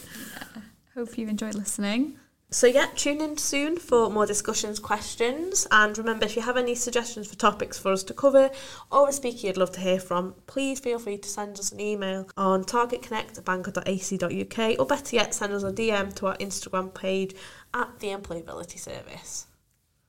Hope 0.95 1.17
you've 1.19 1.29
enjoyed 1.31 1.55
listening. 1.55 2.19
So 2.51 2.69
yeah, 2.69 2.87
tune 2.95 3.21
in 3.21 3.39
soon 3.39 3.77
for 3.77 4.09
more 4.09 4.25
discussions, 4.25 4.79
questions, 4.79 5.67
and 5.73 5.99
remember 5.99 6.27
if 6.27 6.37
you 6.37 6.43
have 6.43 6.57
any 6.57 6.77
suggestions 6.77 7.27
for 7.27 7.35
topics 7.35 7.77
for 7.77 7.91
us 7.91 8.05
to 8.05 8.15
cover 8.15 8.51
or 8.91 9.09
a 9.09 9.13
speaker 9.13 9.49
you'd 9.49 9.57
love 9.57 9.73
to 9.73 9.81
hear 9.81 9.99
from, 9.99 10.35
please 10.47 10.79
feel 10.79 11.01
free 11.01 11.19
to 11.19 11.29
send 11.29 11.59
us 11.59 11.73
an 11.73 11.81
email 11.81 12.29
on 12.37 12.63
targetconnect 12.63 13.39
at 13.39 13.45
bangor.ac.uk 13.45 14.79
or 14.79 14.87
better 14.87 15.17
yet, 15.17 15.35
send 15.35 15.53
us 15.53 15.65
a 15.65 15.73
DM 15.73 16.15
to 16.15 16.29
our 16.29 16.37
Instagram 16.37 16.95
page 16.95 17.35
at 17.75 17.99
the 17.99 18.09
Employability 18.09 18.79
Service. 18.79 19.47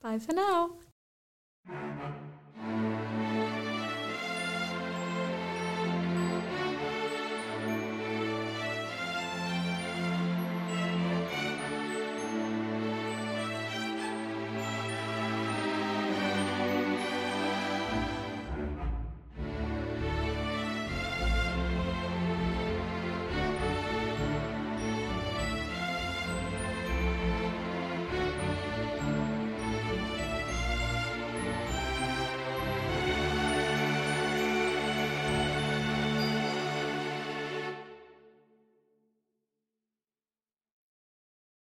Bye 0.02 0.20
for 0.20 0.34
now. 0.34 0.74